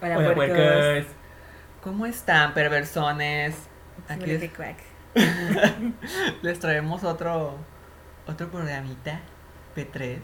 Hola, 0.00 0.18
Hola, 0.18 0.34
puercos. 0.34 0.56
puercos. 0.56 1.12
¿Cómo 1.82 2.06
están, 2.06 2.54
perversones? 2.54 3.56
Aquí 4.08 4.26
les, 4.26 4.50
les 6.42 6.58
traemos 6.58 7.02
otro, 7.04 7.56
otro 8.26 8.50
programita, 8.50 9.20
P3. 9.74 10.18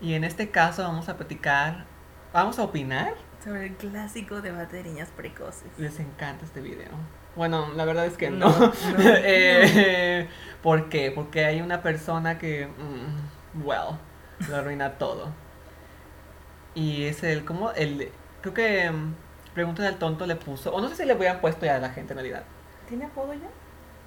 Y 0.00 0.14
en 0.14 0.24
este 0.24 0.50
caso 0.50 0.82
vamos 0.82 1.08
a 1.08 1.16
platicar, 1.16 1.86
vamos 2.32 2.58
a 2.58 2.64
opinar. 2.64 3.14
Sobre 3.42 3.66
el 3.66 3.74
clásico 3.76 4.40
debate 4.40 4.76
de 4.76 4.84
niñas 4.84 5.10
precoces. 5.16 5.68
Les 5.78 5.98
encanta 5.98 6.44
este 6.44 6.60
video. 6.60 6.90
Bueno, 7.34 7.72
la 7.74 7.84
verdad 7.84 8.06
es 8.06 8.16
que 8.16 8.30
no. 8.30 8.48
No, 8.48 8.58
no, 8.58 8.72
Eh, 8.98 10.28
¿Por 10.62 10.88
qué? 10.88 11.10
Porque 11.10 11.44
hay 11.44 11.60
una 11.60 11.82
persona 11.82 12.38
que, 12.38 12.66
mm, 12.66 13.66
well, 13.66 13.98
lo 14.48 14.56
arruina 14.56 14.98
todo. 14.98 15.32
Y 16.74 17.04
es 17.04 17.22
el, 17.22 17.44
¿cómo? 17.44 17.70
El, 17.72 18.10
creo 18.40 18.54
que 18.54 18.90
mm, 18.90 19.14
Pregunta 19.54 19.82
del 19.82 19.96
Tonto 19.96 20.26
le 20.26 20.36
puso, 20.36 20.72
o 20.72 20.80
no 20.80 20.88
sé 20.88 20.96
si 20.96 21.04
le 21.04 21.14
hubieran 21.14 21.40
puesto 21.40 21.66
ya 21.66 21.76
a 21.76 21.78
la 21.78 21.90
gente 21.90 22.14
en 22.14 22.18
realidad. 22.18 22.44
¿Tiene 22.88 23.04
apodo 23.04 23.34
ya? 23.34 23.48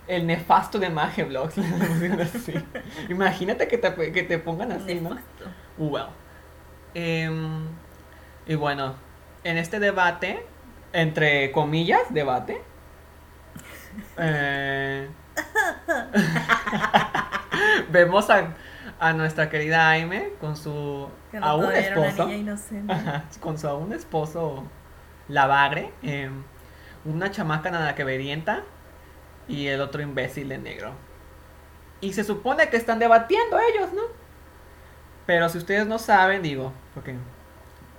El 0.07 0.25
nefasto 0.25 0.79
de 0.79 0.89
Magia 0.89 1.25
Vlogs. 1.25 1.57
así. 1.57 2.53
Imagínate 3.09 3.67
que 3.67 3.77
te, 3.77 4.11
que 4.11 4.23
te 4.23 4.39
pongan 4.39 4.71
así, 4.71 4.95
¿no? 4.95 5.11
Nefasto. 5.11 5.45
Well. 5.77 6.07
Em, 6.95 7.67
y 8.47 8.55
bueno, 8.55 8.95
en 9.43 9.57
este 9.57 9.79
debate, 9.79 10.43
entre 10.93 11.51
comillas, 11.51 12.01
debate. 12.09 12.61
eh, 14.17 15.07
vemos 17.91 18.29
a, 18.31 18.55
a 18.99 19.13
nuestra 19.13 19.49
querida 19.49 19.89
Aime 19.89 20.29
con 20.41 20.57
su 20.57 21.07
Era 21.43 21.55
una 21.67 21.77
esposo. 21.79 22.23
Ajá, 22.87 23.25
con 23.39 23.57
su 23.57 23.67
aún 23.67 23.93
esposo 23.93 24.63
Lavagre. 25.27 25.91
em, 26.01 26.43
una 27.05 27.31
chamaca 27.31 27.69
nada 27.71 27.95
que 27.95 28.03
verienta 28.03 28.63
y 29.47 29.67
el 29.67 29.81
otro 29.81 30.01
imbécil 30.01 30.49
de 30.49 30.57
negro. 30.57 30.93
Y 32.01 32.13
se 32.13 32.23
supone 32.23 32.69
que 32.69 32.77
están 32.77 32.99
debatiendo 32.99 33.57
ellos, 33.59 33.93
¿no? 33.93 34.01
Pero 35.25 35.49
si 35.49 35.57
ustedes 35.57 35.87
no 35.87 35.97
saben, 35.99 36.41
digo, 36.41 36.71
porque 36.93 37.15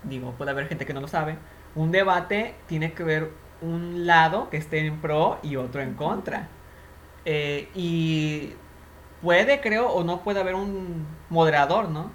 digo, 0.05 0.33
puede 0.33 0.51
haber 0.53 0.69
gente 0.69 0.87
que 0.87 0.95
no 0.95 1.01
lo 1.01 1.09
sabe, 1.09 1.39
un 1.75 1.91
debate 1.91 2.55
tiene 2.67 2.93
que 2.93 3.03
ver 3.05 3.31
un 3.61 4.07
lado 4.07 4.51
que 4.51 4.57
esté 4.59 4.79
en 4.87 5.01
pro 5.01 5.39
y 5.43 5.57
otro 5.57 5.81
en 5.83 5.95
contra. 5.95 6.49
Eh, 7.25 7.69
y 7.75 8.55
puede, 9.23 9.61
creo, 9.61 9.89
o 9.89 10.05
no 10.05 10.23
puede 10.23 10.41
haber 10.41 10.55
un 10.55 11.07
moderador, 11.31 11.89
¿no? 11.89 12.13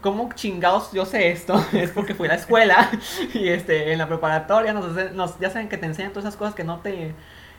¿Cómo 0.00 0.30
chingados 0.34 0.92
yo 0.92 1.04
sé 1.06 1.30
esto? 1.30 1.54
Es 1.72 1.90
porque 1.90 2.14
fui 2.14 2.26
a 2.26 2.30
la 2.32 2.36
escuela 2.36 2.90
y 3.34 3.48
este, 3.48 3.92
en 3.92 3.98
la 3.98 4.08
preparatoria 4.08 4.72
nos, 4.72 4.96
hacen- 4.96 5.12
nos- 5.14 5.38
ya 5.38 5.50
saben 5.50 5.68
que 5.68 5.76
te 5.76 5.86
enseñan 5.86 6.12
todas 6.12 6.24
esas 6.24 6.36
cosas 6.36 6.54
que 6.54 6.64
no 6.64 6.80
te... 6.80 7.14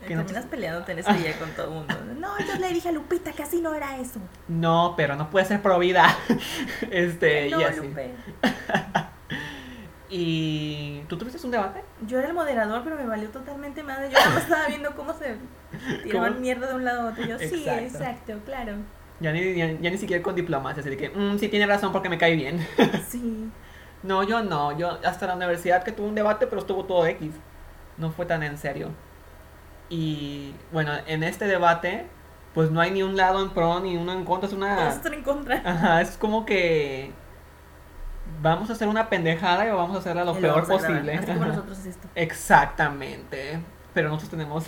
Que 0.08 0.16
no, 0.16 0.22
te- 0.22 0.28
Terminas 0.34 0.45
peleándote 0.45 0.94
en 0.94 1.00
ese 1.00 1.14
día 1.14 1.38
con 1.38 1.52
todo 1.52 1.66
el 1.67 1.72
mundo. 1.73 1.95
No, 2.20 2.30
yo 2.39 2.56
le 2.59 2.70
dije 2.70 2.89
a 2.89 2.92
Lupita 2.92 3.32
que 3.34 3.44
así 3.44 3.62
no 3.62 3.76
era 3.76 3.98
eso. 4.00 4.20
no, 4.48 4.95
pero 4.98 5.16
no 5.16 5.30
puede 5.30 5.45
ser 5.45 5.62
pro 5.62 5.78
vida. 5.78 6.06
Este, 6.89 7.50
no, 7.52 7.62
y 7.62 7.64
así. 7.66 7.78
Lupe. 7.82 8.12
¿Y 10.09 11.04
tú 11.08 11.17
tuviste 11.17 11.39
un 11.45 11.52
debate? 11.52 11.82
Yo 12.06 12.20
era 12.20 12.28
el 12.28 12.34
moderador, 12.34 12.82
pero 12.84 12.98
me 12.98 13.06
valió 13.06 13.30
totalmente 13.30 13.82
madre. 13.84 14.09
Yo 14.12 14.17
más 14.32 14.44
estaba 14.44 14.67
viendo 14.67 14.94
cómo 14.95 15.14
se 15.14 15.38
tiraban 16.04 16.32
¿Cómo? 16.34 16.42
mierda 16.42 16.67
de 16.67 16.73
un 16.73 16.84
lado 16.84 17.02
a 17.08 17.12
otro. 17.12 17.23
Yo, 17.26 17.39
sí, 17.39 17.66
exacto, 17.70 18.34
claro. 18.45 18.73
Ya 19.22 19.31
ni, 19.31 19.55
ya, 19.55 19.67
ya 19.80 19.89
ni 19.91 19.97
siquiera 19.97 20.22
con 20.23 20.36
diplomacia, 20.36 20.81
así 20.81 20.97
que, 20.97 21.09
"Mm, 21.09 21.38
sí 21.38 21.47
tiene 21.47 21.67
razón 21.67 21.91
porque 21.91 22.09
me 22.09 22.17
cae 22.17 22.36
bien. 22.36 22.66
Sí. 23.08 23.50
No, 24.03 24.23
yo 24.23 24.41
no, 24.41 24.75
yo 24.77 24.97
hasta 25.05 25.27
la 25.27 25.36
universidad 25.36 25.83
que 25.83 25.91
tuve 25.91 26.08
un 26.08 26.16
debate, 26.16 26.47
pero 26.47 26.59
estuvo 26.61 26.83
todo 26.86 27.05
X. 27.05 27.31
No 27.97 28.11
fue 28.11 28.25
tan 28.25 28.42
en 28.42 28.58
serio. 28.58 28.89
Y 29.89 30.55
bueno, 30.72 30.92
en 31.05 31.23
este 31.23 31.45
debate, 31.45 32.08
pues 32.55 32.71
no 32.71 32.81
hay 32.81 32.89
ni 32.92 33.04
un 33.04 33.15
lado 33.15 33.43
en 33.43 33.52
pro 33.52 33.80
ni 33.80 33.98
uno 33.98 34.11
en 34.14 34.26
contra, 34.26 34.48
es 34.48 34.54
una... 34.55 34.76
Todos 34.76 34.95
están 34.95 35.14
en 35.14 35.23
contra. 35.23 35.61
Ajá, 35.64 36.02
es 36.02 36.17
como 36.17 36.45
que 36.45 37.11
vamos 38.42 38.70
a 38.70 38.73
hacer 38.73 38.87
una 38.87 39.08
pendejada 39.10 39.67
y 39.67 39.70
vamos 39.71 39.95
a 39.95 39.99
hacerla 39.99 40.23
lo 40.23 40.36
Y 40.37 40.42
peor 40.42 40.67
posible. 40.67 41.14
Así 41.15 41.27
como 41.27 41.45
nosotros 41.45 41.77
es 41.80 41.86
esto. 41.87 42.08
Exactamente. 42.15 43.60
Pero 43.93 44.10
nosotros 44.10 44.31
tenemos 44.31 44.65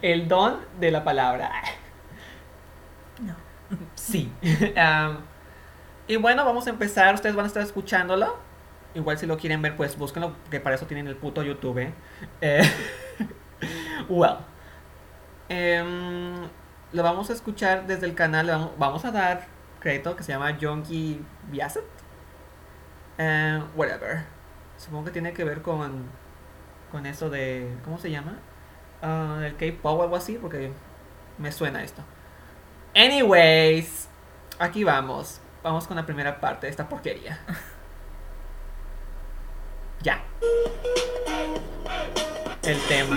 el 0.00 0.28
don 0.28 0.60
de 0.78 0.90
la 0.90 1.04
palabra. 1.04 1.50
Sí. 3.94 4.32
Y 6.10 6.16
bueno, 6.16 6.44
vamos 6.44 6.66
a 6.66 6.70
empezar. 6.70 7.14
Ustedes 7.14 7.36
van 7.36 7.44
a 7.44 7.46
estar 7.46 7.62
escuchándolo. 7.62 8.36
Igual 8.94 9.16
si 9.16 9.26
lo 9.26 9.36
quieren 9.38 9.62
ver, 9.62 9.76
pues 9.76 9.96
búsquenlo, 9.96 10.34
que 10.50 10.58
para 10.58 10.74
eso 10.74 10.86
tienen 10.86 11.06
el 11.06 11.14
puto 11.14 11.44
YouTube. 11.44 11.78
¿eh? 11.78 11.94
Eh. 12.40 12.68
Em, 15.48 16.48
lo 16.92 17.02
vamos 17.04 17.30
a 17.30 17.32
escuchar 17.32 17.86
desde 17.86 18.06
el 18.06 18.16
canal. 18.16 18.48
vamos, 18.48 18.72
vamos 18.76 19.04
a 19.04 19.12
dar 19.12 19.46
crédito 19.78 20.16
que 20.16 20.24
se 20.24 20.32
llama 20.32 20.58
Jonky 20.60 21.20
Biaset. 21.48 21.84
Eh, 23.18 23.62
whatever. 23.76 24.24
Supongo 24.78 25.04
que 25.04 25.10
tiene 25.12 25.32
que 25.32 25.44
ver 25.44 25.62
con, 25.62 26.06
con 26.90 27.06
eso 27.06 27.30
de. 27.30 27.72
¿Cómo 27.84 27.98
se 27.98 28.10
llama? 28.10 28.38
Ah, 29.02 29.42
el 29.44 29.56
K-pop 29.56 30.00
o 30.00 30.02
algo 30.02 30.16
así, 30.16 30.38
porque 30.40 30.72
me 31.38 31.52
suena 31.52 31.84
esto. 31.84 32.02
Anyways, 32.94 34.08
aquí 34.58 34.84
vamos. 34.84 35.40
Vamos 35.62 35.86
con 35.86 35.96
la 35.96 36.06
primera 36.06 36.40
parte 36.40 36.66
de 36.66 36.70
esta 36.70 36.88
porquería. 36.88 37.40
Ya. 40.02 40.18
El 42.62 42.80
tema. 42.88 43.16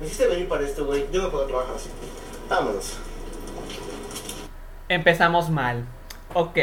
Me 0.00 0.06
hiciste 0.06 0.26
venir 0.26 0.48
para 0.48 0.64
esto, 0.64 0.86
güey. 0.86 1.06
Yo 1.12 1.20
no 1.20 1.30
puedo 1.30 1.46
trabajar 1.46 1.76
así. 1.76 1.90
Vámonos. 2.48 2.98
Empezamos 4.88 5.50
mal. 5.50 5.84
Ok. 6.32 6.58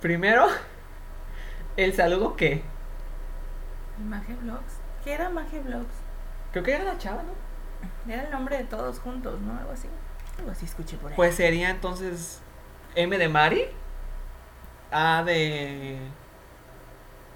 Primero, 0.00 0.48
el 1.76 1.94
saludo 1.94 2.34
que. 2.34 2.64
Maje 3.98 4.34
Vlogs. 4.34 4.74
¿Qué 5.04 5.12
era 5.12 5.28
Maje 5.28 5.60
Vlogs? 5.60 5.94
Creo 6.50 6.64
que 6.64 6.74
era 6.74 6.82
la 6.82 6.98
chava, 6.98 7.22
¿no? 7.22 8.12
Era 8.12 8.24
el 8.24 8.30
nombre 8.32 8.58
de 8.58 8.64
todos 8.64 8.98
juntos, 8.98 9.40
¿no? 9.40 9.56
Algo 9.56 9.70
así. 9.70 9.88
Algo 10.38 10.50
así 10.50 10.64
escuché 10.66 10.96
por 10.96 11.10
ahí. 11.10 11.16
Pues 11.16 11.34
sería 11.34 11.70
entonces 11.70 12.40
M 12.94 13.16
de 13.18 13.28
Mari, 13.28 13.64
A 14.90 15.22
de 15.24 15.98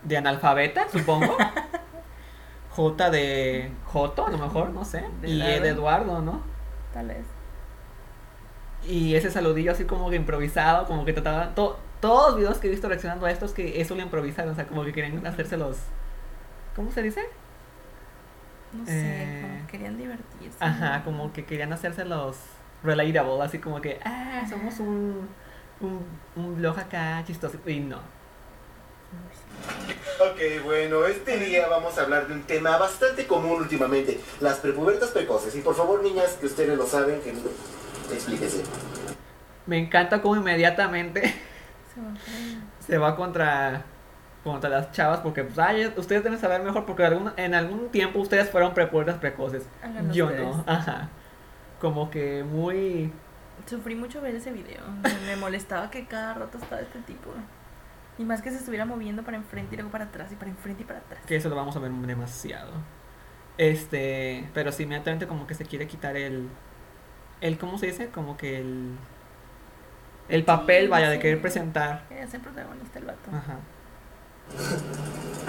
de 0.03 0.17
analfabeta, 0.17 0.89
supongo. 0.91 1.37
J 2.71 3.11
de 3.11 3.73
Joto, 3.87 4.27
a 4.27 4.31
lo 4.31 4.39
mejor, 4.39 4.71
no 4.71 4.85
sé. 4.85 5.05
De 5.21 5.29
Y 5.29 5.43
E 5.43 5.61
de 5.61 5.71
Eduardo. 5.71 6.21
¿no? 6.23 6.43
Tal 6.95 7.09
vez. 7.09 7.25
Y 8.87 9.17
ese 9.17 9.31
saludillo 9.31 9.73
así 9.73 9.85
como 9.85 10.09
que 10.11 10.17
improvisado, 10.17 10.87
como 10.87 11.05
que 11.05 11.13
trataban. 11.13 11.55
to- 11.55 11.79
todos 12.01 12.29
los 12.31 12.37
videos 12.39 12.59
que 12.59 12.69
he 12.69 12.71
visto 12.71 12.89
reaccionando 12.89 13.27
a 13.27 13.31
esto 13.33 13.45
es 13.45 13.53
que 13.53 13.81
eso 13.81 13.97
lo 13.97 14.03
improvisaron, 14.03 14.53
o 14.53 14.55
sea, 14.55 14.69
como 14.69 14.85
que 14.85 14.93
querían 14.93 15.27
hacerse 15.27 15.57
los. 15.57 15.79
¿Cómo 16.77 16.93
se 16.93 17.03
dice? 17.03 17.23
No 18.73 18.87
sé, 18.87 18.93
Eh, 18.95 19.41
como 19.43 19.67
que 19.67 19.73
querían 19.73 19.97
divertirse. 19.99 20.57
Ajá, 20.61 21.03
como 21.03 21.33
que 21.33 21.45
querían 21.45 21.73
hacerse 21.73 22.05
los 22.05 22.37
relatable, 22.83 23.43
así 23.43 23.59
como 23.59 23.81
que, 23.81 23.99
ah, 24.05 24.45
somos 24.49 24.79
un, 24.81 25.29
un, 25.81 26.07
un 26.37 26.57
blog 26.57 26.79
acá 26.79 27.23
chistoso. 27.27 27.59
Y 27.67 27.81
no. 27.81 27.99
Ok, 30.21 30.65
bueno, 30.65 31.07
este 31.07 31.39
día 31.39 31.69
vamos 31.69 31.97
a 31.99 32.03
hablar 32.03 32.27
de 32.29 32.35
un 32.35 32.43
tema 32.43 32.77
bastante 32.77 33.27
común 33.27 33.61
últimamente. 33.63 34.21
Las 34.41 34.57
prepubertas 34.59 35.11
precoces. 35.11 35.55
Y 35.57 35.61
por 35.61 35.75
favor, 35.75 36.03
niñas, 36.03 36.37
que 36.41 36.47
ustedes 36.47 36.77
lo 36.77 36.87
saben, 36.87 37.21
que 37.21 37.33
explíquese. 38.13 38.63
Me 39.67 39.79
encanta 39.79 40.23
como 40.23 40.37
inmediatamente 40.37 41.35
Se 42.87 42.97
va 42.99 43.11
se 43.11 43.17
contra 43.17 43.83
contra 44.45 44.71
las 44.71 44.93
chavas 44.93 45.21
porque 45.21 45.45
pues 45.45 45.59
ay, 45.59 45.93
ustedes 45.97 46.23
deben 46.25 46.39
saber 46.39 46.63
mejor 46.63 46.87
porque 46.87 47.05
algún- 47.05 47.33
en 47.37 47.55
algún 47.55 47.91
tiempo 47.91 48.21
ustedes 48.21 48.49
fueron 48.49 48.73
prepubertas 48.73 49.17
precoces. 49.17 49.65
Yo 50.13 50.27
ustedes. 50.27 50.47
no, 50.47 50.65
ajá. 50.67 51.09
Como 51.81 52.11
que 52.11 52.43
muy 52.45 53.13
Sufrí 53.67 53.95
mucho 53.95 54.21
ver 54.21 54.35
ese 54.35 54.51
video. 54.53 54.83
Me- 55.27 55.37
molestaba 55.37 55.91
que 55.91 56.07
cada 56.07 56.35
rato 56.35 56.59
estaba 56.59 56.81
este 56.81 57.01
tipo. 57.01 57.31
Y 58.19 58.25
más 58.25 58.43
que 58.43 58.51
se 58.51 58.57
estuviera 58.57 58.85
moviendo 58.85 59.23
para 59.23 59.37
enfrente 59.37 59.75
y 59.75 59.77
luego 59.79 59.91
para 59.93 60.07
atrás 60.07 60.33
y 60.33 60.37
para 60.37 60.51
enfrente 60.51 60.83
y 60.83 60.87
para 60.87 60.99
atrás. 61.01 61.21
que 61.27 61.37
eso 61.37 61.49
lo 61.49 61.57
vamos 61.57 61.77
a 61.77 61.79
ver 61.81 61.91
demasiado. 61.93 62.73
Este, 63.59 64.49
pero 64.55 64.71
sí 64.73 64.85
inmediatamente 64.85 65.27
como 65.27 65.47
que 65.47 65.55
se 65.55 65.65
quiere 65.65 65.87
quitar 65.87 66.17
el 66.17 66.49
el 67.41 67.59
¿cómo 67.59 67.79
se 67.79 67.87
dice? 67.87 68.09
Como 68.09 68.37
que 68.37 68.59
el 68.59 68.97
el 70.29 70.45
papel 70.45 70.85
Sí, 70.85 70.91
vaya 70.91 71.11
de 71.11 71.19
querer 71.19 71.41
presentar. 71.41 72.05
Quería 72.09 72.27
ser 72.27 72.41
protagonista 72.41 72.99
el 72.99 73.05
vato. 73.07 73.31
Ajá. 73.33 73.59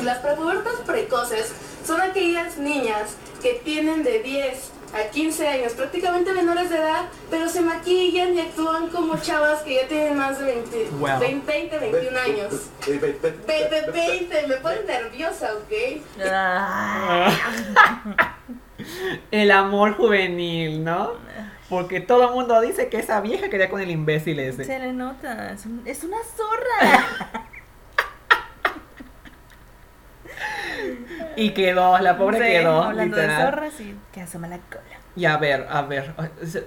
Las 0.03 0.19
prepubertas 0.19 0.75
precoces 0.85 1.53
son 1.85 2.01
aquellas 2.01 2.57
niñas 2.57 3.15
que 3.41 3.61
tienen 3.63 4.03
de 4.03 4.19
10 4.23 4.71
a 4.93 5.09
15 5.11 5.47
años, 5.47 5.73
prácticamente 5.73 6.33
menores 6.33 6.69
de 6.69 6.77
edad, 6.77 7.05
pero 7.29 7.47
se 7.47 7.61
maquillan 7.61 8.33
y 8.35 8.41
actúan 8.41 8.87
como 8.89 9.17
chavas 9.19 9.61
que 9.61 9.75
ya 9.75 9.87
tienen 9.87 10.17
más 10.17 10.39
de 10.39 10.45
20, 10.45 10.89
Wow. 10.99 11.19
20, 11.19 11.51
20, 11.51 11.79
21 11.79 12.19
años. 12.19 12.53
Ve- 12.87 12.97
ve- 12.97 13.19
ve- 13.21 13.33
Ve- 13.47 13.67
ve- 13.69 13.91
20, 13.91 14.47
me 14.47 14.55
ponen 14.55 14.85
nerviosa, 14.87 15.51
¿ok? 15.55 16.01
Ah, 16.25 17.31
El 19.31 19.51
amor 19.51 19.95
juvenil, 19.95 20.83
¿no? 20.83 21.13
Porque 21.69 21.99
todo 21.99 22.29
el 22.29 22.33
mundo 22.33 22.59
dice 22.61 22.89
que 22.89 22.97
esa 22.97 23.21
vieja 23.21 23.49
quería 23.49 23.69
con 23.69 23.79
el 23.81 23.91
imbécil 23.91 24.39
ese. 24.39 24.63
se 24.65 24.79
le 24.79 24.91
nota. 24.93 25.51
Es, 25.51 25.65
un- 25.65 25.83
es 25.85 26.03
una 26.03 26.17
zorra. 26.35 27.05
Y 31.35 31.51
quedó, 31.51 31.97
la 31.99 32.17
pobre 32.17 32.37
Sí, 32.37 32.43
quedó. 32.43 32.83
Hablando 32.83 33.15
literal. 33.17 33.37
de 33.37 33.43
zorras 33.51 33.81
y 33.81 33.95
que 34.11 34.21
asoma 34.21 34.47
la 34.47 34.57
cola. 34.57 34.83
Y 35.15 35.25
a 35.25 35.37
ver, 35.37 35.67
a 35.69 35.81
ver, 35.81 36.13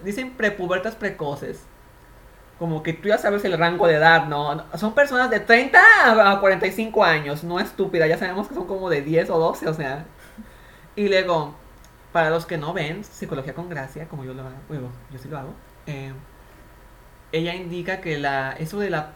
dicen 0.04 0.32
prepubertas 0.32 0.94
precoces. 0.94 1.64
Como 2.58 2.82
que 2.82 2.92
tú 2.92 3.08
ya 3.08 3.18
sabes 3.18 3.44
el 3.44 3.58
rango 3.58 3.86
de 3.88 3.94
edad, 3.94 4.26
¿no? 4.26 4.64
Son 4.76 4.94
personas 4.94 5.30
de 5.30 5.40
30 5.40 5.80
a 6.30 6.38
45 6.40 7.02
años, 7.04 7.42
no 7.42 7.58
estúpida, 7.58 8.06
ya 8.06 8.18
sabemos 8.18 8.46
que 8.46 8.54
son 8.54 8.66
como 8.66 8.88
de 8.88 9.02
10 9.02 9.30
o 9.30 9.38
12, 9.38 9.68
o 9.68 9.74
sea. 9.74 10.04
Y 10.94 11.08
luego, 11.08 11.54
para 12.12 12.30
los 12.30 12.46
que 12.46 12.58
no 12.58 12.72
ven, 12.72 13.02
psicología 13.02 13.54
con 13.54 13.68
gracia, 13.68 14.06
como 14.06 14.24
yo 14.24 14.34
lo 14.34 14.42
hago, 14.42 14.52
yo 15.10 15.18
sí 15.18 15.28
lo 15.28 15.38
hago, 15.38 15.54
eh, 15.86 16.12
ella 17.32 17.54
indica 17.54 18.00
que 18.00 18.18
la, 18.18 18.52
eso 18.52 18.78
de 18.78 18.90
la 18.90 19.12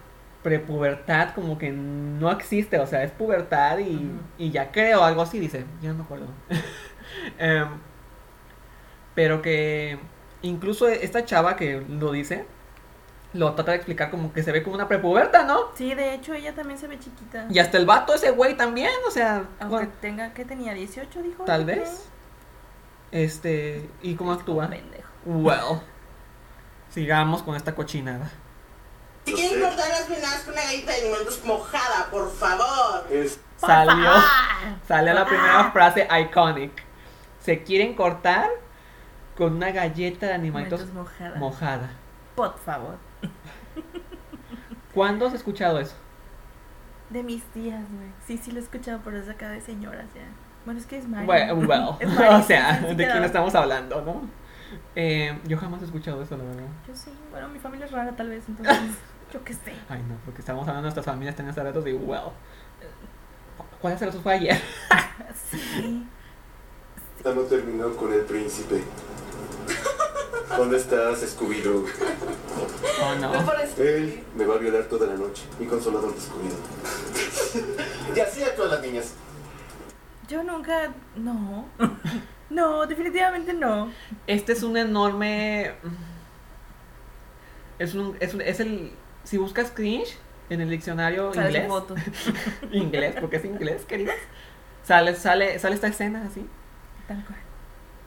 prepubertad 0.46 1.34
como 1.34 1.58
que 1.58 1.72
no 1.72 2.30
existe, 2.30 2.78
o 2.78 2.86
sea, 2.86 3.02
es 3.02 3.10
pubertad 3.10 3.78
y, 3.78 4.12
y 4.38 4.52
ya 4.52 4.70
creo, 4.70 5.02
algo 5.02 5.22
así, 5.22 5.40
dice, 5.40 5.64
ya 5.82 5.88
no 5.88 5.96
me 5.96 6.02
acuerdo. 6.04 6.28
Em, 7.38 7.66
pero 9.16 9.42
que 9.42 9.98
incluso 10.42 10.86
esta 10.86 11.24
chava 11.24 11.56
que 11.56 11.80
lo 11.88 12.12
dice, 12.12 12.46
lo 13.32 13.54
trata 13.54 13.72
de 13.72 13.78
explicar 13.78 14.08
como 14.08 14.32
que 14.32 14.44
se 14.44 14.52
ve 14.52 14.62
como 14.62 14.76
una 14.76 14.86
prepuberta, 14.86 15.42
¿no? 15.42 15.72
Sí, 15.74 15.94
de 15.94 16.14
hecho 16.14 16.32
ella 16.32 16.54
también 16.54 16.78
se 16.78 16.86
ve 16.86 16.96
chiquita. 17.00 17.48
Y 17.50 17.58
hasta 17.58 17.78
el 17.78 17.84
vato 17.84 18.14
ese 18.14 18.30
güey 18.30 18.56
también, 18.56 18.92
o 19.04 19.10
sea, 19.10 19.48
Aunque 19.58 19.76
bueno, 19.76 19.92
tenga, 20.00 20.32
¿qué 20.32 20.44
tenía? 20.44 20.74
¿18 20.74 21.22
dijo? 21.24 21.42
tal 21.42 21.64
creo. 21.64 21.80
vez. 21.80 22.08
Este, 23.10 23.90
¿y 24.00 24.14
cómo 24.14 24.30
actúa? 24.30 24.68
Pendejo. 24.68 25.10
Well, 25.24 25.80
sigamos 26.88 27.42
con 27.42 27.56
esta 27.56 27.74
cochinada. 27.74 28.30
Si 29.26 29.32
quieren 29.34 29.60
cortar 29.60 29.88
las 29.88 30.08
venas 30.08 30.42
con 30.44 30.52
una 30.54 30.62
galleta 30.62 30.92
de 30.92 31.00
alimentos 31.00 31.44
mojada, 31.44 32.06
por 32.10 32.30
favor. 32.32 33.06
Es 33.10 33.40
Salió, 33.58 34.10
Ah, 34.10 34.76
salió 34.86 35.14
la 35.14 35.24
primera 35.26 35.70
frase 35.72 36.06
iconic. 36.22 36.70
Se 37.40 37.62
quieren 37.62 37.94
cortar 37.94 38.48
con 39.36 39.54
una 39.56 39.70
galleta 39.72 40.26
de 40.26 40.34
animalitos 40.34 40.86
mojada. 40.92 41.36
mojada. 41.38 41.90
Por 42.34 42.58
favor. 42.58 42.96
¿Cuándo 44.94 45.26
has 45.26 45.34
escuchado 45.34 45.80
eso? 45.80 45.94
De 47.10 47.22
mis 47.22 47.42
tías, 47.46 47.82
güey. 47.92 48.08
Sí, 48.26 48.38
sí 48.38 48.50
lo 48.52 48.58
he 48.60 48.62
escuchado, 48.62 49.00
pero 49.04 49.18
es 49.18 49.28
acá 49.28 49.48
de 49.50 49.60
señoras 49.60 50.06
ya. 50.14 50.22
Bueno, 50.64 50.80
es 50.80 50.86
que 50.86 50.98
es 50.98 51.06
Mari. 51.08 51.26
Well, 51.26 51.66
well, 51.66 51.96
Es 52.00 52.08
Mari, 52.14 52.34
o 52.34 52.42
sea, 52.42 52.78
sí, 52.80 52.86
sí 52.90 52.94
¿de 52.94 53.10
quién 53.10 53.24
estamos 53.24 53.54
hablando, 53.54 54.00
no? 54.02 54.22
Eh, 54.94 55.38
yo 55.46 55.56
jamás 55.56 55.82
he 55.82 55.84
escuchado 55.84 56.22
eso, 56.22 56.36
la 56.36 56.44
verdad. 56.44 56.62
Yo 56.88 56.94
sí. 56.96 57.10
Bueno, 57.30 57.48
mi 57.48 57.58
familia 57.58 57.86
es 57.86 57.92
rara 57.92 58.12
tal 58.16 58.28
vez, 58.30 58.44
entonces 58.48 58.76
yo 59.32 59.44
qué 59.44 59.54
sé. 59.54 59.72
Ay, 59.88 60.02
no, 60.08 60.16
porque 60.24 60.40
estamos 60.40 60.62
hablando 60.62 60.82
de 60.82 60.94
nuestras 60.94 61.06
familias 61.06 61.34
tienen 61.34 61.50
hace 61.50 61.60
y 61.88 61.94
well. 61.94 62.30
¿Cuál 63.80 63.94
hace 63.94 64.06
fue 64.20 64.34
ayer? 64.34 64.60
Sí. 65.50 66.06
Esta 67.18 67.32
no 67.34 67.42
terminó 67.42 67.94
con 67.96 68.12
el 68.12 68.20
príncipe. 68.20 68.82
¿Dónde 70.56 70.76
estás, 70.76 71.22
Scooby-Doo? 71.36 71.84
Oh, 73.02 73.14
no. 73.20 73.32
Él 73.82 74.22
me 74.36 74.44
va 74.46 74.54
a 74.54 74.58
violar 74.58 74.84
toda 74.84 75.06
la 75.06 75.14
noche. 75.14 75.44
Mi 75.58 75.66
consolador 75.66 76.14
de 76.14 76.20
Scooby-Doo. 76.20 78.16
y 78.16 78.20
así 78.20 78.42
actúan 78.42 78.70
las 78.70 78.80
niñas. 78.82 79.12
Yo 80.28 80.42
nunca. 80.42 80.92
No. 81.16 81.66
No, 82.50 82.86
definitivamente 82.86 83.52
no. 83.54 83.90
Este 84.26 84.52
es 84.52 84.62
un 84.62 84.76
enorme. 84.76 85.74
Es 87.78 87.94
un, 87.94 88.16
es 88.20 88.34
un- 88.34 88.40
es 88.42 88.60
el. 88.60 88.92
Si 89.26 89.38
buscas 89.38 89.72
cringe 89.72 90.16
en 90.50 90.60
el 90.60 90.70
diccionario 90.70 91.32
inglés. 91.34 91.66
foto. 91.66 91.96
inglés, 92.72 93.16
porque 93.20 93.36
es 93.36 93.44
inglés, 93.44 93.84
queridas. 93.84 94.16
Sale, 94.84 95.16
sale, 95.16 95.58
sale 95.58 95.74
esta 95.74 95.88
escena 95.88 96.24
así. 96.24 96.46
Tal 97.08 97.24
cual. 97.24 97.38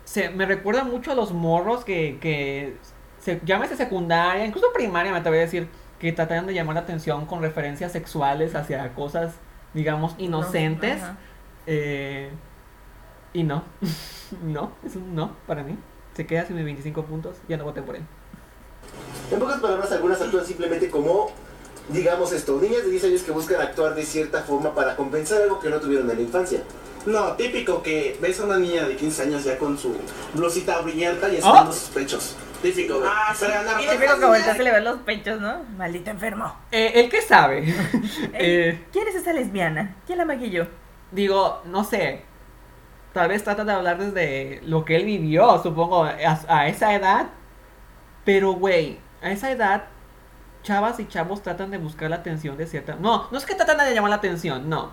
Se, 0.05 0.29
me 0.29 0.45
recuerda 0.45 0.85
mucho 0.85 1.11
a 1.11 1.15
los 1.15 1.33
morros 1.33 1.83
que, 1.83 2.17
que 2.21 2.77
se, 3.19 3.41
llámese 3.43 3.75
secundaria, 3.75 4.45
incluso 4.45 4.71
primaria, 4.73 5.11
me 5.11 5.17
atrevería 5.17 5.43
a 5.43 5.45
decir, 5.45 5.67
que 5.99 6.13
tratan 6.13 6.47
de 6.47 6.53
llamar 6.53 6.75
la 6.75 6.81
atención 6.81 7.25
con 7.25 7.41
referencias 7.41 7.91
sexuales 7.91 8.55
hacia 8.55 8.93
cosas, 8.93 9.35
digamos, 9.73 10.15
inocentes. 10.17 11.01
Eh, 11.67 12.29
y 13.33 13.43
no, 13.43 13.65
no, 14.43 14.71
es 14.85 14.95
un 14.95 15.13
no 15.15 15.35
para 15.45 15.63
mí. 15.63 15.77
Se 16.13 16.25
queda 16.25 16.45
sin 16.45 16.55
mis 16.55 16.65
25 16.65 17.03
puntos, 17.03 17.35
ya 17.49 17.57
no 17.57 17.65
voté 17.65 17.81
por 17.81 17.97
él. 17.97 18.03
En 19.31 19.39
pocas 19.39 19.59
palabras, 19.59 19.91
algunas 19.91 20.21
actúan 20.21 20.45
simplemente 20.45 20.89
como, 20.89 21.31
digamos 21.89 22.31
esto, 22.31 22.59
niñas 22.59 22.83
de 22.83 22.89
10 22.91 23.03
años 23.05 23.21
que 23.23 23.31
buscan 23.31 23.61
actuar 23.61 23.95
de 23.95 24.03
cierta 24.03 24.41
forma 24.41 24.73
para 24.73 24.95
compensar 24.95 25.41
algo 25.41 25.59
que 25.59 25.69
no 25.69 25.79
tuvieron 25.79 26.09
en 26.09 26.17
la 26.17 26.21
infancia. 26.23 26.61
No, 27.05 27.33
típico 27.33 27.81
que 27.81 28.17
ves 28.21 28.39
a 28.39 28.45
una 28.45 28.57
niña 28.57 28.85
de 28.87 28.95
15 28.95 29.21
años 29.23 29.43
ya 29.43 29.57
con 29.57 29.77
su 29.77 29.95
blusita 30.33 30.79
brillante 30.81 31.27
y 31.27 31.35
¿Ah? 31.35 31.37
enseñando 31.37 31.71
sus 31.71 31.89
pechos. 31.89 32.35
Típico. 32.61 33.01
Ah, 33.05 33.33
para 33.39 33.63
ganar. 33.63 33.81
Y 33.81 33.87
típico 33.87 34.19
que 34.19 34.25
volteas 34.25 34.59
y 34.59 34.63
le 34.63 34.71
ves 34.71 34.83
los 34.83 34.97
pechos, 34.99 35.39
¿no? 35.39 35.63
Maldito 35.77 36.11
enfermo. 36.11 36.53
Eh, 36.71 36.91
¿El 36.95 37.09
que 37.09 37.21
sabe? 37.21 37.73
Eh, 38.33 38.83
¿Quién 38.91 39.07
es 39.07 39.15
esa 39.15 39.31
lesbiana? 39.31 39.95
¿Quién 40.05 40.17
la 40.17 40.25
maquilló? 40.25 40.67
digo, 41.11 41.61
no 41.65 41.83
sé. 41.83 42.23
Tal 43.13 43.29
vez 43.29 43.43
trata 43.43 43.63
de 43.63 43.71
hablar 43.71 43.97
desde 43.97 44.61
lo 44.65 44.85
que 44.85 44.95
él 44.97 45.05
vivió, 45.05 45.61
supongo, 45.63 46.03
a, 46.03 46.17
a 46.47 46.67
esa 46.67 46.93
edad. 46.93 47.29
Pero, 48.29 48.51
güey, 48.51 48.99
a 49.23 49.31
esa 49.31 49.49
edad, 49.49 49.85
chavas 50.61 50.99
y 50.99 51.07
chavos 51.07 51.41
tratan 51.41 51.71
de 51.71 51.79
buscar 51.79 52.11
la 52.11 52.17
atención 52.17 52.57
de 52.57 52.67
cierta... 52.67 52.93
No, 52.93 53.27
no 53.31 53.37
es 53.39 53.43
que 53.43 53.55
tratan 53.55 53.79
de 53.79 53.95
llamar 53.95 54.11
la 54.11 54.17
atención, 54.17 54.69
no. 54.69 54.91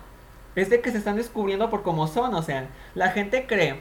Es 0.55 0.71
de 0.71 0.81
que 0.81 0.89
se 0.91 0.97
están 0.97 1.17
descubriendo 1.17 1.69
por 1.69 1.83
cómo 1.83 2.07
son, 2.07 2.33
o 2.33 2.41
sea, 2.41 2.67
la 2.95 3.11
gente 3.11 3.45
cree... 3.45 3.79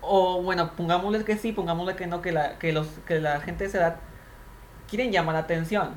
O 0.00 0.40
bueno, 0.40 0.72
pongámosle 0.78 1.22
que 1.26 1.36
sí, 1.36 1.52
pongámosle 1.52 1.94
que 1.94 2.06
no, 2.06 2.22
que 2.22 2.32
la, 2.32 2.58
que 2.58 2.72
los, 2.72 2.86
que 3.06 3.20
la 3.20 3.38
gente 3.42 3.64
de 3.64 3.68
esa 3.68 3.78
edad 3.80 3.96
quieren 4.88 5.12
llamar 5.12 5.34
la 5.34 5.40
atención. 5.42 5.90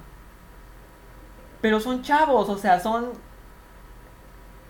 Pero 1.61 1.79
son 1.79 2.01
chavos, 2.01 2.49
o 2.49 2.57
sea, 2.57 2.81
son... 2.81 3.13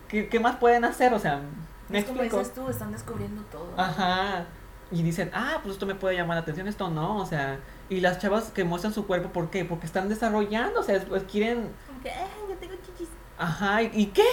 ¿Qué, 0.07 0.29
qué 0.29 0.39
más 0.39 0.57
pueden 0.57 0.85
hacer? 0.85 1.15
O 1.15 1.19
sea, 1.19 1.41
¿me 1.89 1.97
Es 1.97 2.05
como 2.05 2.21
explico? 2.21 2.37
dices 2.37 2.53
tú, 2.53 2.69
están 2.69 2.91
descubriendo 2.91 3.41
todo. 3.51 3.73
Ajá. 3.75 4.45
Y 4.91 5.01
dicen, 5.01 5.31
ah, 5.33 5.59
pues 5.63 5.73
esto 5.73 5.85
me 5.85 5.95
puede 5.95 6.15
llamar 6.15 6.35
la 6.37 6.41
atención, 6.41 6.67
esto 6.67 6.89
no, 6.89 7.17
o 7.17 7.25
sea. 7.25 7.59
Y 7.89 8.01
las 8.01 8.19
chavas 8.19 8.51
que 8.51 8.63
muestran 8.63 8.93
su 8.93 9.07
cuerpo, 9.07 9.29
¿por 9.29 9.49
qué? 9.49 9.65
Porque 9.65 9.85
están 9.85 10.09
desarrollando, 10.09 10.79
o 10.79 10.83
sea, 10.83 10.99
pues 11.05 11.23
quieren. 11.23 11.69
Como 11.87 12.01
que, 12.01 12.11
"Ay, 12.11 12.27
yo 12.49 12.55
tengo 12.57 12.75
chichis. 12.85 13.09
Ajá, 13.37 13.81
¿y, 13.81 13.91
y 13.93 14.05
qué? 14.07 14.23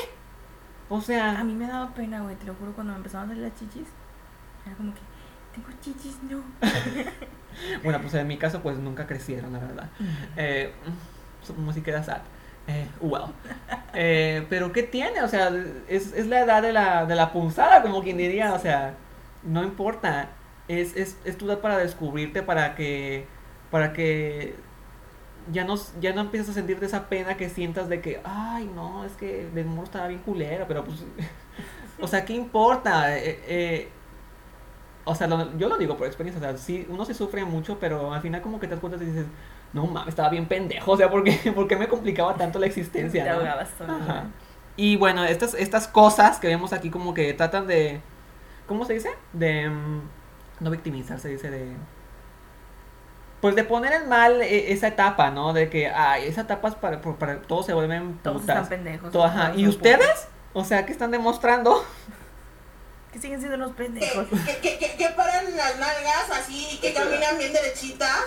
O 0.89 0.99
A 0.99 1.01
sea, 1.01 1.43
mí 1.45 1.55
me 1.55 1.67
daba 1.67 1.95
pena, 1.95 2.21
güey, 2.21 2.37
te 2.37 2.45
lo 2.45 2.55
juro, 2.55 2.73
cuando 2.73 2.93
me 2.93 2.99
empezaron 2.99 3.27
a 3.27 3.29
salir 3.33 3.43
las 3.49 3.59
chichis. 3.59 3.89
Era 4.67 4.77
como 4.77 4.93
que, 4.95 5.01
tengo 5.55 5.69
chichis, 5.81 6.19
no. 6.25 6.43
bueno, 7.83 7.99
pues 8.01 8.13
en 8.15 8.27
mi 8.27 8.37
caso, 8.37 8.61
pues 8.61 8.77
nunca 8.79 9.07
crecieron, 9.07 9.53
la 9.55 9.59
verdad. 9.59 9.91
Eh, 10.37 10.73
como 11.47 11.73
si 11.73 11.81
queda 11.83 12.03
sad. 12.03 12.21
Eh, 12.67 12.89
well. 13.01 13.25
Eh, 13.95 14.47
pero 14.49 14.71
¿qué 14.73 14.83
tiene? 14.85 15.23
O 15.23 15.29
sea, 15.29 15.51
es, 15.89 16.13
es 16.13 16.27
la 16.27 16.41
edad 16.41 16.63
de 16.63 16.73
la, 16.73 17.07
de 17.07 17.15
la 17.15 17.33
punzada, 17.33 17.83
como 17.83 18.03
quien 18.03 18.19
diría, 18.19 18.55
o 18.55 18.59
sea, 18.59 18.95
no 19.43 19.63
importa. 19.65 20.29
Es, 20.69 20.97
es, 20.97 21.19
es 21.25 21.39
tu 21.39 21.47
edad 21.47 21.61
para 21.61 21.79
descubrirte, 21.79 22.43
para 22.43 22.75
que, 22.75 23.27
para 23.71 23.93
que 23.93 24.57
ya 25.53 25.65
no, 25.65 25.77
ya 26.01 26.15
no 26.15 26.23
empieces 26.23 26.51
a 26.51 26.55
sentirte 26.55 26.87
esa 26.87 27.09
pena 27.09 27.37
que 27.37 27.51
sientas 27.51 27.89
de 27.89 28.01
que, 28.01 28.21
ay, 28.25 28.67
no, 28.75 29.05
es 29.05 29.13
que 29.17 29.47
de 29.51 29.65
morro 29.65 29.85
estaba 29.85 30.09
bien 30.09 30.21
culera, 30.23 30.67
pero 30.69 30.85
pues, 30.85 31.05
o 32.01 32.09
sea, 32.09 32.25
¿qué 32.25 32.35
importa? 32.35 33.17
Eh, 33.19 33.41
eh, 33.47 33.93
o 35.05 35.15
sea, 35.15 35.27
lo- 35.27 35.57
yo 35.59 35.69
lo 35.69 35.79
digo 35.79 35.97
por 35.97 36.07
experiencia, 36.07 36.39
o 36.41 36.53
sea, 36.53 36.57
sí, 36.59 36.87
uno 36.89 37.05
se 37.05 37.15
sufre 37.15 37.45
mucho, 37.45 37.79
pero 37.81 38.13
al 38.13 38.21
final 38.23 38.41
como 38.43 38.61
que 38.61 38.69
te 38.69 38.73
das 38.75 38.81
cuenta 38.81 39.03
y 39.03 39.07
dices, 39.07 39.27
no 39.73 39.87
mames, 39.87 40.11
estaba 40.11 40.29
bien 40.29 40.47
pendejo, 40.47 40.93
o 40.93 40.97
sea, 40.97 41.11
¿por 41.11 41.25
qué, 41.25 41.53
por 41.55 41.67
qué 41.67 41.77
me 41.77 41.89
complicaba 41.89 42.37
tanto 42.37 42.59
la 42.59 42.67
existencia? 42.67 43.25
Te 43.25 43.31
no? 43.31 43.37
ahogabas. 43.37 43.71
Ajá. 43.81 44.31
Y 44.77 44.97
bueno, 44.97 45.25
estas, 45.25 45.55
estas 45.55 45.89
cosas 45.89 46.39
que 46.41 46.49
vemos 46.49 46.73
aquí 46.73 46.91
como 46.91 47.15
que 47.15 47.35
tratan 47.35 47.67
de, 47.67 48.01
¿cómo 48.67 48.85
se 48.85 48.95
dice? 48.95 49.11
De, 49.33 49.69
mm, 49.71 50.01
no 50.63 50.71
victimizar, 50.71 51.19
se 51.21 51.29
dice 51.29 51.51
de... 51.51 51.73
Pues 53.41 53.57
de 53.57 53.65
poner 53.65 53.93
en 53.93 54.09
mal 54.09 54.41
eh, 54.41 54.73
esa 54.73 54.87
etapa, 54.87 55.31
¿no? 55.31 55.53
De 55.53 55.69
que, 55.69 55.89
ay, 55.89 56.27
esa 56.29 56.43
etapa 56.43 56.69
es 56.69 56.75
para, 56.77 57.01
para, 57.01 57.17
para- 57.19 57.43
todos 57.43 57.67
se 57.67 57.75
vuelven 57.75 58.19
Todos 58.23 58.43
putas. 58.43 58.57
están 58.63 58.69
pendejos. 58.69 59.11
Todo, 59.11 59.25
ajá. 59.25 59.47
todos 59.49 59.59
¿Y 59.61 59.67
ustedes? 59.67 60.29
O 60.53 60.65
sea, 60.65 60.87
¿qué 60.87 60.93
están 60.93 61.11
demostrando? 61.11 61.85
Que 63.13 63.19
siguen 63.19 63.41
siendo 63.41 63.57
unos 63.57 63.73
pendejos. 63.73 64.27
que, 64.47 64.59
que, 64.59 64.79
que, 64.79 64.97
que 64.97 65.09
paran 65.17 65.45
las 65.57 65.77
nalgas 65.79 66.31
así, 66.39 66.79
que 66.81 66.95
caminan 66.95 67.37
bien 67.37 67.53
derechitas. 67.53 68.23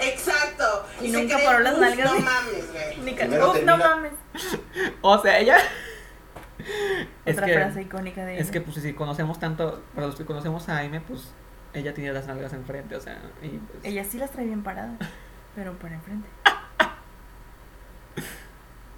Exacto. 0.00 0.86
Y 1.02 1.08
nunca 1.10 1.34
creen, 1.34 1.46
paró 1.46 1.58
las 1.60 1.74
"Uf, 1.74 1.80
nalgas, 1.80 2.10
No 2.12 2.16
¿eh?" 2.16 2.20
mames, 2.22 2.72
güey. 2.72 2.98
Ni 3.28 3.38
Uf, 3.38 3.62
no 3.64 3.76
mames. 3.76 4.12
O 5.02 5.18
sea, 5.20 5.38
ella. 5.40 5.58
es 7.26 7.34
Otra 7.36 7.46
que, 7.46 7.54
frase 7.54 7.82
icónica 7.82 8.24
de 8.24 8.34
Es 8.38 8.42
ella. 8.44 8.52
que, 8.52 8.60
pues, 8.62 8.76
si 8.82 8.94
conocemos 8.94 9.38
tanto. 9.38 9.82
Para 9.94 10.06
los 10.06 10.16
que 10.16 10.24
conocemos 10.24 10.68
a 10.68 10.78
Aime, 10.78 11.00
pues. 11.00 11.32
Ella 11.74 11.92
tiene 11.94 12.12
las 12.12 12.26
nalgas 12.26 12.52
enfrente, 12.52 12.96
o 12.96 13.00
sea. 13.00 13.18
Y, 13.42 13.48
pues, 13.48 13.84
Ella 13.84 14.04
sí 14.04 14.18
las 14.18 14.30
trae 14.30 14.46
bien 14.46 14.62
paradas, 14.62 14.98
pero 15.54 15.72
para 15.78 15.94
enfrente. 15.94 16.28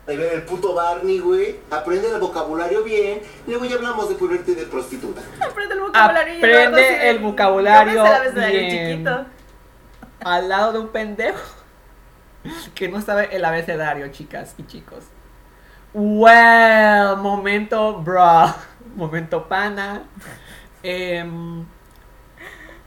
Ahí 0.07 0.17
ven 0.17 0.31
el 0.33 0.43
puto 0.43 0.75
Barney, 0.75 1.19
güey. 1.21 1.57
Aprende 1.71 2.09
el 2.13 2.19
vocabulario 2.21 2.83
bien. 2.83 3.21
Luego 3.47 3.65
ya 3.65 3.77
hablamos 3.77 4.09
de 4.09 4.15
ponerte 4.17 4.55
de 4.55 4.65
prostituta. 4.67 5.21
Aprende 5.41 5.75
el 5.75 5.81
vocabulario. 5.81 6.35
y 6.35 6.37
Aprende 6.39 6.63
Eduardo 6.63 6.77
así 6.79 6.85
de, 6.95 7.11
el 7.11 7.19
vocabulario 7.21 7.93
"Yo 7.95 8.03
me 8.03 8.09
sé 8.09 8.15
el 8.15 8.21
abecedario 8.23 8.61
bien". 8.61 8.91
chiquito. 8.93 9.27
al 10.25 10.49
lado 10.49 10.73
de 10.73 10.79
un 10.81 10.89
pendejo 10.89 11.41
que 12.75 12.89
no 12.89 13.01
sabe 13.03 13.29
el 13.37 13.45
abecedario, 13.45 14.09
chicas 14.09 14.55
y 14.59 14.65
chicos. 14.67 15.05
Well, 15.93 17.17
momento, 17.19 18.01
bro. 18.03 18.55
Momento 18.97 19.47
pana. 19.49 20.03
Em, 20.83 21.65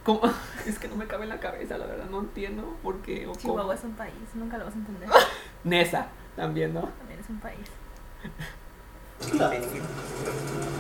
¿cómo? 0.04 0.22
Es 0.66 0.80
que 0.80 0.88
no 0.88 0.96
me 0.96 1.08
cabe 1.08 1.24
en 1.24 1.30
la 1.30 1.40
cabeza, 1.40 1.78
la 1.78 1.86
verdad, 1.86 2.06
no 2.10 2.22
entiendo 2.22 2.78
por 2.82 3.02
qué. 3.02 3.28
o 3.28 3.32
cómo. 3.32 3.42
Chihuahua 3.42 3.76
es 3.76 3.84
un 3.84 3.94
país, 3.94 4.14
nunca 4.34 4.58
lo 4.58 4.66
vas 4.66 4.74
a 4.74 4.78
entender. 4.78 5.10
Nesa, 5.64 6.08
también, 6.36 6.74
¿no? 6.74 6.90
También 7.00 7.20
es 7.20 7.30
un 7.30 7.40
país. 7.40 7.68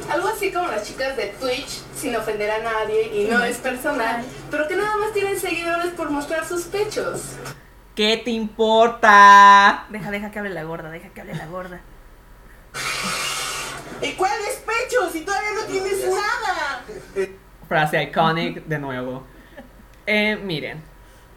Algo 0.09 0.27
así 0.27 0.51
como 0.51 0.67
las 0.67 0.85
chicas 0.85 1.15
de 1.15 1.27
Twitch, 1.39 1.81
sin 1.95 2.15
ofender 2.15 2.51
a 2.51 2.59
nadie 2.59 3.07
y 3.13 3.29
no 3.29 3.43
es 3.43 3.57
personal, 3.57 4.23
pero 4.51 4.67
que 4.67 4.75
nada 4.75 4.97
más 4.97 5.13
tienen 5.13 5.39
seguidores 5.39 5.93
por 5.93 6.09
mostrar 6.09 6.45
sus 6.45 6.63
pechos. 6.63 7.35
¿Qué 7.95 8.21
te 8.23 8.31
importa? 8.31 9.85
Deja, 9.89 10.11
deja 10.11 10.31
que 10.31 10.39
hable 10.39 10.51
la 10.51 10.63
gorda, 10.63 10.89
deja 10.89 11.09
que 11.09 11.21
hable 11.21 11.35
la 11.35 11.47
gorda. 11.47 11.81
¿Y 14.01 14.13
cuáles 14.13 14.63
pechos? 14.65 15.11
Si 15.11 15.21
todavía 15.21 15.51
no 15.53 15.65
tienes 15.65 16.05
nada. 16.09 16.83
Frase 17.73 18.03
iconic 18.03 18.65
de 18.65 18.77
nuevo. 18.79 19.23
Eh, 20.05 20.35
miren, 20.35 20.79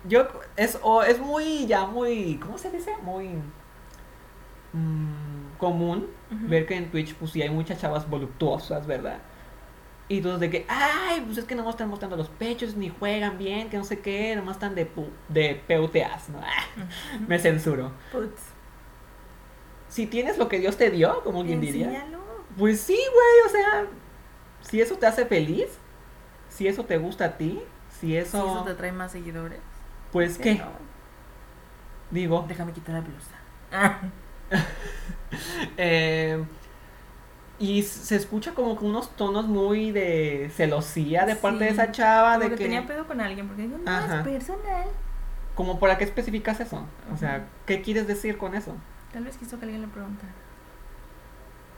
yo 0.05 0.29
es, 0.57 0.79
o- 0.83 1.03
es 1.03 1.19
muy 1.19 1.67
ya 1.67 1.87
muy, 1.87 2.37
¿cómo 2.37 2.59
se 2.59 2.71
dice? 2.71 2.93
Muy 3.03 3.29
mm, 4.73 5.57
común 5.59 6.09
ver 6.31 6.67
que 6.67 6.77
en 6.77 6.91
Twitch 6.91 7.15
pues 7.15 7.31
sí 7.31 7.41
hay 7.43 7.49
muchas 7.51 7.81
chavas 7.81 8.09
voluptuosas, 8.09 8.87
¿verdad? 8.87 9.19
Y 10.09 10.21
todos 10.21 10.39
de 10.39 10.51
que, 10.51 10.67
ay, 10.69 11.23
pues 11.25 11.39
es 11.39 11.45
que 11.47 11.55
no 11.55 11.69
están 11.69 11.89
mostrando 11.89 12.17
los 12.17 12.29
pechos, 12.29 12.77
ni 12.77 12.91
juegan 12.91 13.39
bien, 13.39 13.71
que 13.71 13.77
no 13.79 13.85
sé 13.85 14.01
qué, 14.01 14.37
nomás 14.37 14.57
están 14.57 14.75
de, 14.75 14.87
pu- 14.95 15.09
de 15.29 15.61
peuteas, 15.67 16.29
¿no? 16.29 16.39
Ah, 16.41 16.65
me 17.27 17.39
censuro. 17.39 17.91
Putz. 18.13 18.41
Si 19.89 20.07
tienes 20.07 20.37
lo 20.39 20.49
que 20.49 20.59
Dios 20.59 20.77
te 20.77 20.91
dio, 20.91 21.23
como 21.25 21.45
quien 21.45 21.61
diría, 21.61 22.07
pues 22.59 22.81
sí, 22.81 22.95
güey, 22.95 23.47
o 23.47 23.49
sea, 23.49 23.87
si 24.61 24.81
eso 24.81 24.97
te 24.97 25.07
hace 25.07 25.27
feliz, 25.27 25.67
si 26.57 26.67
eso 26.69 26.85
te 26.85 26.97
gusta 26.99 27.25
a 27.27 27.37
ti, 27.37 27.61
si 27.91 28.09
Si 28.09 28.17
eso, 28.17 28.39
eso 28.47 28.65
te 28.65 28.75
trae 28.75 28.93
más 28.93 29.13
seguidores. 29.13 29.59
pues 30.13 30.35
¿por 30.35 30.39
qué, 30.39 30.55
no? 30.57 30.65
digo, 32.11 32.45
Déjame 32.49 32.73
quitar 32.73 32.95
la 32.95 33.01
blusa. 33.03 33.37
eh, 35.77 36.43
y 37.59 37.83
se 37.83 38.17
escucha 38.17 38.53
como 38.55 38.77
con 38.77 38.91
unos 38.91 39.11
tonos 39.17 39.47
muy 39.47 39.91
de 39.93 40.51
celosía 40.55 41.25
de 41.27 41.37
parte 41.37 41.65
de 41.65 41.71
esa 41.71 41.91
chava, 41.91 42.35
Como 42.35 42.45
de 42.45 42.51
que 42.51 42.57
que, 42.57 42.65
tenía 42.65 42.87
pedo 42.87 43.07
con 43.07 43.21
alguien 43.21 43.47
porque 43.49 43.63
dijo, 43.63 43.79
no 43.79 43.91
Ajá. 43.91 44.19
es 44.19 44.23
personal. 44.25 44.85
como 45.55 45.79
para 45.79 45.97
qué 45.99 46.05
especificas 46.05 46.61
eso, 46.61 46.85
o 47.13 47.17
sea. 47.17 47.47
¿qué 47.67 47.81
quieres 47.83 48.07
decir 48.07 48.37
con 48.39 48.55
eso? 48.55 48.75
Tal 49.13 49.25
vez 49.25 49.37
quiso 49.39 49.59
que 49.59 49.65
alguien 49.65 49.83
le 49.83 49.89
preguntara. 49.89 50.33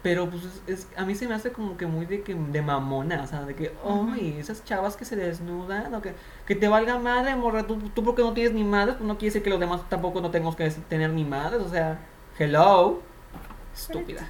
Pero 0.02 0.30
pues 0.30 0.44
es, 0.44 0.62
es- 0.66 0.86
a 0.96 1.04
mí 1.04 1.14
se 1.16 1.26
me 1.26 1.34
hace 1.34 1.50
como 1.52 1.76
que 1.76 1.86
muy 1.86 2.06
de 2.06 2.22
que 2.22 2.34
de 2.34 2.62
mamona, 2.62 3.22
o 3.22 3.26
sea, 3.26 3.42
de 3.42 3.54
que, 3.56 3.74
ay, 3.84 4.36
esas 4.38 4.64
chavas 4.64 4.96
que 4.96 5.04
se 5.04 5.16
desnudan, 5.16 5.92
o 5.94 6.00
que, 6.00 6.14
que 6.46 6.54
te 6.54 6.68
valga 6.68 6.98
madre, 6.98 7.34
morra, 7.34 7.66
tú, 7.66 7.76
tú 7.94 8.04
porque 8.04 8.22
no 8.22 8.32
tienes 8.32 8.52
ni 8.52 8.62
madres, 8.64 8.94
pues 8.96 9.06
no 9.08 9.18
quiere 9.18 9.30
decir 9.30 9.42
que 9.42 9.50
los 9.50 9.58
demás 9.60 9.80
tampoco 9.88 10.20
no 10.20 10.30
tenemos 10.30 10.54
que 10.54 10.70
tener 10.88 11.10
ni 11.10 11.24
madres, 11.24 11.62
o 11.62 11.68
sea, 11.68 11.98
hello, 12.38 13.00
estúpida. 13.74 14.28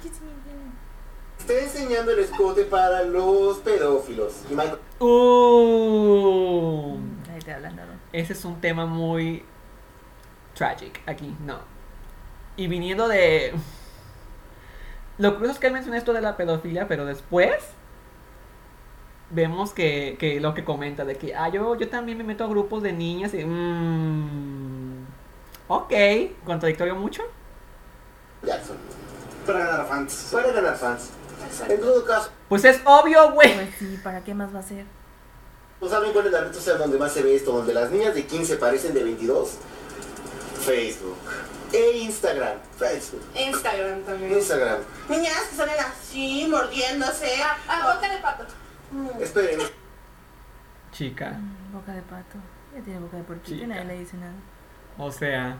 Está 1.37 1.53
enseñando 1.59 2.11
el 2.11 2.19
escote 2.19 2.63
para 2.63 3.03
los 3.03 3.59
pedófilos. 3.59 4.43
Uh, 4.99 6.97
Ahí 7.31 7.39
te 7.39 7.53
hablan, 7.53 7.79
ese 8.11 8.33
es 8.33 8.43
un 8.43 8.59
tema 8.59 8.85
muy 8.85 9.43
tragic 10.55 10.99
aquí, 11.05 11.35
no. 11.45 11.59
Y 12.57 12.67
viniendo 12.67 13.07
de... 13.07 13.53
Lo 15.19 15.33
curioso 15.33 15.53
es 15.53 15.59
que 15.59 15.67
él 15.67 15.73
menciona 15.73 15.97
esto 15.97 16.13
de 16.13 16.21
la 16.21 16.37
pedofilia, 16.37 16.87
pero 16.87 17.05
después 17.05 17.53
vemos 19.29 19.73
que, 19.73 20.15
que 20.19 20.39
lo 20.39 20.53
que 20.53 20.63
comenta 20.63 21.05
de 21.05 21.17
que, 21.17 21.35
ah, 21.35 21.49
yo, 21.49 21.75
yo 21.75 21.89
también 21.89 22.17
me 22.17 22.23
meto 22.23 22.43
a 22.45 22.47
grupos 22.47 22.81
de 22.81 22.93
niñas 22.93 23.33
y... 23.33 23.43
Mmm, 23.45 25.05
ok, 25.67 25.93
contradictorio 26.45 26.95
mucho. 26.95 27.23
Jackson. 28.43 28.77
Para 29.45 29.59
ganar 29.59 29.87
fans. 29.87 30.29
Para 30.31 30.51
ganar 30.51 30.75
fans. 30.77 31.11
En 31.67 31.79
todo 31.79 32.05
caso, 32.05 32.29
Pues 32.47 32.63
es 32.63 32.81
obvio, 32.85 33.31
güey. 33.33 33.53
Pues 33.53 33.69
sí, 33.77 33.99
¿para 34.03 34.23
qué 34.23 34.33
más 34.33 34.53
va 34.55 34.59
a 34.59 34.63
ser? 34.63 34.85
¿no 35.81 35.87
saben 35.87 36.11
cuál 36.11 36.25
es 36.25 36.31
la 36.31 36.41
red 36.41 36.53
social 36.53 36.77
donde 36.77 36.97
más 36.97 37.11
se 37.13 37.23
ve 37.23 37.35
esto? 37.35 37.51
Donde 37.51 37.73
las 37.73 37.91
niñas 37.91 38.13
de 38.13 38.25
15 38.25 38.57
parecen 38.57 38.93
de 38.93 39.03
22. 39.03 39.51
Facebook. 40.61 41.17
E 41.73 41.97
Instagram. 41.99 42.57
Facebook. 42.77 43.23
Instagram 43.35 44.01
también. 44.03 44.33
Instagram. 44.33 44.79
Niñas 45.09 45.41
que 45.49 45.55
salen 45.55 45.75
así, 45.79 46.47
mordiéndose. 46.49 47.31
Ah, 47.43 47.57
ah, 47.67 47.93
boca 47.95 48.09
de 48.13 48.17
pato. 48.21 48.45
Mm. 48.91 49.21
Esperen. 49.21 49.59
Chica, 50.91 51.31
Mm, 51.31 51.73
Boca 51.73 51.91
de 51.93 52.01
pato. 52.01 52.37
Ya 52.75 52.81
tiene 52.81 52.99
boca 52.99 53.17
de 53.17 53.41
Chica. 53.43 53.67
nadie 53.67 53.85
le 53.85 53.99
dice 53.99 54.17
nada. 54.17 54.33
o 54.97 55.11
sea... 55.11 55.57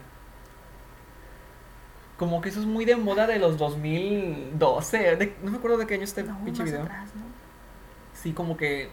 Como 2.18 2.42
que 2.42 2.50
eso 2.50 2.60
es 2.60 2.66
muy 2.66 2.84
de 2.84 2.98
moda 2.98 3.28
de 3.28 3.40
los 3.40 3.58
2012. 3.58 5.16
de- 5.16 5.36
no 5.42 5.52
me 5.52 5.58
acuerdo 5.58 5.78
de 5.78 5.88
qué 5.88 5.94
año 5.94 6.04
este 6.04 6.24
No, 6.24 6.38
pinche 6.44 6.64
video. 6.64 6.82
atrás, 6.84 7.10
¿no? 7.16 7.22
Sí, 8.14 8.34
como 8.34 8.58
que. 8.58 8.90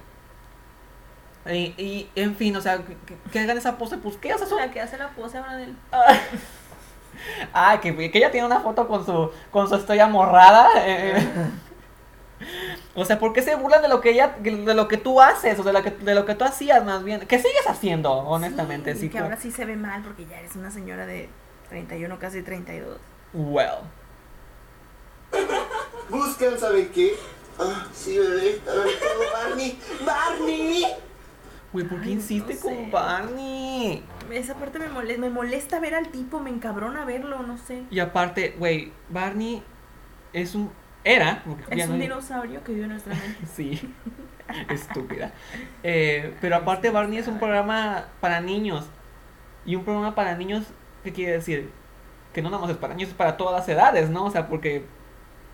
Y, 1.47 1.75
y, 1.77 2.11
en 2.15 2.37
fin, 2.37 2.55
o 2.55 2.61
sea, 2.61 2.79
que, 2.85 2.97
que 3.33 3.39
hagan 3.41 3.59
esa 3.59 3.79
pose, 3.79 3.97
pues 3.99 4.17
qué, 4.17 4.33
o 4.35 4.39
sea, 4.39 4.71
que 4.71 4.81
hace 4.81 4.97
la 4.99 5.11
pose 5.11 5.39
ahora 5.39 5.57
del... 5.57 5.77
Ah, 7.53 7.81
que, 7.81 7.95
que 8.11 8.19
ella 8.19 8.31
tiene 8.31 8.47
una 8.47 8.61
foto 8.61 8.87
con 8.89 9.05
su, 9.07 9.31
con 9.51 9.69
su 9.69 9.75
estrella 9.77 10.07
morrada. 10.07 10.69
eh. 10.77 11.15
O 12.95 13.05
sea, 13.05 13.19
¿por 13.19 13.33
qué 13.33 13.41
se 13.41 13.55
burlan 13.55 13.81
de 13.81 13.89
lo 13.89 14.03
que 14.03 14.11
ella, 14.11 14.37
de 14.41 14.75
lo 14.75 14.89
que 14.89 14.99
tú 14.99 15.23
haces, 15.23 15.59
o 15.59 15.63
de 15.63 15.73
lo 15.73 15.83
que, 15.83 15.91
de 15.91 16.15
lo 16.15 16.27
que 16.27 16.35
tú 16.35 16.45
hacías 16.45 16.85
más 16.85 17.03
bien? 17.03 17.21
¿Qué 17.27 17.39
sigues 17.39 17.67
haciendo, 17.67 18.13
honestamente? 18.13 18.93
Sí, 18.95 19.01
Sí, 19.01 19.09
que 19.09 19.17
tú- 19.19 19.25
ahora 19.25 19.39
sí 19.39 19.51
se 19.51 19.65
ve 19.65 19.75
mal 19.77 20.03
porque 20.03 20.27
ya 20.27 20.39
eres 20.39 20.55
una 20.55 20.71
señora 20.71 21.07
de 21.07 21.31
31, 21.71 22.19
casi 22.19 22.43
32. 22.43 22.99
Well. 23.33 23.79
Buscan, 26.11 26.59
¿saben 26.59 26.91
qué? 26.93 27.15
Ah, 27.59 27.87
sí, 27.93 28.19
bebé. 28.19 28.61
A 28.69 28.75
ver, 28.75 28.89
todo, 28.99 29.33
Barney. 29.33 29.79
¡Barney! 30.05 30.87
Güey, 31.77 31.87
¿por 31.89 32.01
qué 32.01 32.07
Ay, 32.07 32.13
insiste 32.15 32.55
no 32.55 32.61
con 32.63 32.73
sé. 32.75 32.89
Barney? 32.91 34.03
Esa 34.33 34.55
parte 34.55 34.79
me 34.79 34.89
molesta, 34.89 35.21
me 35.21 35.29
molesta 35.29 35.79
ver 35.79 35.95
al 35.95 36.09
tipo, 36.09 36.41
me 36.41 36.49
encabrona 36.49 37.05
verlo, 37.05 37.43
no 37.43 37.59
sé. 37.59 37.83
Y 37.91 37.99
aparte, 37.99 38.55
güey, 38.59 38.93
Barney 39.11 39.63
es 40.33 40.55
un... 40.55 40.71
Era, 41.05 41.43
Es 41.69 41.87
no 41.87 41.93
un 41.95 42.01
hay- 42.01 42.09
dinosaurio 42.09 42.65
que 42.65 42.73
vive 42.73 42.85
en 42.85 42.93
nuestra 42.93 43.15
mente. 43.15 43.47
Sí, 43.55 43.79
estúpida. 44.71 45.33
Eh, 45.83 46.35
pero 46.41 46.57
aparte 46.57 46.89
Barney 46.89 47.19
es 47.19 47.29
un 47.29 47.39
programa 47.39 48.07
para 48.23 48.41
niños. 48.41 48.87
Y 49.67 49.77
un 49.77 49.85
programa 49.85 50.15
para 50.15 50.35
niños, 50.35 50.65
¿qué 51.05 51.13
quiere 51.13 51.33
decir? 51.33 51.71
Que 52.33 52.41
no 52.41 52.49
nada 52.49 52.63
más 52.63 52.71
es 52.71 52.79
para 52.79 52.95
niños, 52.95 53.11
es 53.11 53.17
para 53.17 53.37
todas 53.37 53.55
las 53.55 53.69
edades, 53.69 54.09
¿no? 54.09 54.25
O 54.25 54.31
sea, 54.31 54.49
porque, 54.49 54.87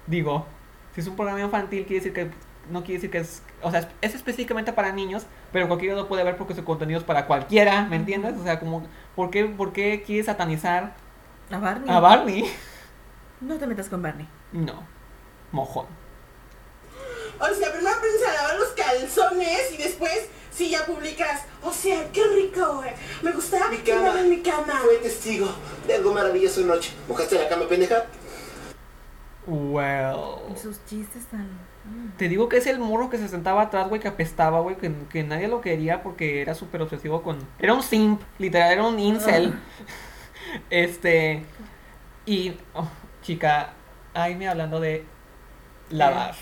digo, 0.07 0.47
si 0.95 1.01
es 1.01 1.09
un 1.09 1.17
programa 1.17 1.41
infantil, 1.41 1.85
quiere 1.85 1.97
decir 1.97 2.13
que 2.13 2.31
no 2.71 2.81
quiere 2.85 2.95
decir 2.95 3.11
que 3.11 3.19
es, 3.19 3.43
o 3.63 3.71
sea, 3.71 3.81
es, 3.81 3.89
es 4.01 4.15
específicamente 4.15 4.73
para 4.73 4.93
niños, 4.93 5.25
pero 5.53 5.69
cualquiera 5.69 5.95
lo 5.95 6.09
puede 6.09 6.25
ver 6.25 6.37
porque 6.37 6.55
su 6.55 6.65
contenido 6.65 6.99
es 7.01 7.05
para 7.05 7.27
cualquiera, 7.27 7.83
¿me 7.87 7.97
entiendes? 7.97 8.35
O 8.39 8.45
sea, 8.45 8.59
como, 8.61 8.87
¿por 9.17 9.31
qué, 9.31 9.45
por 9.47 9.73
qué 9.73 10.03
quieres 10.07 10.27
satanizar 10.27 10.95
A 11.51 11.59
Barney. 11.59 11.91
a 11.91 12.01
Barney? 12.01 12.51
No 13.41 13.57
te 13.59 13.67
metas 13.67 13.89
con 13.89 14.03
Barney. 14.03 14.29
No, 14.53 14.87
mojón. 15.51 15.87
O 17.41 17.47
sea, 17.55 17.73
primero 17.73 17.97
aprendes 17.97 18.23
a 18.29 18.33
lavar 18.35 18.57
los 18.59 18.69
calzones 18.69 19.73
y 19.73 19.77
después, 19.79 20.29
si 20.53 20.71
ya 20.71 20.87
publicas, 20.87 21.43
o 21.63 21.73
sea, 21.73 22.09
qué 22.13 22.23
rico, 22.37 22.75
güey. 22.77 22.91
Me 23.23 23.33
gustaba 23.33 23.69
Mi 23.69 23.79
que 23.79 23.93
cama. 23.93 24.21
en 24.21 24.31
mi 24.31 24.43
cama. 24.43 24.79
Fue 24.85 24.97
testigo 24.99 25.53
de 25.87 25.95
algo 25.97 26.13
maravilloso 26.15 26.61
anoche. 26.63 26.93
¿Mojaste 27.09 27.37
la 27.43 27.49
cama, 27.49 27.67
pendeja? 27.69 28.05
Well. 29.47 30.17
Y 30.55 30.57
sus 30.59 30.85
chistes 30.87 31.27
tan. 31.27 31.43
mm. 31.85 32.17
Te 32.17 32.29
digo 32.29 32.49
que 32.49 32.59
es 32.59 32.67
el 32.67 32.79
morro 32.79 33.11
que 33.11 33.19
se 33.19 33.29
sentaba 33.29 33.63
atrás, 33.63 33.89
güey, 33.89 34.01
que 34.01 34.09
apestaba, 34.09 34.61
güey, 34.61 34.77
que, 34.77 34.93
que 35.11 35.25
nadie 35.25 35.49
lo 35.49 35.61
quería 35.61 36.03
porque 36.03 36.41
era 36.43 36.55
súper 36.55 36.83
obsesivo 36.83 37.23
con... 37.23 37.39
Era 37.59 37.75
un 37.75 37.83
simp, 37.83 38.21
literal, 38.39 38.73
era 38.73 38.85
un 38.85 38.99
incel. 38.99 39.55
este... 40.71 41.45
Y, 42.25 42.57
oh, 42.75 42.89
chica, 43.23 43.71
ay, 44.15 44.37
me 44.37 44.49
hablando 44.49 44.79
de 44.79 45.05
lavar. 45.91 46.35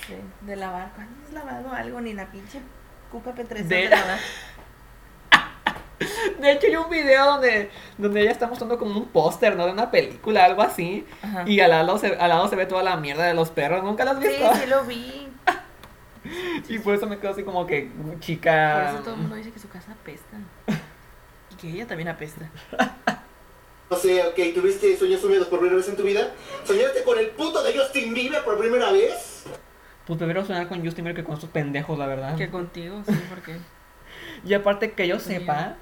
De 0.43 0.57
lavar. 0.57 0.93
¿Cuándo 0.95 1.15
has 1.27 1.33
lavado 1.33 1.73
algo? 1.73 2.01
Ni 2.03 2.13
la 2.13 2.31
pinche 2.31 2.61
cuca 3.11 3.35
P3 3.35 3.49
De- 3.49 3.65
de 3.65 3.89
lavar. 3.89 4.19
De 6.41 6.53
hecho, 6.53 6.67
hay 6.67 6.77
un 6.77 6.89
video 6.91 7.25
donde, 7.27 7.71
donde 7.99 8.23
ella 8.23 8.31
está 8.31 8.47
mostrando 8.47 8.79
como 8.79 8.99
un 8.99 9.07
póster, 9.09 9.55
¿no? 9.57 9.67
De 9.67 9.73
una 9.73 9.91
película, 9.91 10.45
algo 10.47 10.63
así. 10.63 11.07
Ajá. 11.23 11.45
Y 11.47 11.61
al 11.61 11.71
lado, 11.71 11.99
se, 11.99 12.15
al 12.17 12.29
lado 12.31 12.49
se 12.49 12.57
ve 12.57 12.67
toda 12.67 12.83
la 12.83 12.97
mierda 12.97 13.25
de 13.27 13.35
los 13.35 13.51
perros. 13.51 13.83
¿Nunca 13.85 14.05
las 14.05 14.17
has 14.17 14.23
Sí, 14.23 14.29
visto? 14.29 14.55
sí 14.55 14.67
lo 14.67 14.85
vi. 14.85 15.29
Y 16.69 16.79
por 16.79 16.95
eso 16.95 17.07
me 17.07 17.19
quedo 17.19 17.31
así 17.33 17.43
como 17.43 17.67
que, 17.67 17.91
Por 18.07 18.21
chica... 18.21 18.91
eso 18.93 18.99
todo 19.03 19.15
el 19.15 19.21
mundo 19.23 19.37
dice 19.37 19.51
que 19.53 19.59
su 19.59 19.69
casa 19.71 19.93
apesta. 19.93 20.37
Y 21.51 21.55
que 21.57 21.69
ella 21.69 21.87
también 21.87 22.09
apesta. 22.09 22.49
No 23.91 23.97
sé, 23.97 24.23
ok, 24.25 24.37
¿tuviste 24.55 24.97
sueños 24.97 25.25
húmedos 25.25 25.49
por 25.49 25.59
primera 25.59 25.77
vez 25.77 25.89
en 25.89 25.97
tu 25.97 26.05
vida? 26.05 26.31
¿Soñaste 26.63 27.03
con 27.03 27.19
el 27.19 27.27
puto 27.31 27.61
de 27.65 27.77
Justin 27.77 28.15
Bieber 28.15 28.45
por 28.45 28.57
primera 28.57 28.93
vez? 28.93 29.43
Pues 30.07 30.17
prefiero 30.17 30.45
sonar 30.45 30.69
con 30.69 30.85
Justin 30.85 31.07
Bieber 31.07 31.21
que 31.21 31.25
con 31.25 31.35
estos 31.35 31.51
pendejos, 31.51 31.99
la 31.99 32.07
verdad. 32.07 32.37
Que 32.37 32.49
contigo, 32.51 33.03
sí, 33.05 33.21
porque. 33.29 33.57
Y 34.45 34.55
aparte 34.55 34.93
que 34.93 35.09
yo 35.09 35.19
Sí. 35.19 35.35
sepa, 35.35 35.75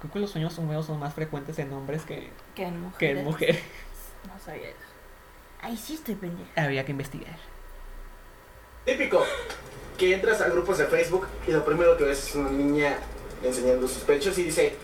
creo 0.00 0.12
que 0.12 0.18
los 0.18 0.30
sueños 0.30 0.56
húmedos 0.58 0.86
son 0.86 0.98
más 0.98 1.14
frecuentes 1.14 1.58
en 1.58 1.72
hombres 1.72 2.02
que, 2.02 2.30
Que 2.54 2.64
en 2.64 2.80
mujeres. 2.80 2.98
que 2.98 3.10
en 3.20 3.24
mujeres. 3.24 3.62
No 4.26 4.38
sabía 4.38 4.68
eso. 4.68 4.78
Ay, 5.62 5.76
sí 5.78 5.94
estoy 5.94 6.14
pendeja. 6.14 6.50
Habría 6.62 6.84
que 6.84 6.92
investigar. 6.92 7.36
Típico, 8.84 9.24
que 9.98 10.14
entras 10.14 10.40
a 10.40 10.48
grupos 10.48 10.78
de 10.78 10.86
Facebook 10.86 11.26
y 11.46 11.52
lo 11.52 11.64
primero 11.64 11.96
que 11.96 12.04
ves 12.04 12.28
es 12.28 12.34
una 12.34 12.50
niña 12.50 12.98
enseñando 13.42 13.86
sus 13.88 14.02
pechos 14.02 14.36
y 14.38 14.44
dice, 14.44 14.74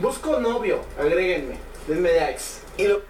busco 0.00 0.40
novio, 0.40 0.80
agréguenme, 0.98 1.56
denme 1.86 2.12
likes. 2.16 2.42
Y 2.76 2.86
lo 2.88 3.02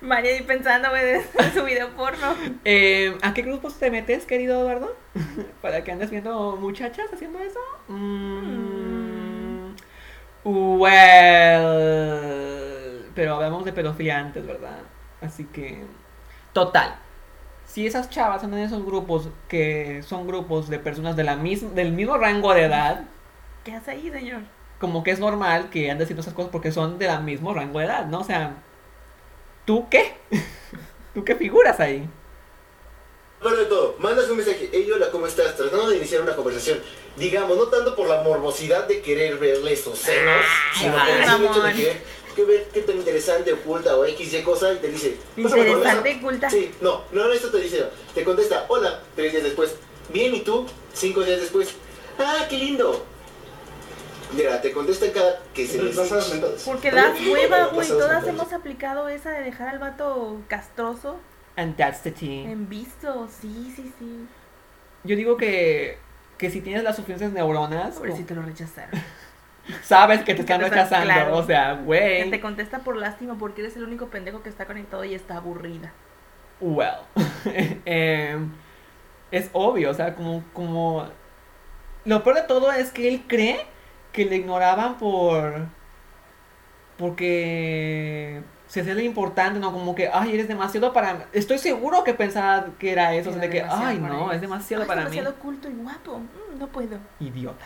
María 0.00 0.32
ahí 0.32 0.42
pensando, 0.42 0.92
de 0.92 1.24
su 1.54 1.64
video 1.64 1.90
porno. 1.90 2.34
Eh, 2.64 3.16
¿A 3.22 3.34
qué 3.34 3.42
grupos 3.42 3.78
te 3.78 3.90
metes, 3.90 4.24
querido 4.26 4.60
Eduardo? 4.60 4.96
¿Para 5.62 5.84
que 5.84 5.92
andes 5.92 6.10
viendo 6.10 6.56
muchachas 6.56 7.06
haciendo 7.12 7.38
eso? 7.40 7.60
Mm, 7.88 8.73
well, 10.44 11.70
pero 13.14 13.34
hablamos 13.36 13.64
de 13.64 13.72
pedofilia 13.72 14.18
antes, 14.18 14.46
¿verdad? 14.46 14.78
Así 15.20 15.44
que, 15.44 15.84
total. 16.52 16.96
Si 17.66 17.86
esas 17.86 18.10
chavas 18.10 18.44
andan 18.44 18.60
en 18.60 18.66
esos 18.66 18.84
grupos 18.84 19.28
que 19.48 20.02
son 20.04 20.26
grupos 20.26 20.68
de 20.68 20.78
personas 20.78 21.16
de 21.16 21.24
la 21.24 21.36
mis- 21.36 21.74
del 21.74 21.92
mismo 21.92 22.16
rango 22.18 22.52
de 22.54 22.64
edad, 22.64 23.04
¿Qué 23.64 23.72
hace 23.74 23.92
ahí, 23.92 24.10
señor? 24.10 24.42
como 24.78 25.02
que 25.02 25.10
es 25.12 25.20
normal 25.20 25.70
que 25.70 25.90
anden 25.90 26.04
haciendo 26.04 26.20
esas 26.22 26.34
cosas 26.34 26.50
porque 26.52 26.72
son 26.72 26.98
de 26.98 27.06
la 27.06 27.20
mismo 27.20 27.54
rango 27.54 27.78
de 27.78 27.86
edad, 27.86 28.06
¿no? 28.06 28.20
O 28.20 28.24
sea, 28.24 28.54
¿tú 29.64 29.86
qué? 29.90 30.14
¿Tú 31.14 31.24
qué 31.24 31.34
figuras 31.36 31.80
ahí? 31.80 32.08
Bueno, 33.42 33.58
de 33.58 33.66
todo, 33.66 33.96
mandas 33.98 34.28
un 34.30 34.36
mensaje, 34.38 34.70
hey 34.72 34.88
hola, 34.94 35.10
¿cómo 35.10 35.26
estás? 35.26 35.54
Tratando 35.56 35.88
de 35.90 35.98
iniciar 35.98 36.22
una 36.22 36.34
conversación. 36.34 36.78
Digamos, 37.16 37.56
no 37.56 37.64
tanto 37.68 37.94
por 37.94 38.08
la 38.08 38.22
morbosidad 38.22 38.88
de 38.88 39.00
querer 39.00 39.38
verle 39.38 39.76
sus 39.76 39.98
senos, 39.98 40.42
sino 40.78 40.92
por 40.94 41.08
el 41.08 41.44
hecho 41.44 41.62
de 41.62 41.72
querer 41.74 42.02
que 42.34 42.44
ver 42.44 42.68
qué 42.74 42.80
tan 42.80 42.96
interesante, 42.96 43.52
oculta 43.52 43.96
o 43.96 44.04
X, 44.04 44.32
Y 44.34 44.42
cosa 44.42 44.72
y 44.72 44.78
te 44.78 44.88
dice... 44.88 45.16
"Pásame 45.40 45.62
por 45.62 45.66
Interesante 45.68 46.10
eso". 46.10 46.18
y 46.18 46.20
culta. 46.22 46.50
Sí, 46.50 46.74
no, 46.80 47.04
no, 47.12 47.28
no, 47.28 47.32
esto 47.32 47.48
te 47.50 47.58
dice, 47.58 47.84
te 48.12 48.24
contesta, 48.24 48.66
hola, 48.68 49.00
tres 49.14 49.30
días 49.30 49.44
después. 49.44 49.76
Bien, 50.12 50.34
¿y 50.34 50.40
tú? 50.40 50.66
Cinco 50.92 51.22
días 51.22 51.40
después. 51.40 51.72
Ah, 52.18 52.46
qué 52.50 52.58
lindo. 52.58 53.04
Mira, 54.32 54.60
te 54.60 54.72
contesta 54.72 55.12
cada 55.12 55.40
que 55.54 55.66
se 55.66 55.80
les 55.80 55.96
mentales. 55.96 56.62
Porque 56.64 56.90
das 56.90 57.14
hueva, 57.24 57.66
güey. 57.66 57.86
Todas 57.86 58.26
hemos 58.26 58.52
aplicado 58.52 59.08
esa 59.08 59.30
de 59.30 59.42
dejar 59.42 59.68
al 59.68 59.78
vato 59.78 60.40
castroso 60.48 61.20
And 61.56 61.76
that's 61.76 62.02
the 62.02 62.10
tea. 62.10 62.50
en 62.50 62.68
visto. 62.68 63.28
Sí, 63.40 63.72
sí, 63.76 63.92
sí. 63.98 64.26
Yo 65.04 65.14
digo 65.14 65.36
que, 65.36 65.98
que 66.44 66.50
si 66.50 66.60
tienes 66.60 66.82
las 66.82 66.96
suficientes 66.96 67.32
neuronas, 67.32 67.94
Pobrecito 67.94 68.34
lo 68.34 68.42
rechazaron. 68.42 69.00
sabes 69.82 70.22
que 70.24 70.34
te 70.34 70.42
están 70.42 70.60
te 70.60 70.68
rechazando. 70.68 71.06
claro. 71.06 71.38
O 71.38 71.42
sea, 71.42 71.74
Que 71.78 71.82
güey. 71.84 72.30
te 72.30 72.38
contesta 72.38 72.80
por 72.80 72.96
lástima 72.96 73.36
porque 73.38 73.62
eres 73.62 73.76
el 73.76 73.84
único 73.84 74.08
pendejo 74.08 74.42
que 74.42 74.50
está 74.50 74.66
conectado 74.66 75.04
y 75.04 75.14
está 75.14 75.38
aburrida. 75.38 75.90
Well. 76.60 76.98
Em, 77.86 78.50
es 79.30 79.48
obvio, 79.54 79.90
o 79.90 79.94
sea, 79.94 80.14
como, 80.14 80.44
como. 80.52 81.08
Lo 82.04 82.22
peor 82.22 82.36
de 82.36 82.42
todo 82.42 82.70
es 82.72 82.90
que 82.90 83.08
él 83.08 83.24
cree 83.26 83.64
que 84.12 84.26
le 84.26 84.36
ignoraban 84.36 84.98
por. 84.98 85.66
Porque. 86.98 88.42
Se 88.74 88.80
hacía 88.80 88.94
lo 88.94 89.02
importante, 89.02 89.60
¿no? 89.60 89.72
Como 89.72 89.94
que, 89.94 90.10
ay, 90.12 90.34
eres 90.34 90.48
demasiado 90.48 90.92
para. 90.92 91.28
Estoy 91.32 91.58
seguro 91.58 92.02
que 92.02 92.12
pensaba 92.12 92.70
que 92.76 92.90
era 92.90 93.14
eso. 93.14 93.30
o 93.30 93.32
sea, 93.32 93.42
de 93.42 93.48
que, 93.48 93.58
demasiado 93.58 93.86
ay, 93.86 93.98
no, 93.98 94.16
ellos. 94.16 94.34
es 94.34 94.40
demasiado 94.40 94.82
Ay, 94.82 94.88
para 94.88 95.02
es 95.04 95.10
mí. 95.10 95.16
demasiado 95.18 95.40
culto 95.40 95.68
y 95.68 95.74
guapo. 95.74 96.18
Mm, 96.18 96.58
no 96.58 96.66
puedo. 96.66 96.98
Idiota. 97.20 97.64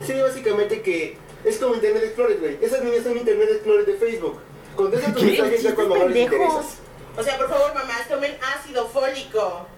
Sí, 0.00 0.12
básicamente 0.20 0.82
que 0.82 1.16
es 1.44 1.56
como 1.58 1.76
Internet 1.76 2.02
Explorer, 2.02 2.40
güey. 2.40 2.58
Esas 2.60 2.82
niñas 2.82 3.04
son 3.04 3.16
Internet 3.16 3.48
Explorer 3.52 3.86
de 3.86 3.94
Facebook. 3.94 4.40
Contesta 4.74 5.12
tus 5.12 5.22
mensajes 5.22 5.62
ya 5.62 5.74
cuando 5.76 5.94
más 5.94 6.08
les 6.08 6.24
interesas. 6.24 6.78
O 7.16 7.22
sea, 7.22 7.38
por 7.38 7.48
favor, 7.48 7.72
mamás, 7.72 8.08
tomen 8.08 8.32
ácido 8.56 8.88
fólico. 8.88 9.68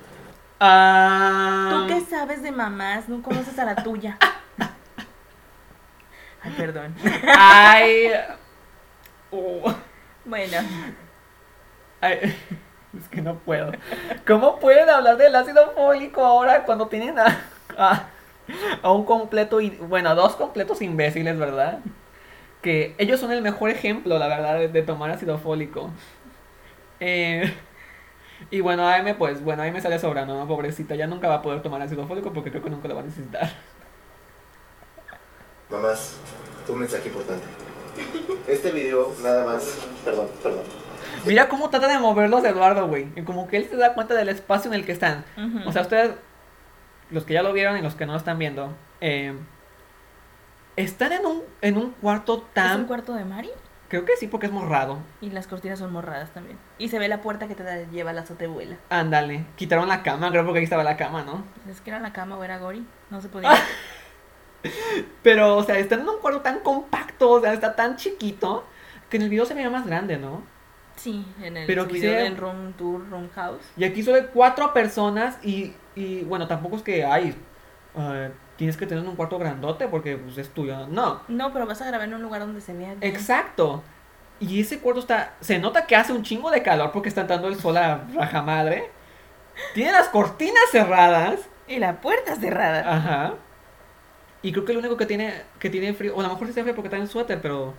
Ah. 0.59 1.85
¿Tú 1.87 1.95
qué 1.95 2.01
sabes 2.01 2.43
de 2.43 2.51
mamás? 2.51 3.11
No 3.11 3.23
conoces 3.23 3.59
a 3.59 3.67
la 3.67 3.75
tuya. 3.75 4.17
Ay, 6.43 6.55
perdón. 6.57 6.95
Ay. 7.37 8.11
Oh. 9.37 9.75
Bueno, 10.25 10.59
Ay, 12.01 12.19
es 12.99 13.09
que 13.09 13.23
no 13.23 13.39
puedo. 13.39 13.73
¿Cómo 14.27 14.59
pueden 14.59 14.89
hablar 14.89 15.17
del 15.17 15.35
ácido 15.35 15.73
fólico 15.73 16.25
ahora 16.25 16.65
cuando 16.65 16.89
tienen 16.89 17.19
a, 17.19 17.27
a, 17.77 18.09
a 18.83 18.93
un 18.93 19.05
completo, 19.05 19.61
y 19.61 19.71
bueno, 19.71 20.11
a 20.11 20.15
dos 20.15 20.37
completos 20.37 20.83
imbéciles, 20.83 21.39
¿verdad? 21.39 21.81
Que 22.63 22.97
ellos 22.99 23.21
son 23.21 23.33
el 23.33 23.43
mejor 23.43 23.71
ejemplo, 23.71 24.19
la 24.19 24.29
verdad, 24.29 24.59
de, 24.59 24.69
de 24.69 24.83
tomar 24.83 25.11
ácido 25.11 25.39
fólico. 25.39 25.91
Eh, 27.01 27.53
y 28.51 28.61
bueno, 28.61 28.87
a 28.89 28.99
M, 28.99 29.15
pues, 29.17 29.43
bueno, 29.45 29.63
ahí 29.63 29.73
me 29.73 29.81
sale 29.81 29.99
sobrando, 29.99 30.37
¿no? 30.39 30.47
Pobrecita, 30.49 30.95
ya 30.97 31.07
nunca 31.07 31.29
va 31.29 31.37
a 31.37 31.43
poder 31.43 31.63
tomar 31.63 31.83
ácido 31.83 32.07
fólico 32.07 32.33
porque 32.33 32.51
creo 32.51 32.63
que 32.65 32.71
nunca 32.71 32.89
lo 32.89 32.95
va 32.97 33.03
a 33.03 33.05
necesitar. 33.05 33.51
Mamás, 35.69 36.23
un 36.69 36.79
mensaje 36.79 37.09
importante. 37.09 37.47
Este 38.47 38.71
video, 38.71 39.13
nada 39.23 39.45
más. 39.45 39.79
Perdón, 40.05 40.29
perdón. 40.43 40.63
Mira 41.27 41.49
cómo 41.49 41.71
trata 41.71 41.89
de 41.89 41.99
moverlos 41.99 42.45
Eduardo, 42.45 42.87
güey. 42.87 43.09
Y 43.17 43.23
como 43.23 43.49
que 43.49 43.57
él 43.57 43.69
se 43.69 43.77
da 43.77 43.95
cuenta 43.95 44.15
del 44.15 44.29
espacio 44.29 44.71
en 44.71 44.75
el 44.75 44.85
que 44.85 44.93
están. 44.93 45.25
O 45.67 45.73
sea, 45.73 45.83
ustedes, 45.83 46.13
los 47.11 47.25
que 47.25 47.35
ya 47.35 47.43
lo 47.43 47.53
vieron 47.53 47.77
y 47.79 47.83
los 47.83 47.95
que 47.95 48.07
no 48.07 48.13
lo 48.13 48.19
están 48.19 48.39
viendo, 48.39 48.75
eh, 49.01 49.35
están 50.77 51.13
en 51.13 51.25
un, 51.25 51.43
en 51.63 51.77
un 51.77 51.91
cuarto 51.93 52.45
¿es 52.49 52.55
tan... 52.55 52.81
un 52.81 52.87
cuarto 52.87 53.15
de 53.15 53.25
Mari? 53.25 53.51
Creo 53.89 54.05
que 54.05 54.17
sí, 54.17 54.27
porque 54.27 54.47
es 54.47 54.53
morrado. 54.53 54.99
Y 55.21 55.31
las 55.31 55.47
cortinas 55.47 55.79
son 55.79 55.93
morradas 55.93 56.31
también. 56.31 56.59
Y 56.79 56.89
se 56.89 56.99
ve 56.99 57.07
la 57.09 57.21
puerta 57.21 57.47
que 57.47 57.55
te 57.55 57.87
lleva 57.93 58.11
a 58.11 58.13
la 58.13 58.23
azotebuela. 58.23 58.77
Ándale. 58.91 59.47
Quitaron 59.57 59.89
la 59.89 60.03
cama, 60.03 60.31
creo 60.31 60.45
porque 60.45 60.59
ahí 60.59 60.65
estaba 60.65 60.83
la 60.85 60.97
cama, 60.97 61.23
¿no? 61.23 61.45
Es 61.71 61.81
que 61.81 61.91
era 61.91 62.01
la 62.01 62.13
cama 62.13 62.37
o 62.37 62.45
era 62.45 62.59
Gori. 62.59 62.85
No 63.11 63.21
se 63.21 63.29
podía. 63.29 63.51
Pero, 65.23 65.57
o 65.57 65.63
sea, 65.63 65.79
están 65.79 66.01
en 66.01 66.09
un 66.09 66.19
cuarto 66.19 66.41
tan 66.41 66.61
compacto, 66.61 67.31
o 67.31 67.41
sea, 67.41 67.53
está 67.53 67.75
tan 67.77 67.97
chiquito, 67.97 68.65
que 69.11 69.17
en 69.17 69.25
el 69.25 69.29
video 69.29 69.45
se 69.45 69.55
veía 69.55 69.71
más 69.71 69.87
grande, 69.87 70.17
¿no? 70.17 70.43
Sí, 70.97 71.27
en 71.43 71.57
el 71.57 71.67
Pero 71.67 71.87
video 71.87 72.13
del 72.15 72.37
room 72.37 72.73
tour, 72.75 73.09
room 73.11 73.29
house. 73.35 73.63
Y 73.77 73.85
aquí 73.85 74.03
solo 74.03 74.17
hay 74.17 74.29
cuatro 74.33 74.73
personas 74.73 75.39
y, 75.43 75.75
y 75.95 76.23
bueno, 76.23 76.47
tampoco 76.47 76.77
es 76.77 76.83
que, 76.83 77.05
ay, 77.05 77.35
eh, 77.97 78.31
tienes 78.57 78.77
que 78.77 78.87
tener 78.87 79.05
un 79.07 79.17
cuarto 79.17 79.39
grandote 79.39 79.89
porque 79.89 80.17
pues, 80.17 80.39
es 80.39 80.51
tuyo. 80.51 80.87
No, 80.87 81.21
No, 81.29 81.53
pero 81.53 81.67
vas 81.67 81.81
a 81.83 81.87
grabar 81.87 82.09
en 82.09 82.15
un 82.15 82.23
lugar 82.23 82.41
donde 82.41 82.61
se 82.61 82.73
vea 82.73 82.95
bien. 82.95 83.03
Exacto. 83.03 83.83
Y 84.41 84.61
ese 84.61 84.81
cuarto 84.81 85.01
está. 85.01 85.35
Se 85.41 85.59
nota 85.59 85.87
que 85.87 85.97
hace 85.97 86.13
un 86.13 86.23
chingo 86.23 86.51
de 86.51 86.63
calor 86.63 86.91
porque 86.93 87.09
está 87.09 87.23
entrando 87.23 87.49
el 87.49 87.57
sol 87.57 87.77
a 87.77 88.05
raja 88.15 88.43
madre. 88.43 88.91
Tiene 89.75 89.93
las 89.93 90.09
cortinas 90.09 90.65
cerradas. 90.71 91.41
Y 91.69 91.79
la 91.79 92.01
puerta 92.01 92.35
cerrada. 92.37 92.93
Ajá. 92.93 93.35
Y 94.45 94.53
creo 94.53 94.65
que 94.67 94.75
lo 94.75 94.79
único 94.79 94.99
que 94.99 95.07
tiene 95.07 95.33
que 95.59 95.71
tiene 95.71 95.95
frío. 95.95 96.15
O 96.15 96.21
a 96.21 96.23
lo 96.23 96.29
mejor 96.29 96.47
sí 96.47 96.51
está 96.51 96.63
frío 96.63 96.75
porque 96.75 96.89
está 96.89 96.99
en 96.99 97.09
suéter, 97.09 97.41
pero. 97.41 97.75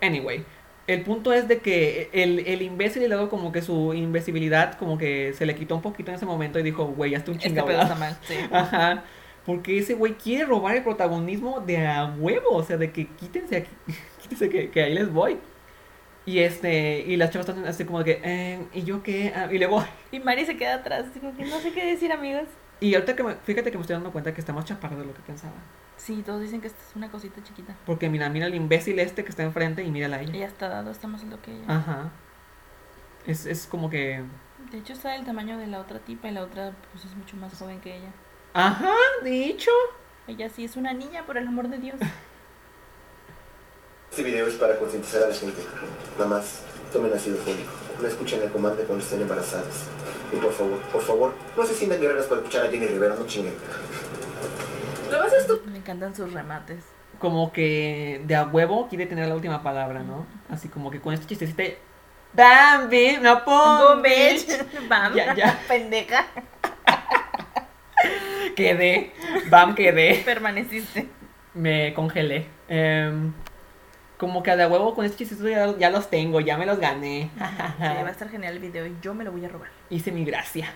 Anyway. 0.00 0.44
El 0.86 1.02
punto 1.02 1.32
es 1.32 1.46
de 1.48 1.58
que 1.58 2.08
el, 2.12 2.40
el 2.40 2.62
imbécil 2.62 3.02
le 3.02 3.08
dado 3.08 3.28
como 3.28 3.52
que 3.52 3.62
su 3.62 3.92
invisibilidad 3.94 4.74
como 4.78 4.98
que 4.98 5.32
se 5.32 5.46
le 5.46 5.54
quitó 5.54 5.76
un 5.76 5.82
poquito 5.82 6.10
en 6.10 6.16
ese 6.16 6.26
momento 6.26 6.58
y 6.58 6.62
dijo, 6.62 6.86
güey, 6.86 7.14
hazte 7.14 7.30
un 7.30 7.36
este 7.36 7.48
chingado. 7.48 7.70
está 7.70 7.94
mal. 7.96 8.16
Sí. 8.22 8.34
Ajá. 8.52 9.04
Porque 9.44 9.78
ese 9.78 9.94
güey 9.94 10.14
quiere 10.14 10.44
robar 10.44 10.76
el 10.76 10.84
protagonismo 10.84 11.60
de 11.60 11.86
a 11.86 12.06
huevo. 12.06 12.50
O 12.50 12.62
sea, 12.62 12.76
de 12.76 12.92
que 12.92 13.08
quítense 13.08 13.56
aquí. 13.56 13.70
Quítense 14.22 14.48
que, 14.48 14.70
que 14.70 14.82
ahí 14.82 14.94
les 14.94 15.12
voy. 15.12 15.38
Y 16.24 16.38
este, 16.38 17.00
y 17.00 17.16
las 17.16 17.30
chavas 17.30 17.48
están 17.48 17.66
así 17.66 17.84
como 17.84 17.98
de 17.98 18.04
que, 18.04 18.20
eh, 18.22 18.60
¿y 18.72 18.84
yo 18.84 19.02
qué? 19.02 19.32
Ah, 19.34 19.48
y 19.50 19.58
luego, 19.58 19.84
Y 20.12 20.20
Mari 20.20 20.46
se 20.46 20.56
queda 20.56 20.74
atrás, 20.74 21.12
digo 21.12 21.32
que 21.36 21.44
no 21.44 21.58
sé 21.58 21.72
qué 21.72 21.84
decir, 21.84 22.12
amigos. 22.12 22.46
Y 22.82 22.94
ahorita 22.94 23.14
que 23.14 23.22
me, 23.22 23.34
fíjate 23.36 23.70
que 23.70 23.78
me 23.78 23.82
estoy 23.82 23.94
dando 23.94 24.10
cuenta 24.10 24.34
que 24.34 24.40
está 24.40 24.52
más 24.52 24.64
chaparro 24.64 24.96
de 24.96 25.04
lo 25.04 25.14
que 25.14 25.20
pensaba. 25.20 25.54
Sí, 25.96 26.22
todos 26.26 26.40
dicen 26.40 26.60
que 26.60 26.66
esta 26.66 26.82
es 26.82 26.96
una 26.96 27.10
cosita 27.10 27.42
chiquita. 27.44 27.76
Porque 27.86 28.08
mira, 28.08 28.28
mira 28.28 28.46
el 28.46 28.54
imbécil 28.54 28.98
este 28.98 29.22
que 29.22 29.30
está 29.30 29.44
enfrente 29.44 29.84
y 29.84 29.90
mírala 29.90 30.16
a 30.16 30.22
ella. 30.22 30.34
Ella 30.34 30.46
está 30.46 30.68
dado, 30.68 30.90
está 30.90 31.06
más 31.06 31.22
alto 31.22 31.40
que 31.40 31.52
ella. 31.52 31.64
Ajá. 31.68 32.10
Es, 33.24 33.46
es 33.46 33.66
como 33.66 33.88
que, 33.88 34.24
De 34.72 34.78
hecho, 34.78 34.94
está 34.94 35.10
del 35.10 35.24
tamaño 35.24 35.58
de 35.58 35.68
la 35.68 35.78
otra 35.78 36.00
tipa 36.00 36.28
y 36.28 36.32
la 36.32 36.42
otra, 36.42 36.72
pues, 36.92 37.04
es 37.04 37.14
mucho 37.14 37.36
más 37.36 37.56
joven 37.56 37.80
que 37.80 37.96
ella. 37.98 38.10
ajá, 38.52 38.94
dicho. 39.22 39.70
Ella 40.26 40.48
sí 40.48 40.64
es 40.64 40.76
una 40.76 40.92
niña, 40.92 41.24
por 41.24 41.36
el 41.36 41.46
amor 41.46 41.68
de 41.68 41.78
Dios. 41.78 41.96
Este 44.10 44.22
video 44.24 44.46
es 44.46 44.54
para 44.56 44.78
concientizar 44.78 45.22
a 45.22 45.28
la 45.28 45.34
gente. 45.34 45.62
Nada 46.18 46.28
más, 46.28 46.64
tomen 46.92 47.12
ácido 47.12 47.36
fólico. 47.38 47.81
No 48.00 48.08
escuchen 48.08 48.42
al 48.42 48.50
comandante 48.50 48.84
cuando 48.86 49.04
estén 49.04 49.22
embarazadas. 49.22 49.88
Y 50.32 50.36
por 50.36 50.52
favor, 50.52 50.78
por 50.92 51.02
favor, 51.02 51.34
no 51.56 51.64
se 51.66 51.74
sientan 51.74 52.00
guerreras 52.00 52.26
para 52.26 52.40
escuchar 52.40 52.66
a 52.66 52.70
Jenny 52.70 52.86
Rivera, 52.86 53.14
no 53.16 53.26
chinguen. 53.26 53.54
Lo 55.10 55.18
más 55.18 55.32
Me 55.66 55.78
encantan 55.78 56.14
sus 56.14 56.32
remates. 56.32 56.84
Como 57.18 57.52
que 57.52 58.22
de 58.24 58.34
a 58.34 58.44
huevo 58.44 58.88
quiere 58.88 59.06
tener 59.06 59.28
la 59.28 59.34
última 59.34 59.62
palabra, 59.62 60.02
¿no? 60.02 60.26
Así 60.48 60.68
como 60.68 60.90
que 60.90 61.00
con 61.00 61.12
este 61.14 61.26
chistecito 61.26 61.62
de, 61.62 61.78
¡Bam, 62.32 62.88
bitch! 62.88 63.20
¡No 63.20 63.44
pum, 63.44 64.02
bitch! 64.02 64.46
Bam, 64.88 65.14
Ya, 65.14 65.34
ya. 65.34 65.60
pendeja. 65.68 66.26
Quedé, 68.56 69.12
bam, 69.48 69.74
quedé. 69.74 70.22
Permaneciste. 70.24 71.08
Me 71.54 71.94
congelé. 71.94 72.46
Em, 72.68 73.32
como 74.22 74.40
que 74.44 74.54
de 74.54 74.62
a 74.62 74.68
huevo 74.68 74.94
con 74.94 75.04
este 75.04 75.16
chistecito 75.18 75.48
ya, 75.48 75.76
ya 75.76 75.90
los 75.90 76.08
tengo, 76.08 76.38
ya 76.38 76.56
me 76.56 76.64
los 76.64 76.78
gané. 76.78 77.28
Sí, 77.34 77.40
va 77.82 78.06
a 78.06 78.10
estar 78.12 78.28
genial 78.28 78.52
el 78.54 78.60
video 78.60 78.86
y 78.86 78.96
yo 79.02 79.14
me 79.14 79.24
lo 79.24 79.32
voy 79.32 79.44
a 79.44 79.48
robar. 79.48 79.68
Hice 79.90 80.12
mi 80.12 80.24
gracia. 80.24 80.72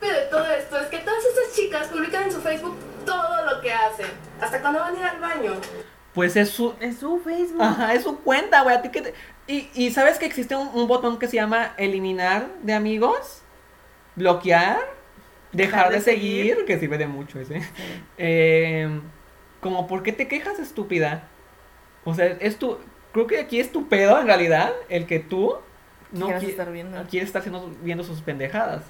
de 0.00 0.08
todo 0.30 0.46
esto 0.52 0.78
es 0.78 0.86
que 0.86 0.98
todas 0.98 1.18
estas 1.24 1.56
chicas 1.56 1.88
publican 1.88 2.22
en 2.22 2.30
su 2.30 2.40
Facebook 2.40 2.76
todo 3.04 3.44
lo 3.52 3.60
que 3.60 3.72
hacen. 3.72 4.06
Hasta 4.40 4.60
cuando 4.60 4.78
van 4.78 4.94
a 4.94 4.98
ir 5.00 5.04
al 5.04 5.18
baño. 5.20 5.54
Pues 6.14 6.36
es 6.36 6.48
su, 6.50 6.76
Es 6.78 6.98
su 6.98 7.18
Facebook. 7.18 7.60
Ajá, 7.60 7.92
es 7.92 8.04
su 8.04 8.20
cuenta, 8.20 8.62
güey. 8.62 8.76
¿A 8.76 8.80
ti 8.82 8.90
qué 8.90 9.02
te- 9.02 9.14
Y, 9.48 9.68
y 9.74 9.90
sabes 9.90 10.16
que 10.20 10.26
existe 10.26 10.54
un, 10.54 10.68
un 10.72 10.86
botón 10.86 11.18
que 11.18 11.26
se 11.26 11.34
llama 11.34 11.74
eliminar 11.76 12.46
de 12.62 12.72
amigos, 12.74 13.42
bloquear, 14.14 14.78
dejar, 15.50 15.90
de, 15.90 16.00
seguir, 16.02 16.64
que 16.66 16.78
sirve 16.78 16.98
de 16.98 17.08
mucho 17.08 17.40
ese. 17.40 17.62
Eh, 18.16 19.00
como, 19.60 19.88
¿por 19.88 20.04
qué 20.04 20.12
te 20.12 20.28
quejas, 20.28 20.60
estúpida? 20.60 21.24
O 22.04 22.14
sea, 22.14 22.26
es 22.26 22.58
tu. 22.58 22.78
Creo 23.12 23.26
que 23.26 23.38
aquí 23.40 23.58
es 23.60 23.72
tu 23.72 23.88
pedo, 23.88 24.18
en 24.20 24.26
realidad, 24.26 24.72
el 24.88 25.06
que 25.06 25.18
tú 25.18 25.54
no 26.12 26.26
Quieras 26.26 26.42
qui- 26.42 26.48
estar 26.48 26.70
viendo. 26.72 27.02
quieres 27.10 27.28
estar 27.28 27.40
haciendo- 27.40 27.70
viendo 27.82 28.04
sus 28.04 28.20
pendejadas. 28.22 28.82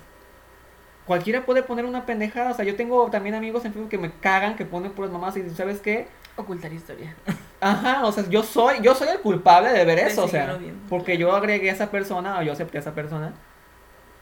Cualquiera 1.07 1.47
puede 1.47 1.63
poner 1.63 1.85
una 1.87 2.05
pendejada. 2.05 2.51
O 2.51 2.55
sea, 2.55 2.65
yo 2.65 2.77
tengo 2.77 3.11
también 3.11 3.35
amigos 3.35 3.65
en 3.65 3.73
Facebook 3.73 3.89
que 3.91 3.97
me 3.99 4.11
cagan, 4.13 4.57
que 4.57 4.67
ponen 4.67 4.93
puras 4.93 5.11
mamás 5.11 5.37
y 5.37 5.49
¿sabes 5.51 5.81
qué? 5.81 6.07
Ocultar 6.37 6.73
historia. 6.73 7.17
Ajá, 7.61 8.05
o 8.05 8.13
sea, 8.13 8.29
yo 8.29 8.43
soy, 8.43 8.77
yo 8.83 8.95
soy 8.95 9.09
el 9.09 9.21
culpable 9.21 9.71
de 9.73 9.85
ver 9.85 9.99
De 9.99 10.07
eso, 10.07 10.25
o 10.25 10.29
sea, 10.29 10.55
viendo. 10.57 10.79
porque 10.89 11.17
yo 11.17 11.35
agregué 11.35 11.71
a 11.71 11.73
esa 11.73 11.91
persona 11.91 12.39
o 12.39 12.43
yo 12.43 12.53
acepté 12.53 12.79
a 12.79 12.81
esa 12.83 12.95
persona 12.95 13.33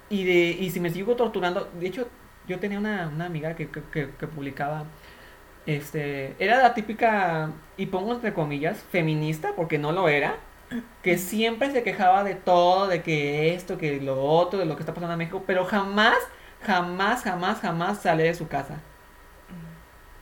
y 0.08 0.24
de 0.24 0.32
y 0.58 0.70
si 0.70 0.78
me 0.80 0.88
sigo 0.90 1.16
torturando, 1.16 1.68
de 1.78 1.86
hecho, 1.88 2.08
yo 2.48 2.58
tenía 2.60 2.78
una, 2.78 3.08
una 3.12 3.26
amiga 3.26 3.54
que, 3.56 3.68
que, 3.68 3.82
que- 3.92 4.10
que 4.18 4.26
publicaba, 4.28 4.84
este, 5.66 6.34
era 6.38 6.62
la 6.62 6.74
típica, 6.74 7.50
y 7.76 7.86
pongo 7.86 8.14
entre 8.14 8.32
comillas, 8.32 8.84
feminista, 8.90 9.52
porque 9.56 9.78
no 9.78 9.92
lo 9.92 10.08
era, 10.08 10.36
que 11.02 11.18
siempre 11.18 11.70
se 11.70 11.82
quejaba 11.82 12.24
de 12.24 12.34
todo, 12.34 12.88
de 12.88 13.02
que 13.02 13.54
esto, 13.54 13.78
que 13.78 14.00
lo 14.00 14.22
otro, 14.22 14.58
de 14.58 14.66
lo 14.66 14.76
que 14.76 14.82
está 14.82 14.94
pasando 14.94 15.12
en 15.14 15.18
México, 15.18 15.44
pero 15.46 15.64
jamás, 15.64 16.16
jamás, 16.62 17.22
jamás, 17.22 17.60
jamás 17.60 18.02
sale 18.02 18.24
de 18.24 18.34
su 18.34 18.48
casa. 18.48 18.80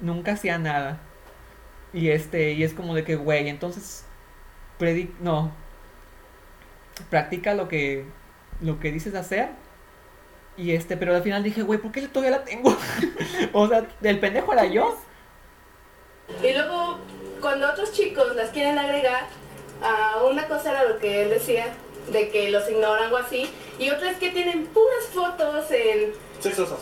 Nunca 0.00 0.33
hacía 0.33 0.59
nada. 0.59 1.00
Y 1.92 2.09
este, 2.11 2.52
y 2.52 2.64
es 2.64 2.74
como 2.74 2.94
de 2.94 3.04
que, 3.04 3.16
güey, 3.16 3.48
entonces, 3.48 4.04
predi 4.78 5.14
no, 5.20 5.52
practica 7.11 7.54
lo 7.54 7.68
que, 7.68 8.04
lo 8.61 8.80
que 8.80 8.92
dices 8.92 9.14
hacer. 9.14 9.50
Y 10.57 10.72
este, 10.72 10.96
pero 10.96 11.14
al 11.14 11.22
final 11.22 11.42
dije, 11.42 11.62
güey, 11.62 11.80
¿por 11.80 11.92
qué 11.92 12.07
todavía 12.09 12.38
la 12.38 12.44
tengo? 12.44 12.76
o 13.52 13.68
sea, 13.68 13.87
el 14.02 14.20
pendejo 14.20 14.52
era 14.52 14.66
yo. 14.66 14.98
Y 16.42 16.53
luego, 16.53 16.99
cuando 17.40 17.68
otros 17.70 17.92
chicos 17.92 18.35
las 18.37 18.51
quieren 18.51 18.79
agregar, 18.79 19.27
a 19.83 20.23
una 20.25 20.47
cosa 20.49 20.70
era 20.70 20.85
lo 20.85 20.99
que 20.99 21.23
él 21.23 21.31
decía, 21.31 21.66
de 22.11 22.29
que 22.29 22.51
los 22.51 22.68
ignoran 22.70 23.12
o 23.12 23.16
así, 23.16 23.49
y 23.79 23.90
otra 23.90 24.11
es 24.11 24.18
que 24.18 24.31
tienen 24.31 24.66
puras 24.66 25.05
fotos 25.12 25.70
en, 25.70 26.12
Sexosas. 26.40 26.81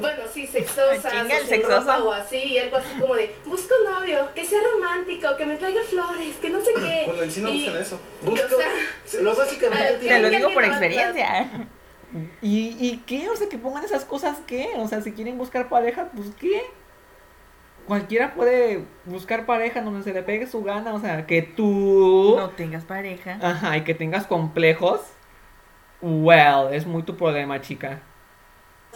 bueno, 0.00 0.22
sí, 0.32 0.46
sexosas, 0.46 1.02
chinga, 1.48 1.66
o 1.68 1.78
ropa 1.80 1.98
o 2.02 2.12
así, 2.12 2.36
y 2.38 2.58
algo 2.58 2.76
así 2.76 2.88
como 3.00 3.14
de, 3.14 3.32
busco 3.44 3.74
un 3.84 3.92
novio, 3.92 4.28
que 4.34 4.44
sea 4.44 4.58
romántico, 4.72 5.28
que 5.36 5.46
me 5.46 5.56
traiga 5.56 5.82
flores, 5.84 6.34
que 6.42 6.50
no 6.50 6.60
sé 6.60 6.72
qué. 6.74 7.02
Bueno, 7.06 7.22
en 7.22 7.30
sí 7.30 7.40
no 7.40 7.48
Y- 7.50 7.62
buscan 7.64 7.82
eso. 7.82 8.00
o 8.24 8.30
Busco, 8.30 8.48
sea, 9.04 9.20
lo 9.22 9.34
básicamente 9.36 10.06
Te 10.08 10.18
lo 10.18 10.28
digo 10.30 10.52
por 10.52 10.64
experiencia. 10.64 11.68
¿Y, 12.42 12.76
¿Y 12.80 13.02
qué? 13.06 13.28
O 13.28 13.36
sea, 13.36 13.48
que 13.48 13.58
pongan 13.58 13.84
esas 13.84 14.04
cosas, 14.04 14.38
¿qué? 14.46 14.70
O 14.78 14.88
sea, 14.88 15.00
si 15.02 15.12
quieren 15.12 15.36
buscar 15.38 15.68
pareja, 15.68 16.08
pues 16.14 16.28
¿qué? 16.40 16.62
Cualquiera 17.86 18.34
puede 18.34 18.84
buscar 19.04 19.46
pareja 19.46 19.80
donde 19.80 20.02
se 20.02 20.12
le 20.12 20.22
pegue 20.22 20.46
su 20.46 20.62
gana, 20.62 20.92
o 20.92 21.00
sea, 21.00 21.26
que 21.26 21.42
tú... 21.42 22.34
No 22.36 22.50
tengas 22.50 22.84
pareja. 22.84 23.38
Ajá, 23.40 23.76
y 23.76 23.84
que 23.84 23.94
tengas 23.94 24.26
complejos. 24.26 25.00
Well, 26.00 26.72
es 26.72 26.84
muy 26.84 27.02
tu 27.04 27.16
problema, 27.16 27.60
chica. 27.60 28.02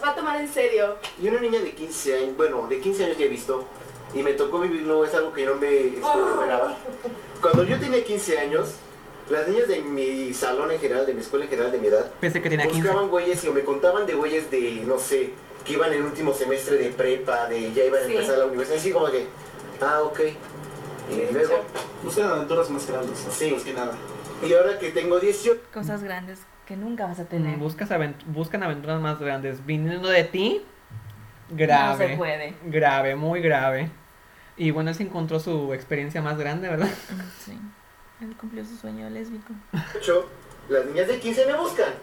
va 0.03 0.09
a 0.09 0.15
tomar 0.15 0.41
en 0.41 0.47
serio. 0.47 0.97
Y 1.21 1.27
una 1.29 1.39
niña 1.39 1.59
de 1.59 1.71
15 1.71 2.17
años, 2.17 2.37
bueno, 2.37 2.67
de 2.67 2.79
15 2.79 3.05
años 3.05 3.17
que 3.17 3.25
he 3.25 3.29
visto, 3.29 3.65
y 4.13 4.23
me 4.23 4.33
tocó 4.33 4.59
vivirlo, 4.59 5.05
es 5.05 5.13
algo 5.15 5.31
que 5.31 5.43
yo 5.43 5.55
no 5.55 5.61
me 5.61 5.87
esperaba. 5.87 6.75
Cuando 7.41 7.63
yo 7.63 7.79
tenía 7.79 8.03
15 8.03 8.39
años, 8.39 8.75
las 9.31 9.47
niñas 9.47 9.67
de 9.67 9.81
mi 9.81 10.33
salón 10.33 10.71
en 10.71 10.79
general, 10.79 11.05
de 11.05 11.13
mi 11.13 11.21
escuela 11.21 11.45
en 11.45 11.51
general, 11.51 11.71
de 11.71 11.77
mi 11.79 11.87
edad, 11.87 12.11
Pensé 12.19 12.41
que 12.41 12.49
tenía 12.49 12.65
15. 12.67 12.81
buscaban 12.81 13.09
güeyes 13.09 13.43
y 13.43 13.49
me 13.49 13.61
contaban 13.61 14.05
de 14.05 14.13
güeyes 14.13 14.51
de, 14.51 14.83
no 14.85 14.97
sé, 14.99 15.31
que 15.65 15.73
iban 15.73 15.91
en 15.91 15.99
el 15.99 16.03
último 16.05 16.33
semestre 16.33 16.77
de 16.77 16.89
prepa, 16.89 17.47
de 17.47 17.71
ya 17.73 17.83
iban 17.85 18.01
a 18.03 18.05
Sí. 18.05 18.13
empezar 18.13 18.37
la 18.37 18.45
universidad, 18.45 18.77
así 18.77 18.91
como 18.91 19.07
que, 19.07 19.27
ah, 19.81 20.01
ok. 20.03 20.19
Y 21.11 21.33
luego, 21.33 21.63
Buscan 22.03 22.29
aventuras 22.29 22.69
más 22.69 22.87
grandes, 22.87 23.25
¿no? 23.25 23.31
Sí. 23.31 23.51
Más 23.51 23.63
que 23.63 23.73
nada. 23.73 23.91
y 24.47 24.53
ahora 24.53 24.79
que 24.79 24.89
tengo 24.91 25.19
18, 25.19 25.61
Cosas 25.73 26.01
grandes 26.03 26.39
que 26.65 26.75
nunca 26.75 27.05
vas 27.05 27.19
a 27.19 27.25
tener. 27.25 27.57
Buscas 27.57 27.91
avent- 27.91 28.23
buscan 28.25 28.63
aventuras 28.63 28.99
más 29.01 29.19
grandes. 29.19 29.63
Viniendo 29.65 30.07
de 30.09 30.23
ti, 30.23 30.63
No 31.49 31.57
grave. 31.57 32.07
se 32.09 32.17
puede. 32.17 32.53
Grave, 32.65 33.15
muy 33.15 33.41
grave. 33.41 33.89
Y 34.57 34.71
bueno, 34.71 34.89
él 34.89 34.95
se 34.95 35.03
encontró 35.03 35.39
su 35.39 35.73
experiencia 35.73 36.21
más 36.21 36.37
grande, 36.37 36.69
¿verdad? 36.69 36.89
Sí. 37.45 37.57
Él 38.21 38.35
cumplió 38.37 38.63
su 38.65 38.75
sueño 38.77 39.09
lésbico. 39.09 39.53
las 40.69 40.85
niñas 40.85 41.07
de 41.07 41.19
15 41.19 41.45
me 41.47 41.53
buscan. 41.57 41.93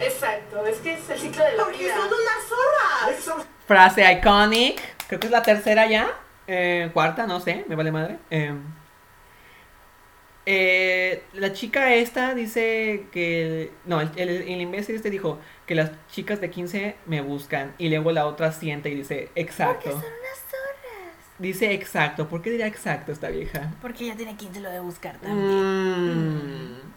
Exacto, 0.00 0.64
es 0.66 0.78
que 0.78 0.94
es 0.94 1.10
el 1.10 1.18
ciclo 1.18 1.44
de 1.44 1.56
la 1.56 1.64
Porque 1.64 1.78
vida. 1.78 1.94
son 1.94 2.06
unas 2.06 2.48
zorras. 2.48 3.22
Son 3.22 3.42
Frase 3.66 4.12
iconic. 4.12 4.80
Creo 5.06 5.20
que 5.20 5.26
es 5.26 5.30
la 5.30 5.42
tercera 5.42 5.86
ya. 5.86 6.18
Eh, 6.46 6.90
cuarta, 6.94 7.26
no 7.26 7.38
sé, 7.40 7.64
me 7.68 7.76
vale 7.76 7.92
madre. 7.92 8.18
Eh, 8.30 8.54
eh, 10.46 11.22
la 11.34 11.52
chica 11.52 11.94
esta 11.94 12.34
dice 12.34 13.06
que... 13.12 13.70
No, 13.84 14.00
el, 14.00 14.10
el, 14.16 14.28
el 14.30 14.60
imbécil 14.60 14.96
este 14.96 15.10
dijo 15.10 15.38
que 15.66 15.74
las 15.74 15.90
chicas 16.08 16.40
de 16.40 16.50
15 16.50 16.96
me 17.06 17.20
buscan. 17.20 17.74
Y 17.78 17.90
luego 17.90 18.10
la 18.10 18.26
otra 18.26 18.50
siente 18.52 18.88
y 18.88 18.94
dice, 18.94 19.30
exacto. 19.34 20.02
Dice 21.40 21.72
exacto. 21.72 22.28
¿Por 22.28 22.42
qué 22.42 22.50
diría 22.50 22.66
exacto 22.66 23.12
esta 23.12 23.30
vieja? 23.30 23.72
Porque 23.80 24.04
ya 24.04 24.14
tiene 24.14 24.36
15 24.36 24.60
lo 24.60 24.70
de 24.70 24.80
buscar 24.80 25.16
también. 25.16 26.74
Mm. 26.74 26.92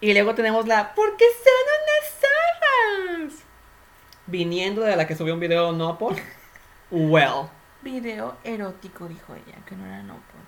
Y 0.00 0.14
luego 0.14 0.34
tenemos 0.34 0.66
la 0.66 0.94
¿Por 0.94 1.14
qué 1.18 1.26
son 1.44 3.18
unas 3.18 3.28
zorras? 3.28 3.44
Viniendo 4.26 4.80
de 4.80 4.96
la 4.96 5.06
que 5.06 5.14
subió 5.14 5.34
un 5.34 5.40
video 5.40 5.72
no 5.72 5.98
por. 5.98 6.16
Well. 6.90 7.50
Video 7.82 8.38
erótico, 8.44 9.06
dijo 9.06 9.34
ella, 9.34 9.58
que 9.66 9.76
no 9.76 9.84
era 9.84 10.02
no 10.02 10.14
por. 10.14 10.40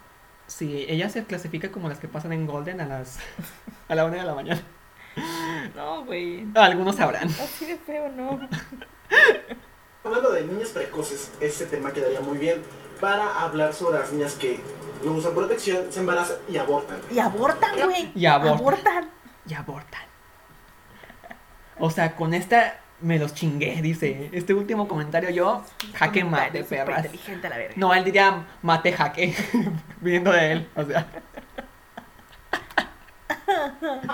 Sí, 0.47 0.87
ella 0.89 1.11
se 1.11 1.25
clasifica 1.25 1.71
como 1.71 1.91
las 1.91 1.99
que 1.99 2.09
pasan 2.09 2.33
en 2.33 2.47
Golden 2.47 2.81
a 2.81 2.87
las 2.87 3.19
a 3.89 3.95
la 3.95 4.07
una 4.07 4.17
de 4.17 4.25
la 4.25 4.35
mañana. 4.35 4.63
No, 5.77 6.07
güey. 6.07 6.47
Algunos 6.55 6.97
sabrán. 6.97 7.29
Así 7.29 7.67
de 7.67 7.77
feo, 7.77 8.09
no. 8.09 8.41
Hablando 10.05 10.33
de 10.33 10.45
niñas 10.47 10.71
precoces, 10.71 11.31
este 11.41 11.67
tema 11.67 11.93
quedaría 11.93 12.21
muy 12.23 12.39
bien 12.39 12.63
para 13.03 13.41
hablar 13.43 13.75
sobre 13.75 13.99
las 13.99 14.13
niñas 14.13 14.35
que 14.35 14.61
no 15.05 15.11
usan 15.15 15.35
protección, 15.35 15.93
se 15.93 15.99
embarazan 15.99 16.37
y 16.49 16.57
abortan. 16.57 17.01
Y 17.11 17.19
abortan, 17.19 17.75
güey. 17.83 18.13
Y 18.15 18.27
abortan. 18.27 18.59
Abortan. 18.61 19.11
Y 19.45 19.55
abortan. 19.55 20.03
O 21.81 21.91
sea, 21.91 22.15
con 22.15 22.33
esta 22.33 22.79
me 23.01 23.19
los 23.19 23.35
chingué, 23.35 23.83
dice. 23.83 24.31
Este 24.33 24.55
último 24.55 24.87
comentario 24.87 25.31
yo, 25.31 25.65
jaque 25.95 26.23
mate, 26.23 26.61
Comentario 26.63 26.69
perras. 26.69 27.05
inteligente 27.07 27.47
a 27.49 27.51
la 27.51 27.57
verga. 27.57 27.75
No, 27.77 27.93
él 27.93 28.05
diría 28.05 28.47
mate 28.63 28.93
jaque, 28.93 29.35
viniendo 30.01 30.31
de 30.31 30.53
él, 30.53 30.71
o 30.77 30.85
sea. 30.85 31.07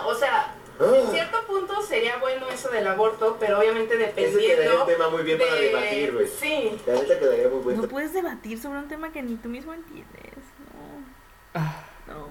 O 0.06 0.14
sea, 0.14 0.54
en 0.80 1.10
cierto 1.10 1.38
punto 1.46 1.82
sería 1.82 2.16
bueno 2.18 2.46
eso 2.48 2.68
del 2.70 2.86
aborto, 2.86 3.36
pero 3.40 3.58
obviamente 3.58 3.94
Ese 3.94 4.12
quedaría 4.14 4.30
dependiendo. 4.48 4.80
un 4.82 4.86
tema 4.88 5.08
muy 5.10 5.22
bien 5.22 5.38
para 5.38 5.54
de- 5.54 5.60
debatir, 5.62 6.12
güey. 6.14 6.26
Sí. 6.28 6.80
La 6.86 6.92
neta 6.94 7.18
quedaría 7.18 7.48
muy 7.48 7.58
bueno. 7.60 7.82
No 7.82 7.88
puedes 7.88 8.12
debatir 8.12 8.60
sobre 8.60 8.78
un 8.78 8.88
tema 8.88 9.10
que 9.12 9.22
ni 9.22 9.36
tú 9.36 9.48
mismo 9.48 9.72
entiendes. 9.74 10.14
Ah, 11.54 11.84
No. 12.06 12.14
No. 12.14 12.28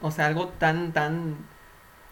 o 0.00 0.10
sea, 0.10 0.26
algo 0.26 0.48
tan, 0.58 0.92
tan 0.92 1.36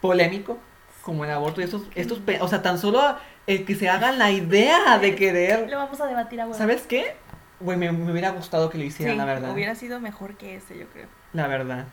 polémico 0.00 0.58
como 1.02 1.24
el 1.24 1.30
aborto 1.30 1.60
y 1.60 1.64
estos, 1.64 1.82
estos, 1.94 2.20
o 2.40 2.48
sea, 2.48 2.62
tan 2.62 2.78
solo 2.78 3.16
el 3.46 3.64
que 3.64 3.74
se 3.74 3.88
hagan 3.88 4.18
la 4.18 4.30
idea 4.30 4.98
de 4.98 5.14
querer, 5.14 5.68
Lo 5.70 5.78
vamos 5.78 6.00
a 6.00 6.06
debatir 6.06 6.40
ahora. 6.40 6.56
¿sabes 6.56 6.82
qué? 6.82 7.16
Güey, 7.60 7.76
me, 7.76 7.90
me 7.92 8.10
hubiera 8.12 8.30
gustado 8.30 8.70
que 8.70 8.78
lo 8.78 8.84
hicieran, 8.84 9.14
Sí, 9.14 9.18
la 9.18 9.24
verdad. 9.24 9.52
hubiera 9.52 9.74
sido 9.74 10.00
mejor 10.00 10.36
que 10.36 10.56
ese, 10.56 10.78
yo 10.78 10.86
creo. 10.88 11.06
La 11.32 11.46
verdad. 11.46 11.86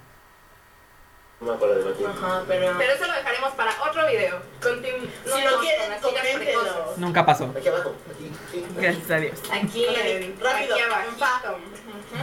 Tema 1.40 1.56
para 1.60 1.76
debatir. 1.76 2.08
Ajá, 2.08 2.44
pero... 2.48 2.74
Pero 2.80 2.94
eso 2.94 3.06
lo 3.06 3.14
dejaremos 3.14 3.54
para 3.54 3.72
otro 3.88 4.08
video. 4.08 4.40
Continu 4.60 4.98
Si 5.24 5.30
no, 5.30 5.38
lo 5.52 5.52
no, 5.52 5.60
quieren, 5.62 5.92
coméntenlo. 6.02 6.94
Nunca 6.98 7.26
pasó. 7.28 7.54
Aquí 7.56 7.68
abajo. 7.68 7.94
Aquí. 8.12 8.66
Gracias 8.76 9.12
a 9.12 9.18
Dios. 9.18 9.40
Aquí, 9.52 9.86
en, 9.86 10.40
Rápido, 10.40 10.74
aquí 10.74 10.84
abajo. 10.84 11.60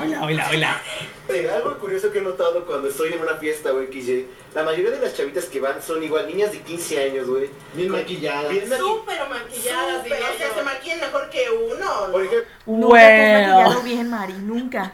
Hola, 0.02 0.22
hola, 0.24 0.48
hola. 0.50 0.82
Eh, 1.28 1.50
algo 1.54 1.78
curioso 1.78 2.10
que 2.10 2.18
he 2.18 2.22
notado 2.22 2.66
cuando 2.66 2.88
estoy 2.88 3.12
en 3.12 3.20
una 3.20 3.34
fiesta, 3.36 3.70
güey, 3.70 3.88
que 3.88 4.26
la 4.52 4.64
mayoría 4.64 4.90
de 4.90 4.98
las 5.00 5.14
chavitas 5.16 5.44
que 5.44 5.60
van 5.60 5.80
son 5.80 6.02
igual 6.02 6.26
niñas 6.26 6.50
de 6.50 6.60
15 6.62 7.04
años, 7.04 7.28
güey. 7.28 7.50
Bien 7.74 7.90
maquilladas. 7.90 8.50
Bien 8.50 8.68
maqui- 8.68 8.78
Súper 8.78 9.28
maquilladas, 9.28 10.02
Súper, 10.02 10.22
o 10.22 10.38
sea, 10.38 10.54
se 10.54 10.62
maquillan 10.62 11.00
mejor 11.00 11.30
que 11.30 11.50
uno. 11.50 12.06
¿no? 12.06 12.12
Por 12.12 12.24
ejemplo, 12.24 12.48
Nunca 12.66 12.98
te 12.98 13.34
has 13.34 13.48
maquillado 13.48 13.70
Well. 13.80 13.84
bien, 13.84 14.10
Mari, 14.10 14.32
nunca. 14.34 14.92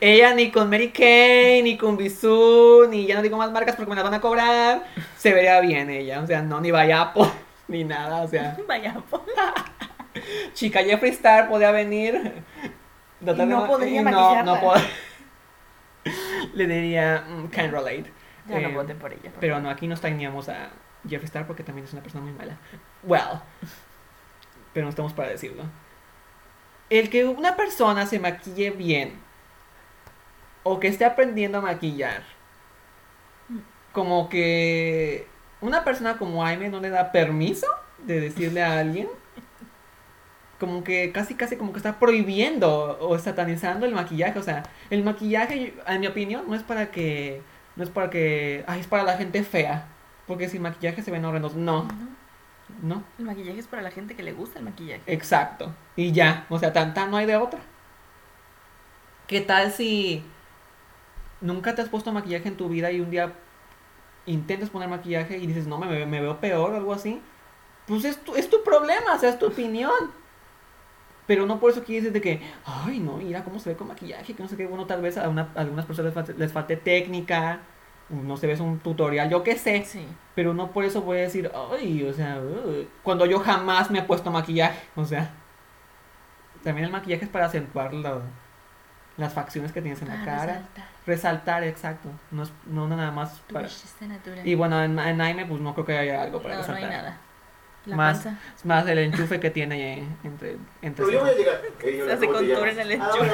Ella 0.00 0.34
ni 0.34 0.50
con 0.50 0.70
Mary 0.70 0.90
Kay, 0.90 1.62
ni 1.62 1.76
con 1.76 1.96
Bisú, 1.96 2.86
ni 2.88 3.06
ya 3.06 3.14
no 3.16 3.22
digo 3.22 3.36
más 3.36 3.50
marcas 3.52 3.76
porque 3.76 3.90
me 3.90 3.94
las 3.96 4.04
van 4.04 4.14
a 4.14 4.20
cobrar. 4.20 4.84
Se 5.16 5.32
vería 5.32 5.60
bien 5.60 5.90
ella. 5.90 6.20
O 6.20 6.26
sea, 6.26 6.42
no, 6.42 6.60
ni 6.60 6.70
Vayapo, 6.70 7.30
ni 7.68 7.84
nada. 7.84 8.22
O 8.22 8.28
sea, 8.28 8.56
Vaya, 8.68 8.94
po. 9.10 9.24
chica 10.54 10.82
Jeffree 10.82 11.10
Star 11.12 11.48
podía 11.48 11.70
venir. 11.70 12.32
Y 13.20 13.24
no 13.24 13.66
podría 13.66 14.00
y 14.00 14.04
no, 14.04 14.42
no 14.44 14.56
pod- 14.60 14.86
Le 16.54 16.66
diría, 16.66 17.24
mm, 17.28 17.46
can't 17.48 17.72
relate. 17.72 18.12
Ya 18.48 18.60
no 18.60 18.68
Eh, 18.68 18.72
voten 18.74 18.98
por 18.98 19.12
ella. 19.12 19.30
por 19.30 19.40
Pero 19.40 19.60
no, 19.60 19.68
aquí 19.70 19.86
no 19.86 19.94
extrañamos 19.94 20.48
a 20.48 20.70
Jeffree 21.08 21.26
Star 21.26 21.46
porque 21.46 21.62
también 21.62 21.84
es 21.86 21.92
una 21.92 22.02
persona 22.02 22.24
muy 22.24 22.32
mala. 22.32 22.56
Well, 23.02 23.40
pero 24.72 24.84
no 24.84 24.90
estamos 24.90 25.12
para 25.12 25.28
decirlo. 25.30 25.64
El 26.90 27.10
que 27.10 27.24
una 27.26 27.56
persona 27.56 28.06
se 28.06 28.18
maquille 28.18 28.70
bien 28.70 29.12
o 30.62 30.80
que 30.80 30.88
esté 30.88 31.04
aprendiendo 31.04 31.58
a 31.58 31.62
maquillar, 31.62 32.22
como 33.92 34.28
que 34.28 35.26
una 35.60 35.84
persona 35.84 36.18
como 36.18 36.44
Aime 36.44 36.68
no 36.68 36.80
le 36.80 36.90
da 36.90 37.12
permiso 37.12 37.66
de 37.98 38.20
decirle 38.20 38.62
a 38.62 38.78
alguien, 38.78 39.08
como 40.60 40.84
que 40.84 41.12
casi 41.12 41.34
casi 41.34 41.56
como 41.56 41.72
que 41.72 41.78
está 41.78 41.98
prohibiendo 41.98 42.98
o 43.00 43.18
satanizando 43.18 43.86
el 43.86 43.94
maquillaje. 43.94 44.38
O 44.38 44.42
sea, 44.42 44.64
el 44.90 45.04
maquillaje, 45.04 45.74
en 45.86 46.00
mi 46.00 46.06
opinión, 46.06 46.44
no 46.48 46.54
es 46.54 46.62
para 46.62 46.90
que 46.90 47.42
no 47.76 47.84
es 47.84 47.90
para 47.90 48.10
que. 48.10 48.64
Ay, 48.66 48.80
es 48.80 48.88
para 48.88 49.04
la 49.04 49.16
gente 49.16 49.42
fea. 49.44 49.86
Porque 50.26 50.48
sin 50.48 50.62
maquillaje 50.62 51.00
se 51.02 51.10
ven 51.10 51.24
horrendos. 51.24 51.54
No, 51.54 51.84
No, 51.84 52.08
no. 52.82 53.04
El 53.18 53.24
maquillaje 53.24 53.60
es 53.60 53.68
para 53.68 53.82
la 53.82 53.90
gente 53.90 54.16
que 54.16 54.22
le 54.24 54.32
gusta 54.32 54.58
el 54.58 54.64
maquillaje. 54.64 55.02
Exacto. 55.06 55.72
Y 55.96 56.12
ya. 56.12 56.46
O 56.50 56.58
sea, 56.58 56.72
tan 56.72 56.92
tan 56.92 57.10
no 57.10 57.16
hay 57.16 57.26
de 57.26 57.36
otra. 57.36 57.60
¿Qué 59.28 59.40
tal 59.40 59.70
si 59.72 60.24
nunca 61.40 61.74
te 61.74 61.82
has 61.82 61.88
puesto 61.88 62.12
maquillaje 62.12 62.48
en 62.48 62.56
tu 62.56 62.68
vida 62.68 62.90
y 62.92 63.00
un 63.00 63.10
día 63.10 63.32
intentas 64.26 64.70
poner 64.70 64.88
maquillaje 64.88 65.38
y 65.38 65.46
dices, 65.46 65.66
no, 65.66 65.78
me, 65.78 66.06
me 66.06 66.20
veo 66.20 66.38
peor 66.40 66.72
o 66.72 66.76
algo 66.76 66.92
así? 66.92 67.20
Pues 67.86 68.04
es 68.04 68.18
tu, 68.22 68.34
es 68.36 68.50
tu 68.50 68.62
problema, 68.62 69.14
o 69.14 69.18
sea, 69.18 69.30
es 69.30 69.38
tu 69.38 69.46
opinión. 69.46 70.12
Pero 71.26 71.44
no 71.44 71.60
por 71.60 71.70
eso 71.70 71.84
quieres 71.84 72.04
decir 72.04 72.12
de 72.14 72.20
que, 72.22 72.42
ay, 72.64 73.00
no, 73.00 73.18
mira 73.18 73.44
cómo 73.44 73.58
se 73.58 73.70
ve 73.70 73.76
con 73.76 73.88
maquillaje, 73.88 74.34
que 74.34 74.42
no 74.42 74.48
sé 74.48 74.56
qué, 74.56 74.66
bueno, 74.66 74.86
tal 74.86 75.02
vez 75.02 75.18
a, 75.18 75.28
una- 75.28 75.50
a 75.54 75.60
algunas 75.60 75.84
personas 75.84 76.06
les 76.06 76.14
falte, 76.14 76.34
les 76.38 76.52
falte 76.52 76.76
técnica, 76.76 77.60
no 78.08 78.36
se 78.38 78.46
ves 78.46 78.60
un 78.60 78.78
tutorial, 78.78 79.28
yo 79.28 79.42
qué 79.42 79.56
sé. 79.58 79.84
Sí. 79.84 80.06
Pero 80.34 80.54
no 80.54 80.70
por 80.70 80.84
eso 80.84 81.02
voy 81.02 81.18
a 81.18 81.22
decir, 81.22 81.50
ay, 81.72 82.02
o 82.04 82.12
sea, 82.14 82.38
uh", 82.40 82.86
cuando 83.02 83.26
yo 83.26 83.40
jamás 83.40 83.90
me 83.90 83.98
he 83.98 84.02
puesto 84.02 84.30
maquillaje, 84.30 84.80
o 84.96 85.04
sea. 85.04 85.30
También 86.62 86.86
el 86.86 86.92
maquillaje 86.92 87.24
es 87.24 87.30
para 87.30 87.46
acentuar 87.46 87.94
lo- 87.94 88.22
las 89.18 89.34
facciones 89.34 89.72
que 89.72 89.82
tienes 89.82 90.00
en 90.00 90.08
la 90.08 90.14
Para 90.14 90.24
cara. 90.24 90.46
resaltar. 90.54 90.84
Resaltar, 91.06 91.64
exacto. 91.64 92.08
No 92.30 92.44
es 92.44 92.52
no 92.66 92.88
nada 92.88 93.10
más 93.10 93.34
Tu 93.46 93.54
para... 93.54 93.68
natural. 94.00 94.46
Y 94.48 94.54
bueno, 94.54 94.82
en, 94.82 94.98
en 94.98 95.20
Aime 95.20 95.44
pues 95.44 95.60
no 95.60 95.74
creo 95.74 95.84
que 95.86 95.98
haya 95.98 96.22
algo 96.22 96.40
para 96.40 96.54
no, 96.56 96.60
no 96.62 96.66
hay 96.74 96.74
resaltar. 96.82 97.02
nada. 97.02 97.18
La 97.86 97.96
Más- 97.96 98.18
panza. 98.18 98.38
Es 98.56 98.64
más 98.66 98.86
el 98.86 98.98
enchufe 98.98 99.40
que 99.40 99.50
tiene 99.50 99.98
eh, 100.00 100.08
entre... 100.24 100.56
entre 100.82 101.04
pero 101.04 101.10
yo 101.10 101.20
voy 101.20 101.30
a 101.30 101.34
llegar. 101.34 101.60
Se 101.80 102.02
hola, 102.02 102.14
hace 102.14 102.26
¿cómo 102.26 102.38
te 102.38 102.46
contour 102.48 102.68
llamas? 102.68 102.72
en 102.72 102.80
el 102.92 103.00
Ah, 103.00 103.04
enchufe. 103.14 103.28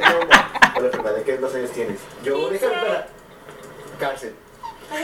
Fernanda. 0.00 0.50
Hola, 0.76 0.88
Fernanda, 0.90 1.20
¿qué 1.24 1.36
dos 1.38 1.54
años 1.54 1.70
tienes? 1.72 2.00
Yo, 2.24 2.50
déjame 2.50 2.74
para... 2.74 3.06
Cárcel. 3.98 4.34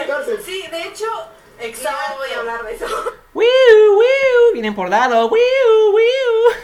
Cárcel. 0.07 0.39
Sí, 0.45 0.65
de 0.71 0.83
hecho, 0.85 1.05
Exacto. 1.61 1.99
no 2.11 2.17
voy 2.17 2.31
a 2.35 2.39
hablar 2.41 2.65
de 2.65 2.75
eso. 2.75 2.87
¡Wiu, 3.35 3.45
wiu! 3.99 4.53
Vienen 4.55 4.75
por 4.75 4.89
lado. 4.89 5.29
¡Wiu, 5.29 5.95
wiu! 5.95 6.57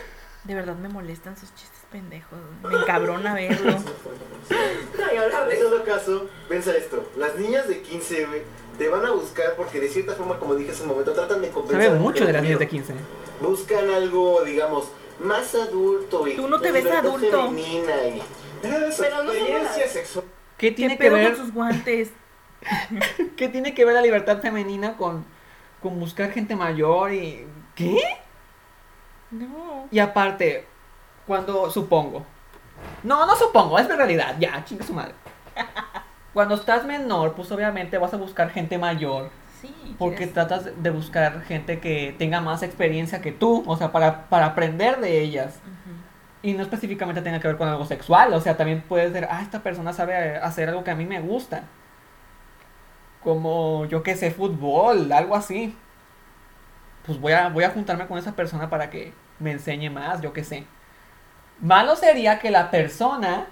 De 0.44 0.54
verdad 0.54 0.74
me 0.74 0.88
molestan 0.88 1.37
sus 1.37 1.54
chistes 1.54 1.71
pendejos. 1.92 2.38
Me 2.62 2.76
encabrona 2.76 3.35
verlo. 3.35 3.72
A 3.72 5.22
hablar 5.22 5.46
de 5.48 5.55
En 5.55 5.61
eso. 5.61 5.70
todo 5.70 5.85
caso, 5.85 6.28
piensa 6.48 6.76
esto. 6.76 7.09
Las 7.16 7.37
niñas 7.37 7.68
de 7.68 7.81
15, 7.83 8.26
güey, 8.26 8.42
te 8.78 8.88
van 8.88 9.05
a 9.07 9.11
buscar 9.12 9.55
porque 9.57 9.81
de 9.81 9.88
cierta 9.88 10.14
forma, 10.14 10.38
como 10.38 10.55
dije 10.55 10.72
hace 10.72 10.83
un 10.83 10.88
momento, 10.88 11.12
tratan 11.12 11.42
de 11.42 11.50
compensar. 11.50 11.87
Sabe 11.88 11.98
mucho 12.00 12.26
de 12.26 12.33
las 12.33 12.42
niñas 12.42 12.59
de 12.59 12.66
contenido. 12.68 12.96
15. 13.40 13.46
Buscan 13.46 13.90
algo, 13.90 14.42
digamos, 14.44 14.88
más 15.20 15.55
adulto 15.55 16.26
y 16.26 16.35
Tú 16.37 16.48
no 16.48 16.61
te 16.61 16.72
ves 16.72 16.87
adulto. 16.87 17.48
femenina 17.48 18.05
y... 18.09 18.22
Pero 18.62 18.78
no 19.24 19.33
sexual. 19.88 20.24
¿Qué 20.57 20.68
¿Qué 20.68 20.72
tiene 20.72 20.96
que 20.98 21.11
ver? 21.11 21.35
con 21.35 21.44
sus 21.44 21.55
guantes? 21.55 22.11
¿Qué 23.37 23.48
tiene 23.48 23.74
que 23.74 23.85
ver 23.85 23.94
la 23.94 24.02
libertad 24.02 24.40
femenina 24.40 24.96
con, 24.96 25.24
con 25.83 25.98
buscar 25.98 26.31
gente 26.33 26.55
mayor 26.57 27.12
y... 27.12 27.46
¿Qué? 27.74 28.00
No. 29.31 29.88
Y 29.90 29.98
aparte, 29.98 30.66
cuando 31.26 31.70
supongo... 31.70 32.24
No, 33.02 33.26
no 33.26 33.37
supongo, 33.37 33.78
es 33.78 33.88
mi 33.88 33.94
realidad, 33.94 34.37
ya, 34.40 34.64
chingue 34.64 34.85
su 34.85 34.92
madre. 34.92 35.14
Cuando 36.35 36.54
estás 36.54 36.85
menor, 36.85 37.35
pues 37.35 37.52
obviamente 37.52 37.98
vas 37.98 38.12
a 38.14 38.16
buscar 38.16 38.50
gente 38.50 38.76
mayor. 38.78 39.30
Sí. 39.61 39.94
Porque 39.98 40.16
quieres- 40.26 40.35
tratas 40.35 40.82
de 40.82 40.90
buscar 40.90 41.42
gente 41.42 41.78
que 41.78 42.14
tenga 42.18 42.40
más 42.40 42.62
experiencia 42.62 43.20
que 43.20 43.30
tú, 43.30 43.62
o 43.66 43.76
sea, 43.76 43.92
para, 43.92 44.28
para 44.28 44.46
aprender 44.46 44.98
de 45.00 45.20
ellas. 45.20 45.61
Y 46.42 46.54
no 46.54 46.62
específicamente 46.62 47.22
tenga 47.22 47.38
que 47.38 47.46
ver 47.46 47.56
con 47.56 47.68
algo 47.68 47.85
sexual, 47.85 48.32
o 48.32 48.40
sea, 48.40 48.56
también 48.56 48.82
puede 48.82 49.12
ser, 49.12 49.28
ah, 49.30 49.42
esta 49.42 49.62
persona 49.62 49.92
sabe 49.92 50.38
hacer 50.38 50.68
algo 50.70 50.82
que 50.82 50.90
a 50.90 50.96
mí 50.96 51.04
me 51.04 51.20
gusta. 51.20 51.64
Como, 53.22 53.85
yo 53.87 54.02
que 54.02 54.16
sé, 54.16 54.30
fútbol, 54.32 55.12
algo 55.12 55.37
así. 55.37 55.76
Pues 57.06 57.20
voy 57.20 57.32
a, 57.32 57.48
voy 57.48 57.64
a 57.64 57.70
juntarme 57.70 58.06
con 58.06 58.18
esa 58.18 58.32
persona 58.32 58.68
para 58.70 58.90
que 58.90 59.12
me 59.38 59.52
enseñe 59.52 59.90
más, 59.90 60.20
yo 60.20 60.32
que 60.32 60.42
sé. 60.42 60.64
Malo 61.61 61.95
sería 61.97 62.38
que 62.38 62.51
la 62.51 62.71
persona 62.71 63.47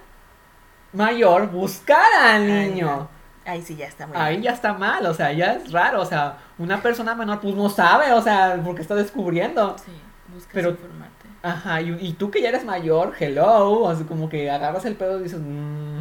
mayor 0.92 1.48
buscara 1.50 2.34
al 2.34 2.42
Ay, 2.50 2.68
niño. 2.70 3.08
Ahí 3.46 3.62
sí 3.62 3.74
ya 3.76 3.86
está 3.86 4.06
muy 4.06 4.16
Ahí 4.16 4.40
ya 4.42 4.52
está 4.52 4.74
mal, 4.74 5.04
o 5.06 5.14
sea, 5.14 5.32
ya 5.32 5.54
es 5.54 5.72
raro, 5.72 6.02
o 6.02 6.04
sea, 6.06 6.38
una 6.58 6.82
persona 6.82 7.14
menor 7.14 7.40
pues 7.40 7.54
no 7.54 7.68
sabe, 7.68 8.12
o 8.12 8.20
sea, 8.22 8.60
porque 8.64 8.82
está 8.82 8.94
descubriendo. 8.94 9.76
Sí, 9.78 9.92
buscas 10.32 10.52
Pero- 10.52 10.70
informarte. 10.70 11.10
Ajá, 11.42 11.80
y, 11.80 11.96
y 12.00 12.12
tú 12.12 12.30
que 12.30 12.42
ya 12.42 12.50
eres 12.50 12.64
mayor, 12.66 13.14
hello, 13.18 13.80
o 13.80 13.94
sea, 13.94 14.06
como 14.06 14.28
que 14.28 14.50
agarras 14.50 14.84
el 14.84 14.94
pedo 14.96 15.18
y 15.20 15.22
dices, 15.22 15.40
"Mm, 15.40 16.00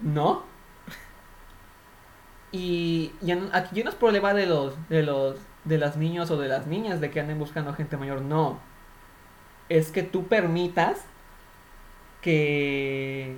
no. 0.00 0.44
Y, 2.52 3.12
y 3.22 3.32
en- 3.32 3.50
aquí 3.52 3.82
no 3.82 3.90
es 3.90 3.96
problema 3.96 4.32
de 4.32 4.46
los, 4.46 4.74
de 4.88 5.02
los, 5.02 5.36
de 5.64 5.78
las 5.78 5.96
niños 5.96 6.30
o 6.30 6.38
de 6.38 6.48
las 6.48 6.66
niñas 6.66 7.00
de 7.00 7.10
que 7.10 7.20
anden 7.20 7.38
buscando 7.38 7.74
gente 7.74 7.96
mayor, 7.96 8.22
no. 8.22 8.58
Es 9.68 9.90
que 9.90 10.02
tú 10.02 10.26
permitas 10.26 11.04
que 12.20 13.36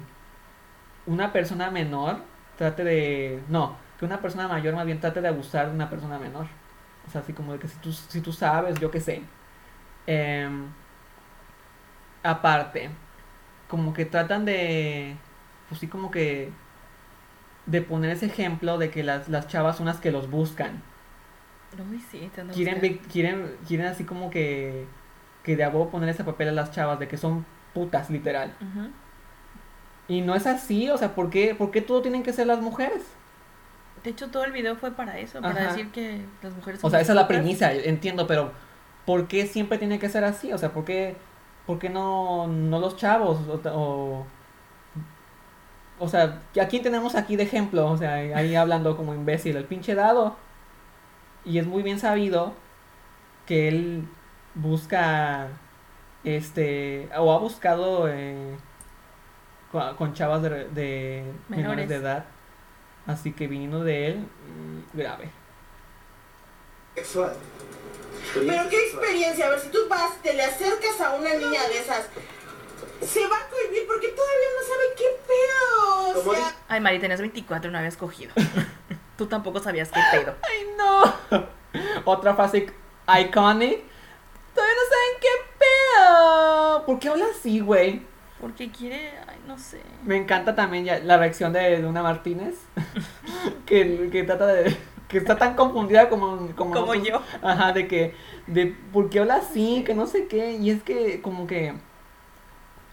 una 1.07 1.33
persona 1.33 1.71
menor 1.71 2.23
trate 2.57 2.85
de, 2.85 3.43
no, 3.49 3.77
que 3.99 4.05
una 4.05 4.21
persona 4.21 4.49
mayor 4.49 4.75
más 4.75 4.87
bien 4.87 5.01
trate 5.01 5.21
de 5.21 5.29
abusar 5.29 5.69
de 5.69 5.75
una 5.75 5.91
persona 5.91 6.19
menor. 6.19 6.47
O 7.07 7.11
sea, 7.11 7.23
así 7.23 7.33
como 7.33 7.53
de 7.53 7.59
que 7.59 7.69
si 7.69 7.79
tú, 7.79 7.93
si 7.93 8.21
tú 8.21 8.33
sabes, 8.33 8.79
yo 8.79 8.91
qué 8.91 9.01
sé. 9.01 9.23
Em, 10.07 10.67
aparte, 12.23 12.91
como 13.69 13.93
que 13.93 14.05
tratan 14.05 14.45
de, 14.45 15.17
pues 15.69 15.81
sí, 15.81 15.88
como 15.88 16.11
que, 16.11 16.51
de 17.67 17.83
poner 17.83 18.11
ese 18.11 18.27
ejemplo 18.27 18.79
de 18.79 18.91
que 18.91 19.03
las, 19.03 19.29
las 19.29 19.49
chavas 19.49 19.77
son 19.77 19.87
las 19.87 20.01
que 20.01 20.11
los 20.11 20.31
buscan. 20.31 20.83
Uy, 21.91 22.01
sí, 22.01 22.31
Quieren, 22.53 22.99
quieren, 23.12 23.57
quieren 23.67 23.87
así 23.87 24.05
como 24.05 24.31
que, 24.31 24.87
que 25.42 25.57
de 25.57 25.64
a 25.64 25.68
huevo 25.68 25.90
poner 25.90 26.09
ese 26.11 26.24
papel 26.24 26.48
a 26.48 26.53
las 26.53 26.70
chavas, 26.72 26.98
de 26.98 27.09
que 27.09 27.16
son 27.16 27.46
putas, 27.74 28.11
literal. 28.11 28.53
Y 30.09 30.22
no 30.22 30.35
es 30.35 30.46
así, 30.46 30.88
o 30.90 30.96
sea, 30.96 31.14
¿por 31.14 31.31
qué, 31.31 31.55
por 31.55 31.70
qué 31.70 31.83
todo 31.83 32.03
tienen 32.03 32.22
que 32.22 32.33
ser 32.33 32.46
las 32.46 32.61
mujeres? 32.61 33.05
De 34.03 34.11
hecho, 34.11 34.31
todo 34.31 34.44
el 34.44 34.53
video 34.53 34.77
fue 34.77 34.92
para 34.92 35.18
eso, 35.18 35.40
para 35.40 35.61
Ajá. 35.61 35.70
decir 35.70 35.90
que 35.90 36.20
las 36.42 36.55
mujeres 36.55 36.79
O 36.79 36.83
son 36.83 36.90
sea, 36.92 37.01
esa 37.01 37.12
es 37.12 37.16
la 37.16 37.29
premisa, 37.29 37.72
entiendo, 37.72 38.27
pero 38.27 38.53
¿por 39.05 39.29
qué 39.29 39.46
siempre 39.46 39.79
tiene 39.79 39.98
que 39.98 40.09
ser 40.09 40.24
así? 40.24 40.53
O 40.53 40.59
sea, 40.59 40.72
¿por 40.72 40.85
qué, 40.85 41.16
por 41.66 41.79
qué 41.79 41.90
no, 41.90 42.46
no 42.46 42.79
los 42.79 42.96
chavos? 42.96 43.38
O, 43.48 43.61
o, 43.70 44.27
o 45.98 46.09
sea, 46.09 46.40
¿a 46.61 46.68
quién 46.68 46.83
tenemos 46.83 47.14
aquí 47.16 47.37
de 47.37 47.42
ejemplo? 47.42 47.90
O 47.90 47.96
sea, 47.96 48.14
ahí 48.14 48.55
hablando 48.55 48.96
como 48.96 49.14
imbécil, 49.14 49.57
el 49.57 49.64
pinche 49.64 49.94
dado. 49.94 50.37
Y 51.44 51.59
es 51.59 51.66
muy 51.66 51.83
bien 51.83 51.98
sabido 51.98 52.55
que 53.46 53.68
él 53.68 54.05
busca, 54.59 55.49
este, 56.25 57.09
o 57.16 57.33
ha 57.33 57.38
buscado 57.38 58.09
eh, 58.09 58.57
con, 59.73 59.97
con 59.97 60.14
chavas 60.14 60.42
de, 60.42 60.51
de 60.68 61.23
menores 61.49 61.77
Menores. 61.77 61.88
de 61.88 61.94
edad. 61.97 62.25
Así 63.07 63.33
que 63.33 63.47
viniendo 63.49 63.83
de 63.85 64.09
él, 64.09 64.18
mm, 64.18 64.97
grave. 64.97 65.31
Sexual. 66.94 67.33
Pero 68.35 68.68
qué 68.68 68.87
experiencia, 68.88 69.47
a 69.47 69.51
ver, 69.51 69.61
si 69.61 69.68
tú 69.71 69.79
vas, 69.88 70.12
te 70.23 70.35
le 70.35 70.42
acercas 70.42 71.01
a 71.01 71.14
una 71.14 71.31
niña 71.35 71.66
de 71.68 71.79
esas, 71.79 72.07
se 73.01 73.27
va 73.27 73.37
a 73.37 73.49
cohibir 73.49 73.87
porque 73.87 74.09
todavía 74.09 74.49
no 74.59 74.66
sabe 74.66 74.85
qué 74.97 75.05
pedo. 75.27 76.31
O 76.31 76.35
sea, 76.35 76.55
Ay, 76.68 76.81
Mari, 76.81 76.99
tenías 76.99 77.21
24 77.21 77.71
y 77.71 77.73
no 77.73 77.79
habías 77.79 77.97
cogido. 77.97 78.33
Tú 79.16 79.27
tampoco 79.27 79.61
sabías 79.61 79.90
qué 79.90 80.01
pedo. 80.12 80.35
¡Ay, 80.42 80.66
no! 80.77 81.47
Otra 82.05 82.35
frase 82.35 82.73
iconic. 83.21 83.83
Todavía 84.59 84.75
no 84.75 84.83
saben 84.90 85.14
qué 85.21 85.29
pedo. 85.61 86.87
¿Por 86.87 86.99
qué 86.99 87.09
habla 87.09 87.27
así, 87.31 87.61
güey? 87.61 88.03
Porque 88.40 88.73
quiere, 88.73 89.12
ay, 89.29 89.37
no 89.47 89.57
sé. 89.57 89.81
Me 90.05 90.16
encanta 90.16 90.57
también 90.57 90.85
ya 90.85 90.99
la 90.99 91.16
reacción 91.16 91.53
de 91.53 91.79
Luna 91.79 92.03
Martínez. 92.03 92.57
que, 93.66 94.09
que 94.11 94.25
trata 94.25 94.49
de. 94.49 94.77
Que 95.07 95.18
está 95.18 95.37
tan 95.37 95.55
confundida 95.55 96.09
como, 96.09 96.49
como, 96.57 96.94
yo. 96.94 97.23
Ajá, 97.40 97.73
de 97.73 97.87
que. 97.87 98.14
De 98.49 98.75
por 98.92 99.11
qué 99.11 99.21
habla 99.21 99.37
así, 99.37 99.85
que 99.87 99.94
no 99.94 100.09
sé 100.09 100.27
qué. 100.27 100.55
Y 100.55 100.71
es 100.71 100.83
que, 100.83 101.23
como 101.23 101.47
que. 101.47 101.75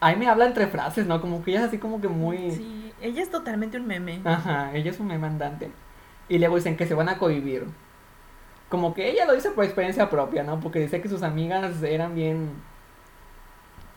Ahí 0.01 0.15
me 0.17 0.27
habla 0.27 0.45
entre 0.45 0.67
frases, 0.67 1.07
¿no? 1.07 1.19
Como 1.19 1.43
que 1.43 1.51
ella 1.51 1.61
es 1.61 1.67
así 1.67 1.79
como 1.79 1.99
que 1.99 2.09
muy. 2.09 2.51
Sí, 2.51 2.93
ella 3.01 3.23
es 3.23 3.31
totalmente 3.31 3.77
un 3.77 3.87
meme. 3.87 4.21
Ajá, 4.23 4.71
ella 4.75 4.91
es 4.91 4.99
un 4.99 5.07
meme 5.07 5.25
andante. 5.25 5.71
Y 6.29 6.37
luego 6.37 6.57
dicen 6.57 6.77
que 6.77 6.85
se 6.85 6.93
van 6.93 7.09
a 7.09 7.17
cohibir. 7.17 7.65
Como 8.75 8.93
que 8.93 9.09
ella 9.09 9.23
lo 9.23 9.33
dice 9.33 9.51
por 9.51 9.63
experiencia 9.63 10.09
propia, 10.09 10.43
¿no? 10.43 10.59
Porque 10.59 10.79
dice 10.79 10.99
que 10.99 11.07
sus 11.07 11.23
amigas 11.23 11.81
eran 11.81 12.13
bien... 12.13 12.61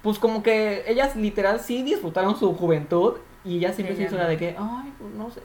Pues 0.03 0.21
como 0.21 0.41
que 0.41 0.85
ellas 0.87 1.17
literal 1.17 1.59
sí 1.59 1.83
disfrutaron 1.83 2.39
su 2.39 2.55
juventud 2.55 3.15
y 3.45 3.57
ella 3.57 3.73
siempre 3.73 3.97
se 3.97 4.05
hizo 4.05 4.15
no. 4.15 4.23
la 4.23 4.29
de 4.29 4.37
que, 4.37 4.55
ay, 4.57 4.95
pues 5.01 5.13
no 5.15 5.33
sé. 5.33 5.41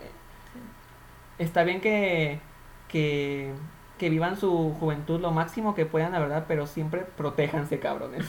Está 1.40 1.64
bien 1.64 1.82
que, 1.82 2.42
que, 2.88 3.54
que 3.98 4.12
vivan 4.12 4.38
su 4.38 4.76
juventud 4.80 5.20
lo 5.20 5.32
máximo 5.32 5.74
que 5.74 5.88
puedan, 5.88 6.12
la 6.12 6.20
verdad, 6.20 6.46
pero 6.48 6.68
siempre 6.68 7.04
protéjanse, 7.18 7.80
cabrones. 7.80 8.28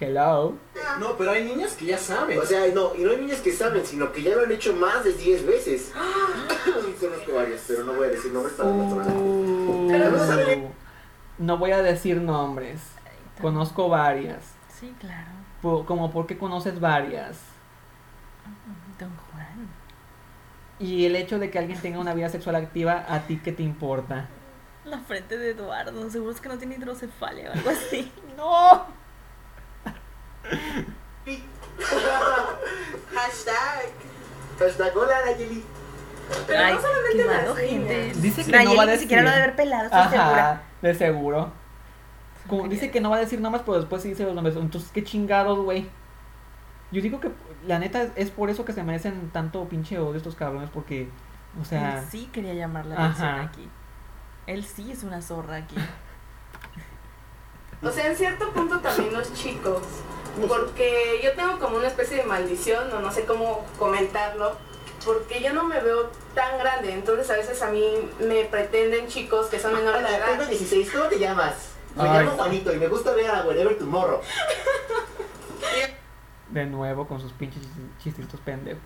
Hello. 0.00 0.54
No, 0.98 1.14
pero 1.18 1.32
hay 1.32 1.44
niñas 1.44 1.74
que 1.74 1.84
ya 1.84 1.98
saben. 1.98 2.38
O 2.38 2.44
sea, 2.46 2.66
no, 2.74 2.94
y 2.94 3.02
no 3.02 3.10
hay 3.10 3.18
niñas 3.18 3.40
que 3.40 3.52
saben, 3.52 3.84
sino 3.84 4.10
que 4.12 4.22
ya 4.22 4.34
lo 4.34 4.44
han 4.44 4.50
hecho 4.50 4.74
más 4.74 5.04
de 5.04 5.12
10 5.12 5.44
veces. 5.44 5.92
Conozco 7.00 7.34
varias, 7.34 7.64
pero 7.68 7.84
no 7.84 7.92
voy 7.92 8.06
a 8.06 8.10
decir 8.10 8.32
nombres 8.32 8.54
para 8.54 8.70
no 8.70 9.39
no 11.38 11.58
voy 11.58 11.72
a 11.72 11.82
decir 11.82 12.20
nombres. 12.20 12.80
Conozco 13.40 13.88
varias. 13.88 14.54
Sí, 14.68 14.94
claro. 15.00 15.28
Po- 15.62 15.84
como 15.86 16.10
porque 16.10 16.36
conoces 16.38 16.78
varias. 16.80 17.38
Don 18.98 19.10
Juan. 19.32 19.68
Y 20.78 21.06
el 21.06 21.16
hecho 21.16 21.38
de 21.38 21.50
que 21.50 21.58
alguien 21.58 21.78
tenga 21.80 21.98
una 21.98 22.14
vida 22.14 22.28
sexual 22.28 22.56
activa, 22.56 23.04
¿a 23.08 23.20
ti 23.20 23.38
qué 23.42 23.52
te 23.52 23.62
importa? 23.62 24.26
La 24.84 24.98
frente 24.98 25.36
de 25.38 25.50
Eduardo. 25.50 26.08
Seguro 26.10 26.32
es 26.32 26.40
que 26.40 26.48
no 26.48 26.58
tiene 26.58 26.76
hidrocefalia 26.76 27.50
o 27.50 27.52
algo 27.54 27.70
así. 27.70 28.10
¡No! 28.36 28.86
hashtag. 33.14 33.90
Hashtag 34.58 34.96
hola, 34.96 35.16
Nayeli. 35.26 35.64
Pero 36.46 36.58
Ay, 36.64 36.74
no 36.74 36.80
solamente 36.80 37.24
las 37.24 37.56
gente. 37.58 38.12
Dice 38.16 38.44
que 38.44 38.52
Nayeli 38.52 38.70
no 38.72 38.76
va 38.76 38.82
a 38.82 38.86
ni 38.86 38.98
siquiera 38.98 39.22
lo 39.22 39.28
decir. 39.28 39.38
de 39.38 39.44
haber 39.44 39.56
pelado, 39.56 39.84
estoy 39.84 40.02
segura. 40.02 40.50
Ajá, 40.50 40.62
de 40.82 40.94
seguro. 40.94 41.52
Como 42.48 42.68
dice 42.68 42.90
que 42.90 43.00
no 43.00 43.10
va 43.10 43.16
a 43.16 43.20
decir 43.20 43.40
nombres, 43.40 43.62
pero 43.64 43.78
después 43.78 44.02
sí 44.02 44.08
dice 44.08 44.24
los 44.24 44.34
nombres. 44.34 44.56
Entonces, 44.56 44.90
qué 44.92 45.04
chingados, 45.04 45.58
güey. 45.60 45.88
Yo 46.90 47.00
digo 47.00 47.20
que 47.20 47.30
la 47.66 47.78
neta 47.78 48.02
es- 48.02 48.10
es 48.16 48.30
por 48.30 48.50
eso 48.50 48.64
que 48.64 48.72
se 48.72 48.82
merecen 48.82 49.30
tanto 49.30 49.68
pinche 49.68 49.98
odio 49.98 50.16
estos 50.16 50.34
cabrones, 50.34 50.70
porque, 50.70 51.08
o 51.60 51.64
sea, 51.64 51.98
Él 51.98 52.04
sí 52.10 52.28
quería 52.32 52.54
llamar 52.54 52.86
la 52.86 52.96
atención 52.96 53.28
Ajá. 53.28 53.42
aquí. 53.42 53.68
Él 54.46 54.64
sí 54.64 54.90
es 54.90 55.04
una 55.04 55.22
zorra 55.22 55.56
aquí. 55.56 55.76
O 57.82 57.90
sea, 57.90 58.08
en 58.08 58.16
cierto 58.16 58.50
punto 58.50 58.78
también 58.80 59.12
los 59.12 59.32
chicos. 59.32 59.82
Porque 60.48 61.20
yo 61.24 61.32
tengo 61.32 61.58
como 61.58 61.76
una 61.76 61.86
especie 61.88 62.18
de 62.18 62.24
maldición, 62.24 62.92
o 62.92 63.00
no 63.00 63.10
sé 63.10 63.24
cómo 63.24 63.64
comentarlo. 63.78 64.56
Porque 65.04 65.40
yo 65.42 65.52
no 65.54 65.64
me 65.64 65.80
veo 65.80 66.10
tan 66.34 66.58
grande. 66.58 66.92
Entonces 66.92 67.30
a 67.30 67.34
veces 67.36 67.62
a 67.62 67.70
mí 67.70 67.82
me 68.20 68.44
pretenden 68.44 69.06
chicos 69.08 69.46
que 69.46 69.58
son 69.58 69.72
menores 69.74 70.02
de 70.02 70.08
Hola, 70.08 70.26
tengo 70.26 70.42
edad. 70.42 70.48
16, 70.48 70.90
¿cómo 70.92 71.04
te 71.06 71.18
llamas? 71.18 71.72
Me 71.96 72.02
Ay. 72.02 72.18
llamo 72.24 72.30
Juanito 72.36 72.72
y 72.74 72.78
me 72.78 72.86
gusta 72.88 73.12
ver 73.14 73.30
a 73.30 73.42
Wherever 73.44 73.76
Tomorrow. 73.78 74.20
de 76.50 76.66
nuevo 76.66 77.06
con 77.06 77.20
sus 77.20 77.32
pinches 77.32 77.62
chis- 77.62 77.98
chistitos 78.02 78.40
pendejos. 78.40 78.82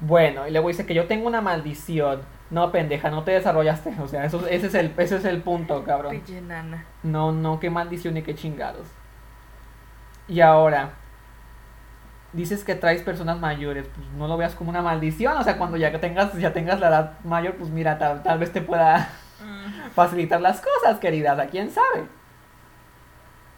Bueno, 0.00 0.48
y 0.48 0.50
luego 0.50 0.66
dice 0.68 0.84
que 0.84 0.94
yo 0.94 1.06
tengo 1.06 1.26
una 1.28 1.40
maldición. 1.40 2.22
No, 2.50 2.72
pendeja, 2.72 3.08
no 3.10 3.22
te 3.22 3.30
desarrollaste. 3.30 3.94
O 4.02 4.08
sea, 4.08 4.24
eso, 4.24 4.44
ese, 4.48 4.66
es 4.66 4.74
el, 4.74 4.92
ese 4.98 5.16
es 5.16 5.24
el 5.24 5.42
punto, 5.42 5.84
cabrón. 5.84 6.10
Pinche 6.12 6.40
nana. 6.40 6.84
No, 7.04 7.30
no, 7.32 7.60
qué 7.60 7.70
maldición 7.70 8.16
y 8.16 8.22
qué 8.22 8.34
chingados. 8.34 8.86
Y 10.28 10.40
ahora, 10.40 10.90
dices 12.32 12.64
que 12.64 12.74
traes 12.74 13.02
personas 13.02 13.38
mayores, 13.38 13.86
pues 13.94 14.06
no 14.16 14.26
lo 14.28 14.36
veas 14.36 14.54
como 14.54 14.70
una 14.70 14.82
maldición. 14.82 15.36
O 15.36 15.44
sea, 15.44 15.58
cuando 15.58 15.76
ya 15.76 15.90
que 15.90 15.98
tengas, 15.98 16.32
ya 16.34 16.52
tengas 16.52 16.80
la 16.80 16.88
edad 16.88 17.12
mayor, 17.24 17.54
pues 17.54 17.70
mira, 17.70 17.98
tal, 17.98 18.22
tal 18.22 18.38
vez 18.38 18.52
te 18.52 18.60
pueda 18.60 19.08
facilitar 19.94 20.40
las 20.40 20.60
cosas, 20.60 20.98
queridas. 20.98 21.38
¿A 21.38 21.46
quién 21.46 21.70
sabe? 21.70 22.04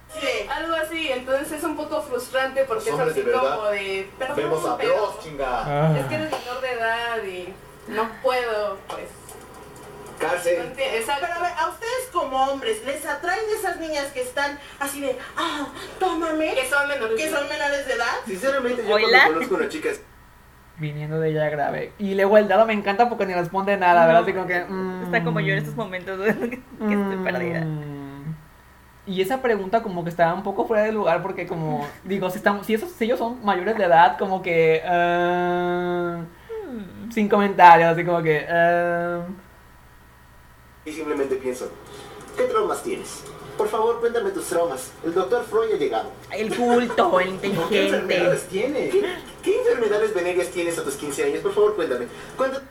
Sí. 0.09 0.49
Algo 0.49 0.75
así, 0.77 1.11
entonces 1.11 1.53
es 1.53 1.65
un 1.65 1.77
poco 1.77 2.01
frustrante 2.03 2.65
porque 2.65 2.91
es 2.91 2.99
así 2.99 3.23
de 3.23 3.33
como 3.33 3.65
de 3.67 4.09
perdón, 4.19 4.37
Vemos 4.37 4.65
a 4.65 5.23
chinga. 5.23 5.99
es 5.99 6.07
que 6.07 6.15
eres 6.15 6.31
menor 6.31 6.61
de 6.61 6.73
edad 6.73 7.25
y 7.25 7.55
no 7.89 8.09
puedo, 8.23 8.79
pues. 8.89 9.09
No 10.23 10.29
Cárcel. 10.29 10.73
Exacto. 10.77 11.27
Pero 11.27 11.35
a 11.35 11.43
ver, 11.43 11.53
a 11.59 11.69
ustedes 11.69 12.09
como 12.13 12.37
hombres, 12.37 12.85
¿les 12.85 13.05
atraen 13.07 13.41
esas 13.59 13.79
niñas 13.79 14.07
que 14.13 14.23
están 14.23 14.59
así 14.79 15.01
de, 15.01 15.17
ah, 15.37 15.69
tómame, 15.99 16.55
Que 16.55 16.69
son 16.69 16.89
menores 16.89 17.17
que 17.17 17.25
de 17.27 17.31
son 17.31 17.47
edad. 17.47 17.51
menores 17.59 17.87
de 17.87 17.93
edad? 17.95 18.15
Sinceramente, 18.27 18.83
yo 18.87 18.95
Hola. 18.95 19.07
cuando 19.09 19.35
conozco 19.35 19.55
a 19.55 19.59
una 19.59 19.69
chica 19.69 19.89
Viniendo 20.77 21.21
de 21.21 21.31
ella 21.31 21.49
grave. 21.51 21.93
Y 21.99 22.15
luego 22.15 22.37
el 22.37 22.49
dado 22.49 22.67
me 22.67 22.73
encanta 22.73 23.09
porque 23.09 23.27
ni 23.27 23.35
responde 23.35 23.77
nada, 23.77 24.07
¿verdad? 24.07 24.23
Así 24.23 24.33
como 24.33 24.47
que. 24.47 24.57
Está 25.05 25.23
como 25.23 25.39
yo 25.39 25.53
en 25.53 25.59
mm, 25.59 25.63
estos 25.63 25.77
momentos 25.77 26.19
que 26.25 26.95
estoy 26.95 27.17
perdida. 27.23 27.61
Mm. 27.61 28.35
Y 29.07 29.21
esa 29.21 29.41
pregunta 29.41 29.83
como 29.83 30.03
que 30.03 30.11
está 30.11 30.35
un 30.35 30.43
poco 30.43 30.67
fuera 30.67 30.83
de 30.83 30.91
lugar 30.91 31.23
porque 31.23 31.47
como 31.47 31.87
digo, 32.05 32.29
si 32.31 32.39
estamos, 32.39 32.67
si 32.67 32.75
esos 32.75 32.91
si 32.91 33.05
ellos 33.05 33.19
son 33.21 33.45
mayores 33.45 33.77
de 33.77 33.85
edad, 33.85 34.17
como 34.19 34.43
que 34.43 34.83
ah, 34.85 36.23
Mm. 36.75 37.11
sin 37.13 37.29
comentarios, 37.29 37.91
así 37.93 38.05
como 38.05 38.23
que 38.23 38.47
ah, 38.51 39.21
y 40.85 40.93
simplemente 40.93 41.37
pienso, 41.37 41.71
¿qué 42.37 42.45
traumas 42.45 42.83
tienes? 42.83 43.25
Por 43.57 43.69
favor, 43.69 44.01
cuéntame 44.01 44.31
tus 44.31 44.47
traumas. 44.47 44.93
El 45.05 45.15
doctor 45.15 45.45
Freud 45.45 45.73
ha 45.75 45.77
llegado. 45.77 46.11
El 46.31 46.55
culto, 46.55 47.21
el 47.21 47.29
¿Qué 47.29 47.35
inteligente. 47.49 47.85
enfermedades 47.87 48.49
tienes? 48.49 48.93
¿Qué, 48.93 49.15
qué 49.43 49.59
enfermedades 49.61 50.13
venéreas 50.15 50.49
tienes 50.51 50.79
a 50.79 50.85
tus 50.85 50.95
15 50.95 51.25
años? 51.25 51.39
Por 51.41 51.53
favor, 51.55 51.77
cuéntame. 51.77 52.07
Cuéntame. 52.37 52.65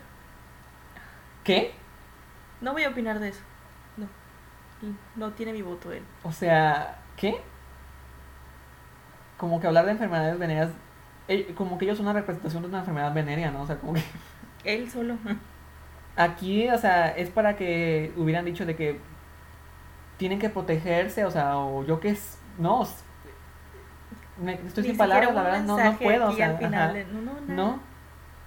¿qué? 1.43 1.73
No 2.62 2.73
voy 2.73 2.84
a 2.84 2.89
opinar 2.89 3.19
de 3.19 3.30
eso. 3.30 3.39
No. 3.97 4.08
No 5.15 5.32
tiene 5.34 5.54
mi 5.54 5.62
voto 5.62 5.91
él. 5.91 6.04
O 6.23 6.32
sea, 6.32 7.02
¿qué? 7.17 7.36
Como 9.38 9.60
que 9.62 9.67
hablar 9.67 9.86
de 9.86 9.91
enfermedades 9.91 10.38
venéreas 10.39 10.69
eh, 11.28 11.54
como 11.56 11.78
que 11.78 11.86
ellos 11.86 11.97
son 11.97 12.08
una 12.08 12.19
representación 12.19 12.63
de 12.63 12.69
una 12.69 12.80
enfermedad 12.80 13.13
venérea, 13.13 13.52
¿no? 13.52 13.62
O 13.62 13.67
sea, 13.67 13.77
como 13.77 13.94
que 13.94 14.04
Él 14.65 14.92
solo. 14.92 15.17
Aquí, 16.16 16.70
o 16.70 16.78
sea, 16.78 17.10
es 17.10 17.30
para 17.30 17.56
que 17.56 18.14
hubieran 18.18 18.46
dicho 18.46 18.66
de 18.66 18.76
que 18.76 19.00
tienen 20.18 20.40
que 20.40 20.50
protegerse, 20.50 21.26
o 21.26 21.32
sea, 21.32 21.58
o 21.58 21.84
yo 21.84 22.00
que 22.00 22.10
es, 22.10 22.38
no, 22.60 22.88
me, 24.38 24.54
estoy 24.54 24.84
Ni 24.84 24.90
sin 24.90 24.98
palabras, 24.98 25.34
la 25.34 25.44
verdad, 25.44 25.64
no, 25.64 25.78
no 25.78 25.98
puedo, 25.98 26.28
o 26.30 26.34
sea, 26.34 26.50
al 26.50 26.58
final 26.58 26.94
de- 26.94 27.06
no, 27.06 27.22
no, 27.22 27.34
nada. 27.34 27.42
no, 27.48 27.80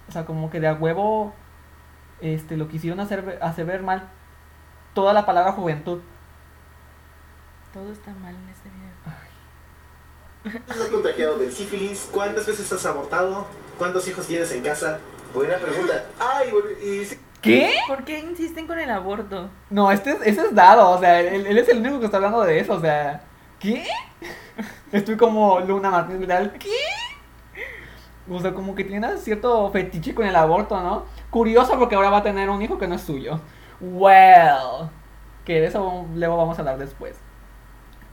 o 0.07 0.11
sea, 0.11 0.25
como 0.25 0.49
que 0.49 0.59
de 0.59 0.67
a 0.67 0.73
huevo, 0.73 1.33
este, 2.21 2.57
lo 2.57 2.67
quisieron 2.67 2.99
hacer, 2.99 3.39
hacer 3.41 3.65
ver 3.65 3.83
mal 3.83 4.09
toda 4.93 5.13
la 5.13 5.25
palabra 5.25 5.51
juventud. 5.51 6.01
Todo 7.73 7.91
está 7.91 8.11
mal 8.13 8.33
en 8.33 8.49
este 8.49 8.69
video. 8.69 8.87
¿Estás 10.67 10.87
contagiado 10.87 11.37
del 11.37 11.51
sífilis? 11.51 12.09
¿Cuántas 12.11 12.47
veces 12.47 12.71
has 12.71 12.85
abortado? 12.85 13.45
¿Cuántos 13.77 14.07
hijos 14.07 14.25
tienes 14.25 14.51
en 14.53 14.63
casa? 14.63 14.99
Buena 15.33 15.57
pregunta. 15.57 16.05
Ay, 16.19 16.49
y 16.81 17.05
¿Qué? 17.47 17.71
¿Por 17.87 18.03
qué 18.05 18.19
insisten 18.19 18.67
con 18.67 18.77
el 18.79 18.89
aborto? 18.89 19.49
No, 19.69 19.91
este 19.91 20.11
es, 20.11 20.17
ese 20.23 20.41
es 20.41 20.55
dado, 20.55 20.89
o 20.91 20.99
sea, 20.99 21.19
él, 21.21 21.45
él 21.47 21.57
es 21.57 21.67
el 21.69 21.79
único 21.79 21.99
que 21.99 22.05
está 22.05 22.17
hablando 22.17 22.41
de 22.43 22.59
eso, 22.59 22.73
o 22.73 22.79
sea, 22.81 23.21
¿qué? 23.59 23.85
Estoy 24.91 25.17
como 25.17 25.59
Luna 25.59 25.89
Martínez 25.89 26.19
Vidal, 26.21 26.53
¿qué? 26.59 26.69
O 28.29 28.39
sea, 28.41 28.53
como 28.53 28.75
que 28.75 28.83
tiene 28.83 29.17
cierto 29.17 29.69
fetiche 29.71 30.13
con 30.13 30.25
el 30.27 30.35
aborto, 30.35 30.79
¿no? 30.81 31.05
Curioso 31.29 31.77
porque 31.79 31.95
ahora 31.95 32.09
va 32.09 32.17
a 32.17 32.23
tener 32.23 32.49
un 32.49 32.61
hijo 32.61 32.77
que 32.77 32.87
no 32.87 32.95
es 32.95 33.01
suyo. 33.01 33.39
Well, 33.79 34.89
que 35.45 35.61
de 35.61 35.67
eso 35.67 36.05
luego 36.13 36.35
vamos 36.37 36.57
a 36.57 36.61
hablar 36.61 36.77
después. 36.77 37.15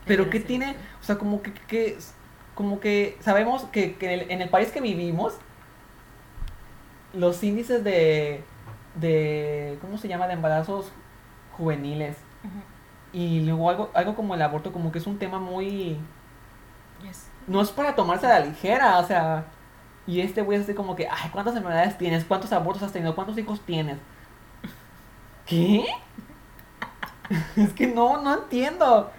Pero 0.06 0.30
¿qué 0.30 0.38
tiene? 0.38 0.76
O 1.00 1.04
sea, 1.04 1.16
como 1.16 1.42
que, 1.42 1.52
que- 1.52 1.98
como 2.54 2.78
que 2.78 3.16
sabemos 3.20 3.64
que, 3.72 3.96
que 3.96 4.06
en, 4.12 4.20
el, 4.20 4.30
en 4.30 4.42
el 4.42 4.48
país 4.50 4.70
que 4.70 4.80
vivimos, 4.80 5.34
los 7.12 7.42
índices 7.42 7.82
de, 7.84 8.44
de, 8.94 9.78
¿cómo 9.80 9.98
se 9.98 10.08
llama? 10.08 10.26
De 10.26 10.34
embarazos 10.34 10.92
juveniles. 11.56 12.16
Y 13.12 13.40
luego 13.40 13.70
algo, 13.70 13.90
algo 13.94 14.14
como 14.16 14.34
el 14.34 14.42
aborto, 14.42 14.72
como 14.72 14.90
que 14.92 14.98
es 14.98 15.06
un 15.06 15.18
tema 15.18 15.38
muy... 15.38 15.98
Yes. 17.02 17.28
No 17.46 17.60
es 17.60 17.70
para 17.70 17.94
tomarse 17.94 18.26
a 18.26 18.40
la 18.40 18.46
ligera, 18.46 18.98
o 18.98 19.06
sea... 19.06 19.46
Y 20.06 20.20
este 20.20 20.42
güey 20.42 20.58
es 20.58 20.64
así 20.64 20.74
como 20.74 20.96
que, 20.96 21.08
ay, 21.08 21.30
¿cuántas 21.32 21.56
enfermedades 21.56 21.96
tienes? 21.96 22.24
¿Cuántos 22.24 22.52
abortos 22.52 22.82
has 22.82 22.92
tenido? 22.92 23.14
¿Cuántos 23.14 23.38
hijos 23.38 23.60
tienes? 23.64 23.98
¿Qué? 25.46 25.84
es 27.56 27.72
que 27.72 27.86
no, 27.86 28.20
no 28.20 28.34
entiendo. 28.34 29.10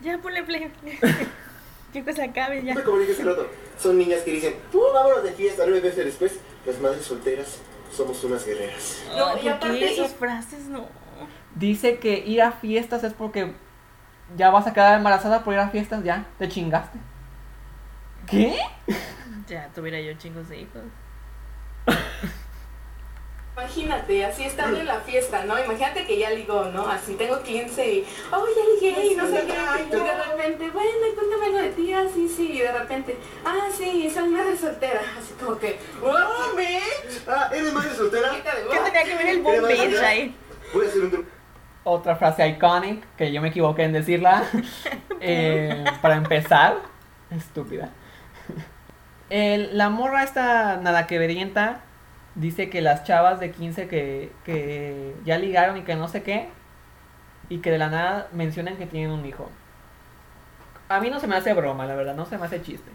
Ya, 0.00 0.18
ponle 0.18 0.42
play. 0.42 0.72
Que 1.92 2.12
se 2.12 2.22
acabe 2.22 2.62
ya. 2.62 2.74
Rato. 2.74 3.48
Son 3.76 3.98
niñas 3.98 4.20
que 4.20 4.30
dicen, 4.30 4.54
"Uh, 4.72 4.94
vámonos 4.94 5.24
de 5.24 5.32
fiesta, 5.32 5.64
nueve 5.66 5.80
veces 5.80 6.04
después. 6.04 6.38
Las 6.64 6.78
madres 6.80 7.04
solteras 7.04 7.58
somos 7.90 8.22
unas 8.24 8.44
guerreras. 8.46 9.02
No, 9.16 9.36
y 9.36 9.40
¿por 9.40 9.52
aparte- 9.52 9.92
esas 9.92 10.14
frases 10.14 10.66
no? 10.66 10.86
Dice 11.54 11.98
que 11.98 12.18
ir 12.18 12.40
a 12.42 12.52
fiestas 12.52 13.02
es 13.04 13.12
porque 13.12 13.52
ya 14.36 14.50
vas 14.50 14.66
a 14.66 14.72
quedar 14.72 14.96
embarazada 14.96 15.42
por 15.42 15.52
ir 15.54 15.60
a 15.60 15.68
fiestas, 15.68 16.04
ya, 16.04 16.26
te 16.38 16.48
chingaste. 16.48 16.98
¿Qué? 18.26 18.58
Ya 19.48 19.68
tuviera 19.74 20.00
yo 20.00 20.14
chingos 20.14 20.48
de 20.48 20.60
hijos. 20.60 20.82
Imagínate, 23.60 24.24
así 24.24 24.44
estando 24.44 24.80
en 24.80 24.86
la 24.86 25.00
fiesta, 25.00 25.44
¿no? 25.44 25.62
Imagínate 25.62 26.06
que 26.06 26.18
ya 26.18 26.30
ligó, 26.30 26.64
¿no? 26.66 26.88
Así 26.88 27.14
tengo 27.14 27.42
15 27.42 27.92
y, 27.92 28.06
oh, 28.32 28.44
ya 28.46 28.88
ligué 28.88 29.06
y 29.12 29.14
no 29.16 29.26
sé 29.26 29.44
qué. 29.46 29.84
Y 29.84 29.90
de 29.90 30.14
repente, 30.24 30.70
bueno, 30.70 30.90
y 31.10 31.14
cuéntame 31.14 31.44
algo 31.46 31.58
de 31.58 31.70
ti, 31.70 31.92
ah, 31.92 32.04
sí, 32.12 32.26
sí. 32.28 32.52
Y 32.52 32.58
de 32.60 32.72
repente, 32.72 33.16
ah, 33.44 33.68
sí, 33.76 34.10
soy 34.10 34.28
madre 34.30 34.56
soltera. 34.56 35.00
Así 35.18 35.34
como 35.34 35.58
que, 35.58 35.78
¡oh, 36.02 36.54
me! 36.56 36.80
Ah, 37.28 37.50
¿eres 37.52 37.72
madre 37.72 37.94
soltera? 37.94 38.30
¿Qué 38.70 38.78
tenía 38.78 39.04
que 39.04 39.16
ver 39.16 39.26
el 39.26 39.42
¿Qué 39.44 39.50
le 39.52 39.60
vas 39.60 39.70
a 39.70 39.74
bombero 39.74 39.96
hacer? 39.96 40.04
ahí? 40.04 40.36
Voy 40.72 40.86
a 40.86 40.88
hacer 40.88 41.02
un 41.02 41.10
truco. 41.10 41.28
Otra 41.84 42.16
frase 42.16 42.48
iconic, 42.48 43.04
que 43.16 43.30
yo 43.32 43.42
me 43.42 43.48
equivoqué 43.48 43.82
en 43.84 43.92
decirla. 43.92 44.44
Eh, 45.22 45.84
para 46.00 46.14
empezar, 46.16 46.78
estúpida. 47.30 47.90
El- 49.28 49.76
la 49.76 49.90
morra 49.90 50.22
esta 50.24 50.78
nada 50.78 51.06
que 51.06 51.18
verienta 51.18 51.82
dice 52.34 52.70
que 52.70 52.80
las 52.80 53.04
chavas 53.04 53.40
de 53.40 53.50
15 53.52 53.88
que, 53.88 54.32
que 54.44 55.14
ya 55.24 55.38
ligaron 55.38 55.76
y 55.76 55.82
que 55.82 55.94
no 55.96 56.08
sé 56.08 56.22
qué, 56.22 56.48
y 57.48 57.58
que 57.58 57.70
de 57.70 57.78
la 57.78 57.88
nada 57.88 58.28
mencionan 58.32 58.76
que 58.76 58.86
tienen 58.86 59.10
un 59.10 59.24
hijo. 59.26 59.50
A 60.88 61.00
mí 61.00 61.10
no 61.10 61.20
se 61.20 61.26
me 61.26 61.36
hace 61.36 61.52
broma, 61.54 61.86
la 61.86 61.94
verdad, 61.94 62.14
no 62.14 62.26
se 62.26 62.38
me 62.38 62.46
hace 62.46 62.62
chiste. 62.62 62.90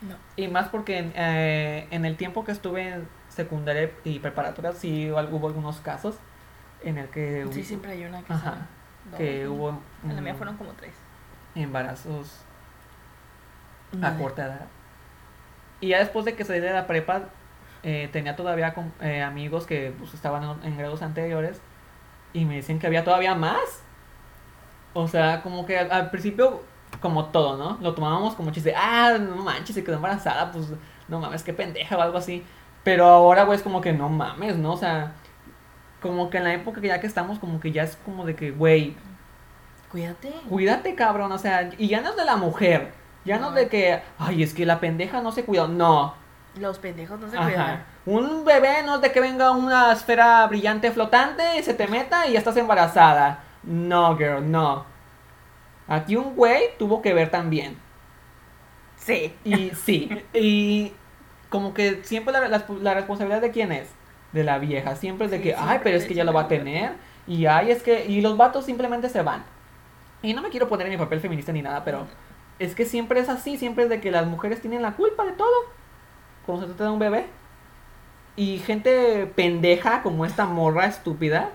No. 0.00 0.14
Y 0.36 0.48
más 0.48 0.68
porque 0.68 0.98
en, 0.98 1.12
eh, 1.16 1.88
en 1.90 2.04
el 2.04 2.16
tiempo 2.16 2.44
que 2.44 2.52
estuve 2.52 2.88
en 2.88 3.08
secundaria 3.28 3.90
y 4.04 4.18
preparatoria 4.20 4.72
sí 4.72 5.10
hubo 5.10 5.18
algunos 5.18 5.78
casos 5.80 6.16
en 6.84 6.98
el 6.98 7.08
que 7.08 7.46
Sí, 7.50 7.60
hubo- 7.60 7.64
siempre 7.66 7.92
hay 7.92 8.04
una 8.04 8.22
que 8.22 8.32
Ajá, 8.32 8.66
que 9.16 9.48
hubo 9.48 9.80
En 10.04 10.14
la 10.14 10.20
mía 10.22 10.34
fueron 10.34 10.56
como 10.56 10.70
tres. 10.72 10.92
embarazos 11.54 12.42
a 14.02 14.14
corta 14.16 14.44
edad. 14.46 14.66
Y 15.80 15.88
ya 15.88 15.98
después 15.98 16.24
de 16.24 16.34
que 16.34 16.44
salí 16.44 16.60
de 16.60 16.72
la 16.72 16.86
prepa, 16.86 17.22
eh, 17.88 18.08
tenía 18.12 18.36
todavía 18.36 18.74
eh, 19.00 19.22
amigos 19.22 19.66
que 19.66 19.94
pues, 19.98 20.12
estaban 20.12 20.42
en, 20.44 20.64
en 20.72 20.76
grados 20.78 21.00
anteriores 21.02 21.60
y 22.34 22.44
me 22.44 22.56
dicen 22.56 22.78
que 22.78 22.86
había 22.86 23.02
todavía 23.04 23.34
más. 23.34 23.82
O 24.92 25.08
sea, 25.08 25.42
como 25.42 25.64
que 25.66 25.78
al, 25.78 25.90
al 25.92 26.10
principio, 26.10 26.62
como 27.00 27.26
todo, 27.26 27.56
¿no? 27.56 27.78
Lo 27.80 27.94
tomábamos 27.94 28.34
como 28.34 28.50
chiste. 28.50 28.74
Ah, 28.76 29.16
no 29.18 29.36
manches, 29.42 29.74
se 29.74 29.84
quedó 29.84 29.96
embarazada, 29.96 30.52
pues 30.52 30.66
no 31.08 31.20
mames, 31.20 31.42
qué 31.42 31.52
pendeja 31.54 31.96
o 31.96 32.00
algo 32.02 32.18
así. 32.18 32.44
Pero 32.84 33.06
ahora, 33.06 33.44
güey, 33.44 33.56
es 33.56 33.62
como 33.62 33.80
que 33.80 33.92
no 33.92 34.08
mames, 34.10 34.56
¿no? 34.58 34.72
O 34.72 34.76
sea, 34.76 35.14
como 36.00 36.30
que 36.30 36.38
en 36.38 36.44
la 36.44 36.54
época 36.54 36.80
que 36.80 36.88
ya 36.88 37.00
que 37.00 37.06
estamos, 37.06 37.38
como 37.38 37.60
que 37.60 37.72
ya 37.72 37.84
es 37.84 37.96
como 37.96 38.24
de 38.26 38.36
que, 38.36 38.50
güey, 38.52 38.96
Cuídate. 39.90 40.32
Cuídate, 40.48 40.94
cabrón, 40.94 41.32
o 41.32 41.38
sea, 41.38 41.70
y 41.78 41.88
ya 41.88 42.00
no 42.02 42.10
es 42.10 42.16
de 42.16 42.24
la 42.24 42.36
mujer, 42.36 42.92
ya 43.24 43.38
no, 43.38 43.48
No. 43.48 43.48
es 43.50 43.54
de 43.54 43.68
que, 43.68 44.02
ay, 44.18 44.42
es 44.42 44.52
que 44.54 44.66
la 44.66 44.80
pendeja 44.80 45.22
no 45.22 45.32
se 45.32 45.44
cuidó, 45.44 45.68
no. 45.68 46.14
Los 46.58 46.78
pendejos 46.78 47.18
no 47.20 47.30
se 47.30 47.36
Ajá. 47.36 47.46
cuidan. 47.46 47.84
Un 48.06 48.44
bebé 48.44 48.82
no 48.84 48.96
es 48.96 49.00
de 49.02 49.12
que 49.12 49.20
venga 49.20 49.50
una 49.50 49.92
esfera 49.92 50.46
brillante 50.46 50.90
flotante 50.90 51.58
y 51.58 51.62
se 51.62 51.74
te 51.74 51.86
meta 51.86 52.26
y 52.26 52.32
ya 52.32 52.38
estás 52.38 52.56
embarazada. 52.56 53.44
No, 53.62 54.16
girl, 54.16 54.50
no. 54.50 54.84
Aquí 55.86 56.16
un 56.16 56.34
güey 56.34 56.62
tuvo 56.78 57.00
que 57.02 57.14
ver 57.14 57.30
también. 57.30 57.78
Sí. 58.96 59.34
Y 59.44 59.70
sí, 59.70 60.10
y 60.34 60.92
como 61.48 61.72
que 61.72 62.00
siempre 62.04 62.32
la, 62.32 62.46
la- 62.48 62.64
la 62.80 62.94
responsabilidad 62.94 63.40
de 63.40 63.50
quién 63.50 63.72
es? 63.72 63.88
De 64.32 64.44
la 64.44 64.58
vieja. 64.58 64.96
Siempre 64.96 65.26
es 65.26 65.30
de 65.30 65.38
Sí, 65.38 65.42
que, 65.44 65.54
ay, 65.56 65.80
pero 65.82 65.96
es 65.96 66.04
que 66.04 66.14
ya 66.14 66.24
lo 66.24 66.32
va 66.32 66.42
a 66.42 66.48
tener. 66.48 66.92
Y 67.26 67.46
ay, 67.46 67.70
es 67.70 67.82
que, 67.82 68.04
y 68.06 68.20
los 68.20 68.36
vatos 68.36 68.64
simplemente 68.66 69.08
se 69.08 69.22
van. 69.22 69.44
Y 70.22 70.34
no 70.34 70.42
me 70.42 70.48
quiero 70.50 70.68
poner 70.68 70.86
en 70.86 70.92
mi 70.94 70.98
papel 70.98 71.20
feminista 71.20 71.52
ni 71.52 71.62
nada, 71.62 71.84
pero 71.84 72.06
es 72.58 72.74
que 72.74 72.84
siempre 72.84 73.20
es 73.20 73.28
así, 73.28 73.56
siempre 73.56 73.84
es 73.84 73.90
de 73.90 74.00
que 74.00 74.10
las 74.10 74.26
mujeres 74.26 74.60
tienen 74.60 74.82
la 74.82 74.92
culpa 74.92 75.24
de 75.24 75.32
todo. 75.32 75.52
Cuando 76.48 76.66
se 76.66 76.72
trata 76.72 76.84
de 76.84 76.90
un 76.90 76.98
bebé. 76.98 77.26
Y 78.36 78.58
gente 78.60 79.26
pendeja 79.36 80.02
como 80.02 80.24
esta 80.24 80.46
morra 80.46 80.86
estúpida. 80.86 81.50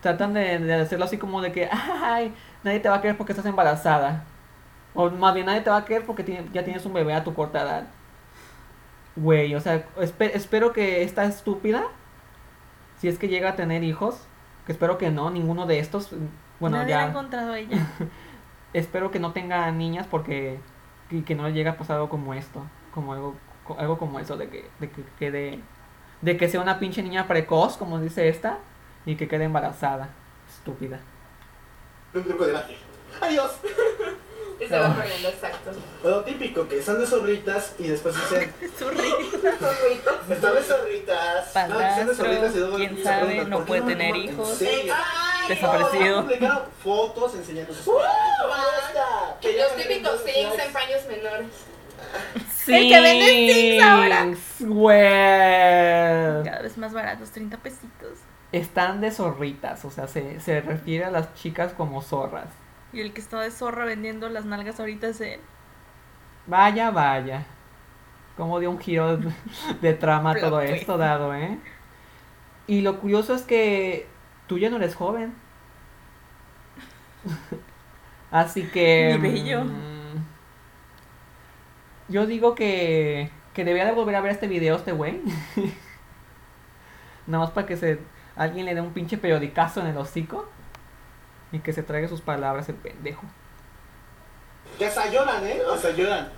Tratan 0.00 0.34
de, 0.34 0.58
de 0.58 0.74
hacerlo 0.74 1.04
así 1.04 1.18
como 1.18 1.40
de 1.42 1.52
que, 1.52 1.68
ay, 1.70 2.34
nadie 2.62 2.80
te 2.80 2.88
va 2.88 2.96
a 2.96 3.00
querer 3.00 3.16
porque 3.16 3.32
estás 3.32 3.46
embarazada. 3.46 4.24
O 4.94 5.10
más 5.10 5.34
bien 5.34 5.46
nadie 5.46 5.62
te 5.62 5.70
va 5.70 5.78
a 5.78 5.84
querer 5.84 6.06
porque 6.06 6.24
tiene- 6.24 6.48
ya 6.52 6.64
tienes 6.64 6.86
un 6.86 6.92
bebé 6.94 7.14
a 7.14 7.24
tu 7.24 7.34
corta 7.34 7.62
edad. 7.62 7.86
Güey, 9.16 9.54
o 9.54 9.60
sea, 9.60 9.86
espe- 9.96 10.30
espero 10.34 10.72
que 10.72 11.02
esta 11.02 11.24
estúpida, 11.24 11.84
si 12.96 13.08
es 13.08 13.18
que 13.18 13.28
llega 13.28 13.50
a 13.50 13.56
tener 13.56 13.82
hijos, 13.84 14.28
que 14.66 14.72
espero 14.72 14.98
que 14.98 15.10
no, 15.10 15.30
ninguno 15.30 15.66
de 15.66 15.78
estos, 15.78 16.10
bueno, 16.60 16.78
Nadie 16.78 16.94
la 16.94 17.00
ha 17.02 17.04
ya, 17.04 17.10
encontrado 17.10 17.52
a 17.52 17.58
ella. 17.58 17.86
espero 18.72 19.10
que 19.10 19.20
no 19.20 19.32
tenga 19.32 19.70
niñas 19.72 20.06
porque, 20.10 20.60
y 21.10 21.22
que 21.22 21.34
no 21.34 21.48
llegue 21.48 21.68
a 21.70 21.78
pasar 21.78 21.96
algo 21.96 22.08
como 22.08 22.34
esto, 22.34 22.62
como 22.92 23.12
algo, 23.12 23.34
algo 23.78 23.98
como 23.98 24.18
eso, 24.20 24.36
de 24.36 24.48
que, 24.48 24.68
de 24.78 24.90
que 24.90 25.02
quede, 25.18 25.60
de 26.22 26.36
que 26.36 26.48
sea 26.48 26.60
una 26.60 26.78
pinche 26.78 27.02
niña 27.02 27.26
precoz, 27.26 27.76
como 27.76 28.00
dice 28.00 28.28
esta, 28.28 28.58
y 29.04 29.16
que 29.16 29.28
quede 29.28 29.44
embarazada, 29.44 30.08
estúpida. 30.48 31.00
Un 32.14 32.24
truco 32.24 32.46
de 32.46 32.52
magia. 32.52 32.76
¡Adiós! 33.20 33.52
Y 34.58 34.66
se 34.66 34.78
va 34.78 34.94
corriendo, 34.94 35.28
exacto. 35.28 35.70
Lo 36.02 36.24
típico, 36.24 36.66
que 36.66 36.78
están 36.78 36.98
de 36.98 37.06
zorritas 37.06 37.74
y 37.78 37.88
después 37.88 38.14
dicen. 38.14 38.54
Están 40.30 40.54
de 40.54 40.62
zorritas. 40.62 41.68
no, 41.68 41.78
que 41.78 41.84
están 41.84 42.06
de 42.06 42.14
zorritas 42.14 42.54
y 42.54 42.58
luego 42.58 42.76
quién 42.76 43.04
sabe, 43.04 43.44
no 43.44 43.58
¿por 43.58 43.64
qué 43.64 43.66
puede 43.66 43.80
no 43.82 43.86
tener 43.86 44.16
en 44.16 44.16
hijos. 44.16 44.58
Desaparecido. 45.48 46.26
Fotos 46.82 47.34
enseñando 47.34 47.74
sus 47.74 47.86
ya 47.86 49.64
Los 49.64 49.76
típicos 49.76 50.24
things 50.24 50.58
en 50.58 50.72
paños 50.72 51.06
menores. 51.06 51.46
El 52.68 52.88
que 52.88 53.00
vende 53.00 53.52
Sings 53.52 53.82
ahora. 53.82 54.26
Güey. 54.60 56.44
Cada 56.44 56.62
vez 56.62 56.76
más 56.78 56.92
baratos, 56.92 57.30
30 57.30 57.56
pesitos. 57.58 58.18
Están 58.52 59.00
de 59.00 59.10
zorritas, 59.10 59.84
o 59.84 59.90
sea, 59.90 60.08
se, 60.08 60.40
se 60.40 60.60
refiere 60.60 61.04
a 61.04 61.10
las 61.10 61.34
chicas 61.34 61.72
como 61.72 62.02
zorras. 62.02 62.48
Y 62.92 63.00
el 63.00 63.12
que 63.12 63.20
está 63.20 63.40
de 63.40 63.50
zorra 63.50 63.84
vendiendo 63.84 64.28
las 64.28 64.44
nalgas 64.44 64.80
ahorita 64.80 65.08
es 65.08 65.20
él. 65.20 65.40
Vaya, 66.46 66.90
vaya. 66.90 67.44
Como 68.36 68.58
dio 68.60 68.70
un 68.70 68.78
giro 68.78 69.16
de, 69.16 69.32
de 69.80 69.94
trama 69.94 70.34
todo 70.34 70.60
esto 70.60 70.96
dado, 70.98 71.34
¿eh? 71.34 71.58
Y 72.66 72.80
lo 72.80 72.98
curioso 73.00 73.34
es 73.34 73.42
que 73.42 74.06
tú 74.46 74.58
ya 74.58 74.70
no 74.70 74.76
eres 74.76 74.94
joven. 74.94 75.34
Así 78.30 78.64
que... 78.64 79.18
Ni 79.20 79.30
bello. 79.30 79.64
Yo 82.08 82.26
digo 82.26 82.54
que, 82.54 83.30
que 83.54 83.64
debía 83.64 83.84
de 83.84 83.92
volver 83.92 84.14
a 84.16 84.20
ver 84.20 84.32
este 84.32 84.46
video 84.48 84.76
este 84.76 84.92
güey. 84.92 85.20
Nada 87.26 87.44
más 87.44 87.50
para 87.52 87.66
que 87.66 87.76
se 87.76 87.98
alguien 88.36 88.66
le 88.66 88.74
dé 88.74 88.80
un 88.80 88.92
pinche 88.92 89.18
periodicazo 89.18 89.80
en 89.80 89.86
el 89.88 89.96
hocico. 89.96 90.48
Y 91.52 91.60
que 91.60 91.72
se 91.72 91.82
traiga 91.82 92.08
sus 92.08 92.20
palabras 92.20 92.68
el 92.68 92.74
pendejo. 92.74 93.22
Que 94.78 94.86
hasta 94.86 95.08
lloran, 95.10 95.46
¿eh? 95.46 95.60
Hasta 95.72 95.90
lloran. 95.90 96.28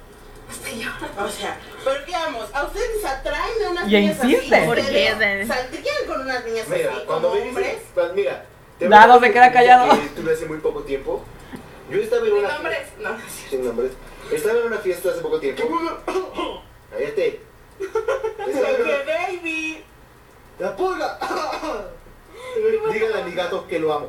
O 1.19 1.29
sea, 1.29 1.59
pero 1.85 2.05
¿qué 2.07 2.13
vamos? 2.13 2.49
¿A 2.55 2.65
ustedes 2.65 3.01
se 3.03 3.09
atraen 3.09 3.53
a 3.67 3.71
unas 3.71 3.89
Y 3.89 3.97
niñas 3.97 4.25
insiste. 4.25 4.55
así? 4.57 4.67
¿Por 4.67 4.77
qué? 4.77 5.11
¿Ustedes 5.13 5.49
¿Saldrían 5.49 5.97
con 6.07 6.21
unas 6.23 6.45
niñas 6.45 6.69
Mira, 6.69 6.91
así 6.93 7.01
cuando 7.07 7.29
como 7.31 7.43
hombres? 7.43 7.67
dices, 7.73 7.83
cuando- 7.95 8.15
mira, 8.15 8.45
te 8.79 8.89
Dado, 8.89 9.15
voy 9.19 9.25
a 9.25 9.27
se 9.29 9.33
queda 9.35 9.53
callado. 9.53 9.91
Que 10.01 10.09
tuve 10.21 10.33
hace 10.33 10.47
muy 10.47 10.59
poco 10.59 10.83
tiempo. 10.83 11.25
Yo 11.91 11.99
estaba 11.99 12.27
en 12.27 12.33
¿Mi 12.35 12.39
una 12.39 12.53
nombre 12.55 12.77
es? 12.83 13.03
No. 13.03 13.11
sin 13.51 13.65
nombres. 13.65 13.93
Estaba 14.33 14.59
en 14.61 14.67
una 14.67 14.79
fiesta 14.79 15.11
hace 15.11 15.21
poco 15.21 15.39
tiempo. 15.41 15.63
Cállate. 16.91 17.41
Estaba 18.47 18.71
en 18.71 18.83
una- 18.83 18.91
¡Qué 19.05 19.37
baby! 19.39 19.85
¡La 20.59 20.77
pulga! 20.77 21.19
Dígale 22.93 23.21
a 23.21 23.25
mi 23.25 23.33
gato 23.33 23.67
que 23.69 23.79
lo 23.79 23.93
amo. 23.93 24.09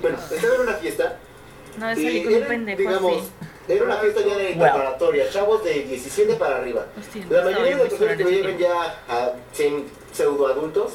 Bueno, 0.00 0.18
estaba 0.30 0.54
en 0.54 0.60
una 0.62 0.72
fiesta. 0.74 1.18
No, 1.78 1.90
es 1.90 1.98
y 1.98 2.26
un 2.26 2.32
era, 2.34 2.46
pendejo 2.46 2.78
digamos, 2.78 3.16
así. 3.22 3.30
era 3.68 3.84
una 3.84 3.96
fiesta 3.96 4.20
ya 4.20 4.36
de 4.36 4.52
Wow. 4.54 4.60
preparatoria, 4.62 5.30
chavos 5.30 5.64
de 5.64 5.72
17 5.82 6.34
para 6.36 6.58
arriba. 6.58 6.86
Hostia, 6.96 7.26
La 7.30 7.42
mayoría 7.42 7.76
de 7.76 7.84
las 7.84 7.88
personas 7.94 8.16
que 8.16 8.22
ese 8.40 8.58
ya 8.58 9.02
a 9.08 9.32
pseudo 10.12 10.46
adultos, 10.46 10.92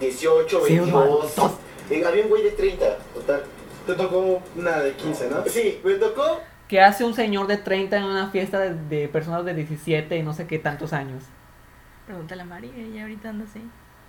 18, 0.00 0.62
22. 0.62 0.86
Pseudoadultos. 0.88 1.52
eh, 1.90 2.04
Había 2.06 2.22
un 2.22 2.28
güey 2.28 2.44
de 2.44 2.50
30, 2.52 2.96
total. 3.14 3.44
Te 3.86 3.94
tocó 3.94 4.40
una 4.54 4.80
de 4.82 4.92
15, 4.92 5.28
¿no? 5.30 5.44
Sí, 5.46 5.80
me 5.82 5.94
tocó. 5.94 6.40
¿Qué 6.70 6.80
hace 6.80 7.04
un 7.04 7.14
señor 7.14 7.48
de 7.48 7.56
30 7.56 7.96
en 7.96 8.04
una 8.04 8.28
fiesta 8.28 8.60
de, 8.60 8.74
de 8.74 9.08
personas 9.08 9.44
de 9.44 9.54
17 9.54 10.16
y 10.16 10.22
no 10.22 10.32
sé 10.34 10.46
qué 10.46 10.60
tantos 10.60 10.92
años? 10.92 11.24
Pregúntale 12.06 12.42
a 12.42 12.44
Mari, 12.44 12.72
ella 12.76 13.02
ahorita 13.02 13.28
anda 13.30 13.44
así. 13.44 13.60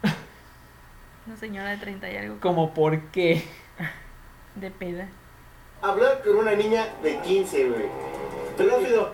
Una 1.27 1.37
señora 1.37 1.69
de 1.71 1.77
30 1.77 2.11
y 2.11 2.17
algo 2.17 2.39
Como 2.39 2.71
por 2.71 2.99
qué. 3.11 3.43
de 4.55 4.69
peda. 4.69 5.07
Hablar 5.81 6.21
con 6.23 6.35
una 6.37 6.51
niña 6.53 6.85
de 7.01 7.17
15, 7.19 7.69
güey. 7.69 7.85
Pedófilo. 8.55 9.09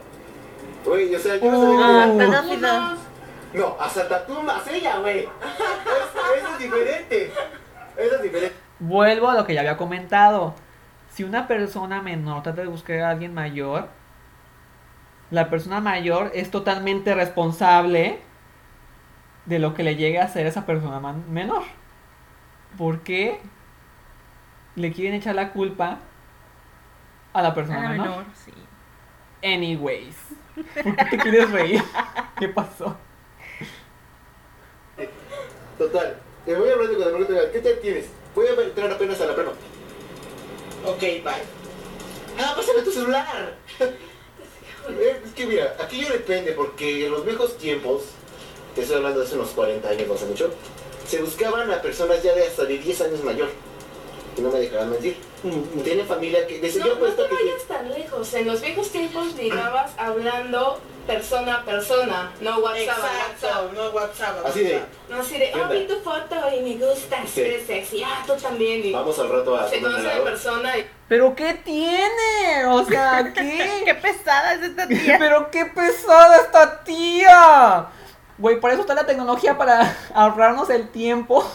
Güey, 0.86 1.16
o 1.16 1.20
sea, 1.20 1.38
yo 1.38 1.50
no 1.50 1.60
Uh. 1.60 1.80
Ah, 1.82 2.04
sabía 2.06 2.12
que... 2.26 2.32
pedófilo. 2.32 2.98
No, 3.54 3.78
hasta 3.80 4.10
tatumas 4.10 4.68
ella, 4.68 5.00
güey. 5.00 5.20
Es- 5.20 5.28
Eso 6.38 6.48
es 6.54 6.60
diferente. 6.60 7.32
Eso 7.98 8.16
es 8.18 8.22
diferente. 8.24 8.56
Vuelvo 8.80 9.30
a 9.30 9.36
lo 9.36 9.46
que 9.46 9.54
ya 9.54 9.62
había 9.62 9.78
comentado. 9.78 10.54
Si 11.18 11.24
una 11.24 11.48
persona 11.48 12.04
menor 12.04 12.44
trata 12.44 12.62
de 12.62 12.68
buscar 12.68 13.00
a 13.00 13.10
alguien 13.10 13.34
mayor, 13.34 13.90
la 15.32 15.50
persona 15.50 15.82
mayor 15.82 16.30
es 16.36 16.52
totalmente 16.52 17.16
responsable 17.16 18.20
de 19.48 19.58
lo 19.58 19.74
que 19.74 19.82
le 19.82 19.96
llegue 19.96 20.20
a 20.22 20.26
hacer 20.26 20.46
esa 20.46 20.68
persona 20.68 21.00
menor. 21.00 21.64
¿Por 22.78 23.00
qué 23.02 23.42
le 24.76 24.92
quieren 24.94 25.16
echar 25.16 25.34
la 25.34 25.54
culpa 25.54 25.98
a 27.34 27.42
la 27.42 27.48
A 27.48 27.54
persona 27.56 27.82
la 27.82 27.90
menor? 27.90 28.10
menor, 28.10 28.26
sí. 28.36 28.54
Anyways, 29.44 30.16
¿por 30.84 30.96
qué 30.98 31.06
te 31.06 31.18
quieres 31.18 31.50
reír? 31.50 31.84
¿Qué 32.38 32.48
pasó? 32.48 32.96
Total. 35.80 36.22
Te 36.46 36.56
voy 36.56 36.70
hablando 36.70 36.94
con 36.94 37.02
la 37.02 37.18
pregunta, 37.18 37.52
¿qué 37.52 37.60
tal 37.60 37.80
tienes? 37.82 38.12
Voy 38.36 38.46
a 38.46 38.62
entrar 38.62 38.92
apenas 38.92 39.20
a 39.20 39.26
la 39.26 39.36
prepa. 39.36 39.54
Ok, 40.88 41.02
bye. 41.02 41.44
Ah, 42.40 42.54
pásame 42.56 42.82
tu 42.82 42.92
celular. 42.92 43.58
Es 44.88 45.34
que 45.36 45.46
mira, 45.46 45.76
aquí 45.82 46.02
ya 46.02 46.14
depende, 46.14 46.54
porque 46.54 47.06
en 47.06 47.12
los 47.12 47.26
viejos 47.26 47.58
tiempos, 47.58 48.04
te 48.74 48.82
estoy 48.84 48.96
hablando 48.96 49.20
de 49.20 49.26
hace 49.26 49.36
unos 49.36 49.50
40 49.50 49.90
años, 49.90 50.08
no 50.08 50.14
hace 50.14 50.26
mucho, 50.26 50.50
se 51.06 51.22
buscaban 51.22 51.70
a 51.72 51.82
personas 51.82 52.24
ya 52.24 52.34
de 52.34 52.48
hasta 52.48 52.64
de 52.64 52.78
10 52.78 53.02
años 53.02 53.24
mayor. 53.24 53.50
Y 54.38 54.42
no 54.42 54.50
me 54.50 54.60
dejarán 54.60 54.92
mentir. 54.92 55.18
Tienen 55.84 56.08
familia 56.08 56.46
que... 56.48 56.60
Desde 56.60 56.80
No, 56.80 56.88
yo 56.88 56.96
no 56.96 57.06
te 57.06 57.28
que... 57.28 57.34
vayas 57.34 57.64
tan 57.68 57.90
lejos. 57.90 58.34
En 58.34 58.48
los 58.48 58.62
viejos 58.62 58.90
tiempos 58.92 59.36
ligabas 59.36 59.92
hablando 59.98 60.80
persona 61.08 61.56
a 61.56 61.64
persona, 61.64 62.32
no 62.42 62.60
WhatsApp. 62.60 62.98
Exacto, 63.32 63.72
no 63.74 63.90
WhatsApp. 63.90 64.46
Así 64.46 64.64
de. 64.64 64.82
No 65.10 65.20
así 65.20 65.38
de, 65.38 65.52
¿Qué 65.52 65.62
oh, 65.62 65.70
vi 65.70 65.88
tu 65.88 65.96
foto 66.02 66.36
y 66.54 66.62
me 66.62 66.86
gusta, 66.86 67.26
Sí. 67.26 67.42
eres 67.42 67.66
sexy. 67.66 68.04
Ah, 68.04 68.24
tú 68.28 68.34
también. 68.34 68.86
Y 68.86 68.92
vamos 68.92 69.18
al 69.18 69.30
rato 69.30 69.56
a... 69.56 69.70
se 69.70 69.78
en 69.78 69.86
helado. 69.86 70.24
persona 70.26 70.78
y 70.78 70.86
¿Pero 71.08 71.34
qué 71.36 71.54
tiene? 71.54 72.66
O 72.70 72.84
sea, 72.84 73.32
¿qué? 73.36 73.84
Qué 73.86 73.96
pesada 73.96 74.56
es 74.56 74.64
esta 74.64 74.88
tía. 74.88 75.18
Pero 75.20 75.50
qué 75.50 75.66
pesada 75.66 76.38
esta 76.38 76.84
tía. 76.84 77.88
Güey, 78.38 78.60
por 78.60 78.72
eso 78.72 78.82
está 78.82 78.94
la 78.94 79.06
tecnología 79.06 79.58
para 79.58 79.98
ahorrarnos 80.14 80.70
el 80.70 80.90
tiempo. 80.90 81.50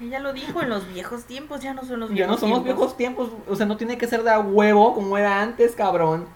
Ella 0.00 0.18
lo 0.18 0.32
dijo 0.32 0.60
en 0.62 0.70
los 0.70 0.86
viejos 0.92 1.24
tiempos, 1.24 1.60
ya 1.60 1.72
no 1.72 1.84
son 1.84 2.00
los 2.00 2.10
Ya 2.10 2.14
viejos 2.16 2.32
no 2.34 2.38
somos 2.38 2.62
tiempos. 2.64 2.78
viejos 2.78 2.96
tiempos. 2.96 3.30
O 3.48 3.56
sea, 3.56 3.66
no 3.66 3.76
tiene 3.76 3.96
que 3.96 4.06
ser 4.08 4.22
de 4.24 4.30
a 4.30 4.40
huevo 4.40 4.94
como 4.94 5.16
era 5.16 5.40
antes, 5.40 5.74
cabrón. 5.74 6.26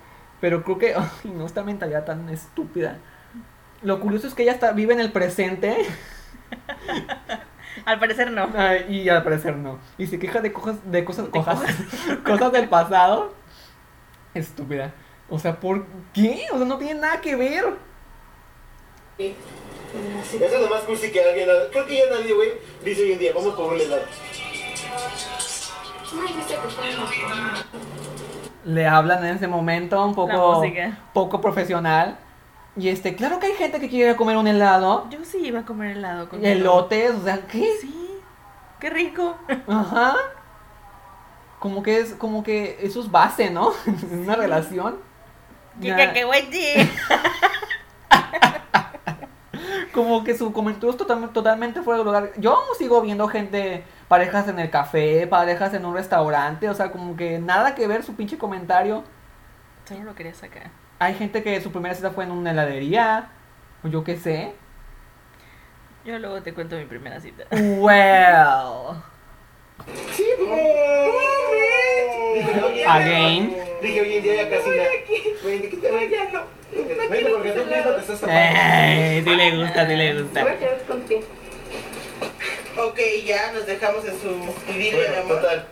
Pero 0.41 0.63
creo 0.63 0.79
que. 0.79 0.95
Ay, 0.95 1.33
no, 1.35 1.45
esta 1.47 1.63
mentalidad 1.65 2.05
tan 2.05 2.29
estúpida. 2.29 2.99
Lo 3.83 4.01
curioso 4.01 4.27
es 4.29 4.35
que 4.35 4.43
ella 4.45 4.53
está, 4.53 4.73
vive 4.73 4.93
en 4.95 5.01
el 5.01 5.13
presente. 5.13 5.77
Al 7.85 7.99
parecer 8.01 8.31
no. 8.33 8.49
ay, 8.57 8.87
y 8.89 9.09
al 9.09 9.23
parecer 9.23 9.55
no. 9.57 9.79
Y 9.99 10.07
se 10.09 10.19
queja 10.19 10.41
de 10.41 10.53
cosas, 10.53 10.77
de 10.91 11.05
cosas, 11.05 11.29
cosas, 11.29 11.61
cosas 12.25 12.53
del 12.53 12.69
pasado. 12.69 13.33
Estúpida. 14.35 14.93
O 15.29 15.39
sea, 15.39 15.61
¿por 15.61 15.87
qué? 16.13 16.47
O 16.53 16.57
sea, 16.59 16.67
no 16.67 16.77
tiene 16.79 17.01
nada 17.01 17.21
que 17.21 17.37
ver. 17.37 17.65
Eso 20.34 20.45
es 20.45 20.61
lo 20.61 20.68
más 20.68 20.82
cursi 20.82 21.11
que 21.11 21.22
alguien... 21.24 21.49
Creo 21.72 21.86
que 21.86 21.97
ya 21.97 22.05
nadie, 22.11 22.34
güey, 22.34 22.51
dice 22.84 23.03
hoy 23.03 23.12
en 23.12 23.18
día, 23.18 23.32
vamos 23.34 23.55
por 23.55 23.72
un 23.72 23.80
helado. 23.80 24.03
Una- 26.12 27.64
le 28.64 28.86
hablan 28.86 29.24
en 29.24 29.36
ese 29.36 29.49
momento 29.49 30.05
un 30.05 30.14
poco, 30.14 30.62
poco 31.12 31.41
profesional. 31.41 32.18
Y 32.76 32.89
este, 32.89 33.16
claro 33.16 33.41
que 33.41 33.47
hay 33.47 33.55
gente 33.55 33.80
que 33.80 33.89
quiere 33.89 34.14
comer 34.14 34.36
un 34.36 34.47
helado. 34.47 35.09
Yo 35.11 35.24
sí 35.24 35.39
iba 35.45 35.61
a 35.61 35.64
comer 35.64 35.97
helado 35.97 36.28
con 36.28 36.45
Elotes, 36.45 37.12
o 37.14 37.24
sea, 37.24 37.41
¿qué? 37.47 37.66
Sí. 37.80 38.20
Qué 38.78 38.91
rico. 38.91 39.36
Ajá. 39.66 40.16
Como 41.59 41.82
que 41.82 41.99
es, 41.99 42.12
como 42.12 42.45
que 42.45 42.78
eso 42.82 43.01
es 43.01 43.11
base, 43.11 43.51
¿no? 43.51 43.72
En 43.86 44.20
una 44.20 44.36
relación. 44.36 44.99
Que 45.80 45.89
Ya, 45.89 45.97
que 45.97 46.12
que 46.12 46.24
güey, 46.24 46.53
sí. 46.53 46.91
Como 49.99 50.22
que 50.22 50.38
su 50.38 50.53
comentario 50.53 50.90
es 50.90 50.96
totalmente, 50.96 51.34
totalmente 51.34 51.82
fuera 51.82 51.99
de 51.99 52.05
lugar. 52.05 52.30
Yo 52.36 52.62
sigo 52.78 53.03
viendo 53.03 53.26
gente, 53.26 53.82
parejas 54.07 54.46
en 54.46 54.61
el 54.61 54.70
café, 54.70 55.26
parejas 55.26 55.74
en 55.74 55.84
un 55.84 55.92
restaurante, 55.92 56.68
o 56.68 56.74
sea, 56.74 56.92
como 56.92 57.16
que 57.16 57.40
nada 57.40 57.74
que 57.74 57.88
ver 57.88 58.05
su 58.05 58.14
pinche 58.14 58.38
comentario. 58.38 59.03
Solo 59.88 60.05
lo 60.05 60.14
quería 60.14 60.34
sacar. 60.34 60.70
Hay 61.01 61.14
gente 61.14 61.42
que 61.42 61.61
su 61.61 61.72
primera 61.72 61.96
cita 61.96 62.12
fue 62.12 62.22
en 62.22 62.30
una 62.30 62.53
heladería, 62.53 63.30
o 63.82 63.88
yo 63.88 64.05
qué 64.05 64.16
sé. 64.16 64.55
Yo 66.05 66.16
luego 66.20 66.42
te 66.42 66.55
cuento 66.55 66.76
mi 66.76 66.84
primera 66.84 67.20
cita. 67.20 67.42
Well. 67.51 69.03
Dije, 72.34 72.62
oye, 72.64 72.86
Again. 72.86 73.57
Dije, 73.82 74.01
hoy 74.01 74.14
en 74.14 74.22
día 74.22 74.44
ya 74.44 74.49
casi 74.49 74.70
nada. 74.70 74.90
Vente 76.73 77.31
porque 77.31 77.53
tú 77.53 77.64
mismo 77.64 77.91
te 77.93 78.01
estás 78.01 78.21
tapando. 78.21 78.41
Ey, 78.41 79.23
sí 79.25 79.31
le 79.31 79.57
gusta, 79.57 79.87
sí 79.87 79.97
le 79.97 80.23
gusta. 80.23 80.43
voy 80.43 80.53
a 80.53 80.59
quedar 80.59 80.83
contigo. 80.83 81.21
Ok, 82.79 82.99
ya 83.25 83.53
nos 83.53 83.66
dejamos 83.66 84.05
en 84.05 84.21
su 84.21 84.73
idilio 84.73 85.01
de 85.01 85.16
amor. 85.19 85.41
total. 85.41 85.66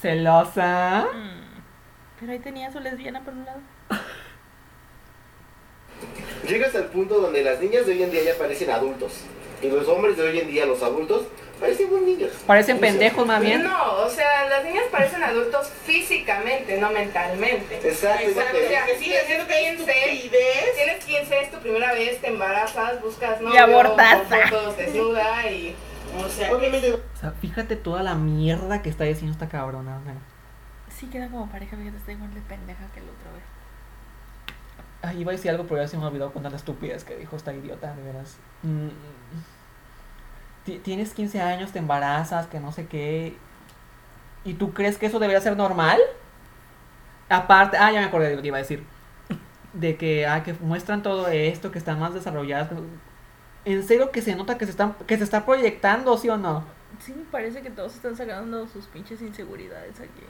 Celosa. 0.00 1.06
Mm. 1.12 1.62
Pero 2.20 2.32
ahí 2.32 2.38
tenía 2.38 2.72
su 2.72 2.80
lesbiana 2.80 3.24
por 3.24 3.34
un 3.34 3.44
lado. 3.44 3.60
Llegas 6.48 6.74
al 6.74 6.86
punto 6.86 7.20
donde 7.20 7.42
las 7.42 7.60
niñas 7.60 7.86
de 7.86 7.92
hoy 7.92 8.02
en 8.02 8.10
día 8.10 8.22
ya 8.24 8.38
parecen 8.38 8.70
adultos. 8.70 9.24
Y 9.62 9.68
los 9.68 9.88
hombres 9.88 10.16
de 10.16 10.24
hoy 10.24 10.38
en 10.38 10.48
día, 10.48 10.66
los 10.66 10.82
adultos, 10.82 11.26
parecen 11.60 11.90
muy 11.90 12.00
niños. 12.02 12.32
Parecen 12.46 12.78
pendejos 12.78 13.26
más 13.26 13.40
bien. 13.40 13.62
No, 13.62 13.94
o 14.02 14.08
sea, 14.10 14.48
las 14.48 14.64
niñas 14.64 14.84
parecen 14.90 15.22
adultos 15.22 15.68
físicamente, 15.84 16.78
no 16.78 16.90
mentalmente. 16.90 17.76
Exacto, 17.76 18.24
Exacto, 18.28 18.58
sigue 18.98 19.18
siendo 19.26 19.46
que 19.46 19.54
hay 19.54 19.64
estupidez. 19.66 20.30
Tienes 20.76 21.04
15, 21.04 21.40
es 21.40 21.50
tu 21.50 21.58
primera 21.58 21.92
vez, 21.92 22.20
te 22.20 22.28
embarazas, 22.28 23.00
buscas 23.00 23.40
novio, 23.40 23.54
Y 23.54 23.58
abortas. 23.58 24.22
con 24.28 24.40
fotos 24.48 24.76
desnuda 24.76 25.50
y... 25.50 25.74
O 26.24 26.28
sea, 26.28 26.52
Obviamente, 26.54 26.92
O 26.92 27.00
sea, 27.20 27.32
fíjate 27.32 27.76
toda 27.76 28.02
la 28.02 28.14
mierda 28.14 28.82
que 28.82 28.90
está 28.90 29.04
diciendo 29.04 29.32
esta 29.32 29.48
cabrona. 29.48 29.98
o 29.98 30.04
sea. 30.04 30.14
Sí, 30.96 31.06
queda 31.06 31.28
como 31.28 31.50
pareja, 31.50 31.76
fíjate, 31.76 31.96
está 31.96 32.12
igual 32.12 32.32
de 32.34 32.40
pendeja 32.42 32.86
que 32.92 33.00
el 33.00 33.06
otro, 33.06 33.30
güey. 33.32 33.42
Ay, 35.02 35.20
iba 35.20 35.32
a 35.32 35.34
decir 35.34 35.50
algo, 35.50 35.64
pero 35.64 35.82
ya 35.82 35.88
se 35.88 35.98
me 35.98 36.06
olvidó 36.06 36.32
con 36.32 36.42
tanta 36.42 36.56
estupidez 36.56 37.04
que 37.04 37.16
dijo 37.16 37.36
esta 37.36 37.52
idiota, 37.52 37.92
de 37.94 38.02
veras. 38.02 38.36
Mm. 38.62 38.88
Ti- 40.64 40.78
Tienes 40.78 41.12
15 41.14 41.40
años, 41.40 41.72
te 41.72 41.78
embarazas, 41.78 42.46
que 42.46 42.60
no 42.60 42.72
sé 42.72 42.86
qué. 42.86 43.36
¿Y 44.44 44.54
tú 44.54 44.72
crees 44.74 44.98
que 44.98 45.06
eso 45.06 45.18
debería 45.18 45.40
ser 45.40 45.56
normal? 45.56 45.98
Aparte, 47.28 47.76
ah, 47.78 47.90
ya 47.90 48.00
me 48.00 48.06
acordé 48.06 48.28
de 48.30 48.36
lo 48.36 48.42
que 48.42 48.48
iba 48.48 48.58
a 48.58 48.60
decir. 48.60 48.84
De 49.72 49.96
que, 49.96 50.26
ah, 50.26 50.42
que 50.42 50.52
muestran 50.54 51.02
todo 51.02 51.28
esto, 51.28 51.70
que 51.72 51.78
están 51.78 51.98
más 51.98 52.14
desarrolladas. 52.14 52.68
En 53.64 53.82
serio 53.86 54.10
que 54.10 54.20
se 54.22 54.36
nota 54.36 54.58
que 54.58 54.66
se 54.66 54.70
están, 54.72 54.94
que 55.06 55.16
se 55.16 55.24
está 55.24 55.44
proyectando, 55.46 56.16
¿sí 56.18 56.28
o 56.28 56.36
no? 56.36 56.64
Sí, 57.00 57.12
me 57.12 57.24
parece 57.24 57.60
que 57.62 57.70
todos 57.70 57.94
están 57.94 58.16
sacando 58.16 58.66
sus 58.68 58.86
pinches 58.86 59.20
inseguridades 59.22 59.98
aquí. 60.00 60.22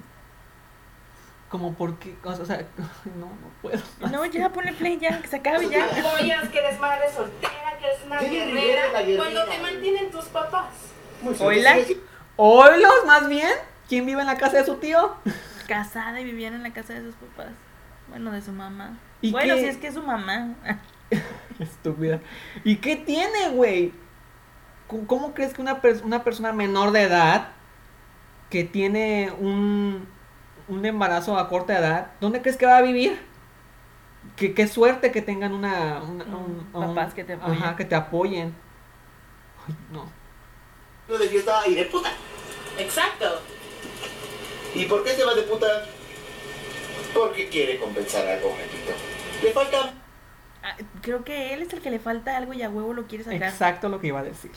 como 1.51 1.74
porque, 1.74 2.14
o 2.24 2.45
sea, 2.45 2.64
no, 3.18 3.26
no 3.26 3.49
puedo. 3.61 3.80
No, 4.11 4.24
ya 4.26 4.49
ponle 4.51 4.72
play 4.72 4.99
ya, 4.99 5.20
que 5.20 5.28
se 5.28 5.37
acabe 5.37 5.68
ya. 5.68 5.85
Apoyas 5.85 6.49
que 6.49 6.59
eres 6.59 6.80
madre 6.80 7.07
eres 7.85 7.99
una 8.07 8.18
Jenny 8.18 8.37
guerrera, 8.37 8.61
Rivera, 8.61 8.93
la 8.93 9.03
guerrera. 9.03 9.22
cuando 9.22 9.45
te 9.45 9.59
mantienen 9.61 10.11
tus 10.11 10.24
papás. 10.26 10.66
Muy 11.22 11.35
Hola. 11.39 11.76
Oilos, 12.37 12.93
más 13.07 13.28
bien. 13.28 13.51
¿Quién 13.89 14.07
vive 14.07 14.20
en 14.22 14.26
la 14.26 14.37
casa 14.37 14.59
de 14.59 14.64
su 14.64 14.76
tío? 14.76 15.14
Casada 15.68 16.20
y 16.20 16.24
vivían 16.24 16.55
en 16.55 16.62
la 16.62 16.72
casa 16.72 16.95
de 16.95 17.03
sus 17.03 17.14
papás. 17.14 17.53
Bueno, 18.09 18.30
de 18.32 18.43
su 18.43 18.53
mamá. 18.53 18.99
¿Y 19.20 19.30
bueno, 19.32 19.55
qué? 19.55 19.61
si 19.61 19.66
es 19.68 19.76
que 19.78 19.87
es 19.89 19.95
su 19.95 20.03
mamá. 20.03 20.55
Estúpida. 21.59 22.20
¿Y 22.64 22.76
qué 22.76 22.97
tiene, 22.97 23.49
güey? 23.51 23.93
¿Cómo, 24.89 25.07
cómo 25.07 25.35
crees 25.35 25.55
que 25.55 25.62
una, 25.62 25.80
pers- 25.80 26.03
una 26.03 26.24
persona 26.24 26.53
menor 26.53 26.91
de 26.93 27.03
edad 27.03 27.49
que 28.51 28.64
tiene 28.64 29.32
un, 29.39 30.07
un 30.68 30.85
embarazo 30.85 31.39
a 31.39 31.49
corta 31.49 31.78
edad, 31.78 32.09
¿dónde 32.20 32.43
crees 32.43 32.57
que 32.57 32.66
va 32.66 32.76
a 32.76 32.82
vivir? 32.82 33.18
Que, 34.37 34.53
qué 34.55 34.66
suerte 34.66 35.12
que 35.12 35.22
tengan 35.22 35.53
una, 35.53 36.03
una- 36.03 36.25
un- 36.25 36.68
papás 36.72 37.09
un- 37.11 37.14
que 37.14 37.25
te 37.25 37.33
apoyen. 37.35 37.62
Ajá, 37.62 37.77
que 37.77 37.85
te 37.85 37.95
apoyen. 37.95 38.55
Ay, 39.68 39.75
no. 39.93 40.11
No 41.09 41.18
de 41.18 41.29
fiesta 41.29 41.66
y 41.68 41.75
de 41.75 41.85
puta. 41.85 42.11
Exacto. 42.79 43.41
¿Y 44.75 44.87
por 44.87 45.05
qué 45.05 45.11
se 45.11 45.25
va 45.25 45.35
de 45.35 45.43
puta? 45.43 45.66
Porque 47.14 47.49
quiere 47.49 47.79
compensar 47.79 48.27
algo, 48.27 48.57
repito. 48.59 48.93
Le 49.43 49.53
falta 49.53 49.95
Ah, 50.64 50.77
Creo 51.03 51.22
que 51.25 51.53
él 51.53 51.62
es 51.62 51.72
el 51.75 51.81
que 51.83 51.91
le 51.91 51.99
falta 51.99 52.37
algo 52.37 52.55
y 52.55 52.62
a 52.62 52.70
huevo 52.70 52.95
lo 52.95 53.07
quiere 53.07 53.22
sacar. 53.22 53.43
Exacto 53.43 53.89
lo 53.91 54.01
que 54.01 54.07
iba 54.09 54.20
a 54.20 54.25
decir. 54.25 54.51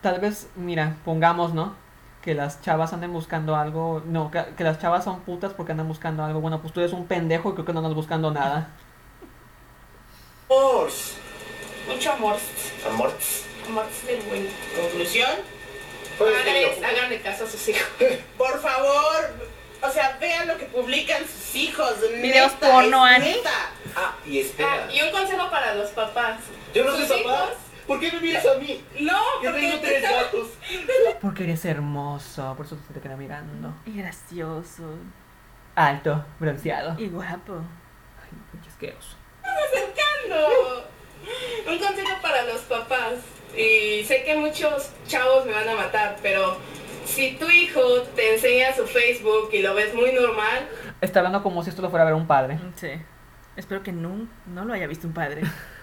Tal 0.00 0.18
vez, 0.20 0.48
mira, 0.56 0.96
pongamos, 1.04 1.52
¿no? 1.54 1.76
Que 2.24 2.32
las 2.34 2.62
chavas 2.62 2.92
anden 2.94 3.12
buscando 3.12 3.54
algo. 3.54 4.02
No, 4.06 4.30
que, 4.30 4.42
que 4.56 4.64
las 4.64 4.78
chavas 4.78 5.04
son 5.04 5.20
putas 5.20 5.52
porque 5.52 5.72
andan 5.72 5.86
buscando 5.88 6.24
algo. 6.24 6.40
Bueno, 6.40 6.60
pues 6.62 6.72
tú 6.72 6.80
eres 6.80 6.92
un 6.94 7.06
pendejo 7.06 7.50
y 7.50 7.52
creo 7.52 7.66
que 7.66 7.72
no 7.74 7.80
andas 7.80 7.94
buscando 7.94 8.30
nada. 8.30 8.68
amor. 10.48 10.88
Mucho 11.86 12.12
amor. 12.12 12.36
Amor. 12.90 13.12
Amor 13.68 13.84
del 14.06 14.20
bueno. 14.22 14.48
Conclusión. 14.80 15.30
Pues, 16.16 16.32
Háganle, 16.40 16.58
digo, 16.60 16.70
háganle 16.86 17.20
caso 17.20 17.44
a 17.44 17.46
sus 17.48 17.68
hijos. 17.68 17.86
Por 18.38 18.58
favor. 18.60 19.34
O 19.82 19.90
sea, 19.90 20.16
vean 20.18 20.48
lo 20.48 20.56
que 20.56 20.64
publican 20.66 21.22
sus 21.26 21.54
hijos. 21.56 21.94
Videos 22.22 22.52
neta, 22.54 22.70
porno, 22.72 23.06
es 23.06 23.16
Ani. 23.16 23.26
neta. 23.32 23.50
Ah, 23.96 24.14
y 24.26 24.38
espera. 24.38 24.86
Ah, 24.88 24.92
y 24.92 25.02
un 25.02 25.10
consejo 25.10 25.50
para 25.50 25.74
los 25.74 25.90
papás. 25.90 26.38
Yo 26.72 26.84
no 26.84 26.92
soy 26.92 27.00
¿Sus 27.00 27.08
papá. 27.08 27.20
hijos? 27.20 27.50
¿Por 27.86 28.00
qué 28.00 28.12
me 28.12 28.20
miras 28.20 28.44
a 28.46 28.58
mí? 28.58 28.82
No, 29.00 29.18
Yo 29.42 29.50
porque 29.50 29.60
tengo 29.60 29.80
tres 29.80 30.02
gatos. 30.02 30.48
Porque 31.20 31.44
eres 31.44 31.64
hermoso, 31.64 32.54
por 32.56 32.66
eso 32.66 32.78
se 32.86 32.94
te 32.94 33.00
queda 33.00 33.16
mirando. 33.16 33.74
Y 33.86 33.98
gracioso. 33.98 34.84
Alto, 35.74 36.24
bronceado. 36.38 36.98
Y 36.98 37.08
guapo. 37.08 37.54
Ay, 38.22 38.30
pinche 38.52 38.70
asqueroso. 38.70 39.16
No. 40.28 41.72
Un 41.72 41.78
consejo 41.78 42.22
para 42.22 42.44
los 42.44 42.62
papás. 42.62 43.14
Y 43.56 44.02
sé 44.04 44.24
que 44.24 44.36
muchos 44.36 44.90
chavos 45.06 45.46
me 45.46 45.52
van 45.52 45.68
a 45.68 45.74
matar, 45.76 46.16
pero 46.22 46.56
si 47.04 47.36
tu 47.36 47.48
hijo 47.48 47.80
te 48.16 48.34
enseña 48.34 48.74
su 48.74 48.86
Facebook 48.86 49.50
y 49.52 49.62
lo 49.62 49.74
ves 49.74 49.94
muy 49.94 50.12
normal, 50.12 50.68
Está 51.00 51.18
hablando 51.20 51.42
como 51.42 51.62
si 51.62 51.68
esto 51.70 51.82
lo 51.82 51.90
fuera 51.90 52.02
a 52.02 52.06
ver 52.06 52.14
un 52.14 52.26
padre. 52.26 52.58
Sí. 52.76 52.88
Espero 53.56 53.82
que 53.82 53.92
no, 53.92 54.26
no 54.46 54.64
lo 54.64 54.72
haya 54.72 54.86
visto 54.86 55.06
un 55.06 55.12
padre. 55.12 55.42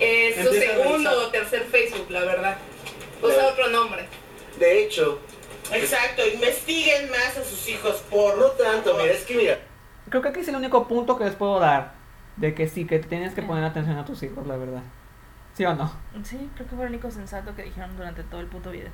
es 0.00 0.34
su 0.36 0.40
Empieza 0.42 0.72
a 0.72 0.76
segundo 0.76 1.10
o 1.10 1.28
tercer 1.30 1.64
Facebook, 1.64 2.10
la 2.10 2.20
verdad. 2.20 2.56
Usa 3.22 3.48
otro 3.48 3.68
nombre. 3.68 4.06
De 4.58 4.84
hecho, 4.84 5.20
Exacto. 5.72 6.22
Investiguen 6.32 7.10
más 7.10 7.36
a 7.36 7.44
sus 7.44 7.68
hijos 7.68 8.02
por 8.10 8.38
no 8.38 8.46
tanto, 8.52 8.96
mira, 8.96 9.12
es 9.12 9.24
que 9.24 9.36
mira. 9.36 9.58
Creo 10.08 10.22
que 10.22 10.28
aquí 10.28 10.40
es 10.40 10.48
el 10.48 10.56
único 10.56 10.88
punto 10.88 11.18
que 11.18 11.24
les 11.24 11.34
puedo 11.34 11.60
dar. 11.60 11.92
De 12.36 12.54
que 12.54 12.68
sí, 12.68 12.86
que 12.86 12.98
tienes 13.00 13.34
que 13.34 13.42
poner 13.42 13.64
atención 13.64 13.98
a 13.98 14.04
tus 14.04 14.22
hijos, 14.22 14.46
la 14.46 14.56
verdad. 14.56 14.82
¿Sí 15.54 15.64
o 15.64 15.74
no? 15.74 15.92
Sí, 16.22 16.48
creo 16.54 16.68
que 16.68 16.76
fue 16.76 16.84
el 16.84 16.90
único 16.92 17.10
sensato 17.10 17.54
que 17.56 17.64
dijeron 17.64 17.96
durante 17.96 18.22
todo 18.22 18.40
el 18.40 18.46
puto 18.46 18.70
video. 18.70 18.90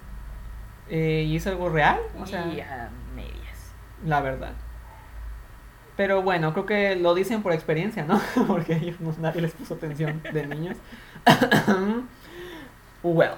Eh, 0.89 1.25
¿Y 1.27 1.37
es 1.37 1.47
algo 1.47 1.69
real? 1.69 2.01
O 2.19 2.27
sea, 2.27 2.47
y 2.47 2.61
a 2.61 2.91
medias. 3.15 3.75
la 4.05 4.21
verdad. 4.23 4.53
Pero 5.97 6.23
bueno, 6.23 6.53
creo 6.53 6.67
que 6.67 6.97
lo 6.97 7.15
dicen 7.15 7.43
por 7.43 7.53
experiencia, 7.53 8.05
¿no? 8.05 8.21
Porque 8.47 8.75
ellos 8.75 9.01
no, 9.01 9.15
nadie 9.21 9.43
les 9.43 9.53
puso 9.53 9.75
atención 9.75 10.23
de 10.33 10.47
niños. 10.47 10.77
well, 13.03 13.33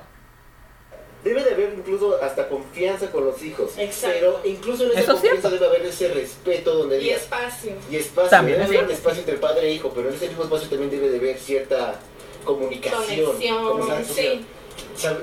Debe 1.25 1.43
de 1.43 1.55
haber 1.55 1.75
incluso 1.77 2.23
hasta 2.23 2.49
confianza 2.49 3.11
con 3.11 3.25
los 3.25 3.43
hijos. 3.43 3.77
Exacto. 3.77 4.17
Pero 4.21 4.41
incluso 4.45 4.85
en 4.85 4.97
esa 4.97 5.13
confianza 5.13 5.49
cierto. 5.49 5.51
debe 5.51 5.67
haber 5.67 5.87
ese 5.87 6.15
respeto 6.15 6.73
donde 6.73 6.99
Y 6.99 7.05
digas. 7.05 7.23
espacio. 7.23 7.73
Y 7.91 7.97
espacio. 7.97 8.31
También 8.31 8.59
debe 8.59 8.65
es 8.71 8.79
haber 8.79 8.85
un 8.85 8.95
espacio 8.95 9.21
entre 9.21 9.37
padre 9.37 9.69
e 9.69 9.73
hijo, 9.73 9.91
pero 9.93 10.09
en 10.09 10.15
ese 10.15 10.29
mismo 10.29 10.45
espacio 10.45 10.69
también 10.69 10.91
debe 10.91 11.09
de 11.11 11.19
haber 11.19 11.37
cierta 11.39 11.97
comunicación. 12.45 13.27
Conexión, 13.27 13.81
Exacto, 13.81 14.15
sí. 14.15 14.47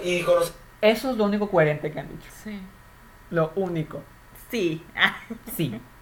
Y 0.03 0.21
conocer 0.23 0.63
eso 0.83 1.11
es 1.11 1.17
lo 1.17 1.23
único 1.23 1.49
coherente 1.49 1.89
que 1.93 1.99
han 2.01 2.09
dicho. 2.09 2.29
Sí. 2.43 2.59
Lo 3.29 3.53
único. 3.55 4.01
Sí. 4.51 4.83
Sí. 5.55 5.79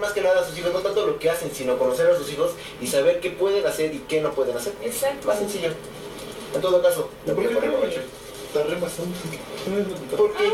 más 0.00 0.12
que 0.12 0.20
nada 0.20 0.40
a 0.40 0.44
sus 0.44 0.58
hijos, 0.58 0.72
no 0.72 0.80
tanto 0.80 1.06
lo 1.06 1.18
que 1.18 1.30
hacen, 1.30 1.50
sino 1.52 1.78
conocer 1.78 2.10
a 2.10 2.16
sus 2.16 2.30
hijos 2.32 2.52
y 2.80 2.86
saber 2.86 3.20
qué 3.20 3.30
pueden 3.30 3.66
hacer 3.66 3.94
y 3.94 3.98
qué 4.00 4.20
no 4.20 4.32
pueden 4.32 4.56
hacer. 4.56 4.72
Exacto. 4.82 5.28
Más 5.28 5.38
sencillo. 5.38 5.70
En 6.54 6.60
todo 6.60 6.82
caso, 6.82 7.10
no 7.26 7.34
¿Por 7.34 7.48
qué. 7.48 7.54
Está. 7.54 8.60
Porque 10.16 10.52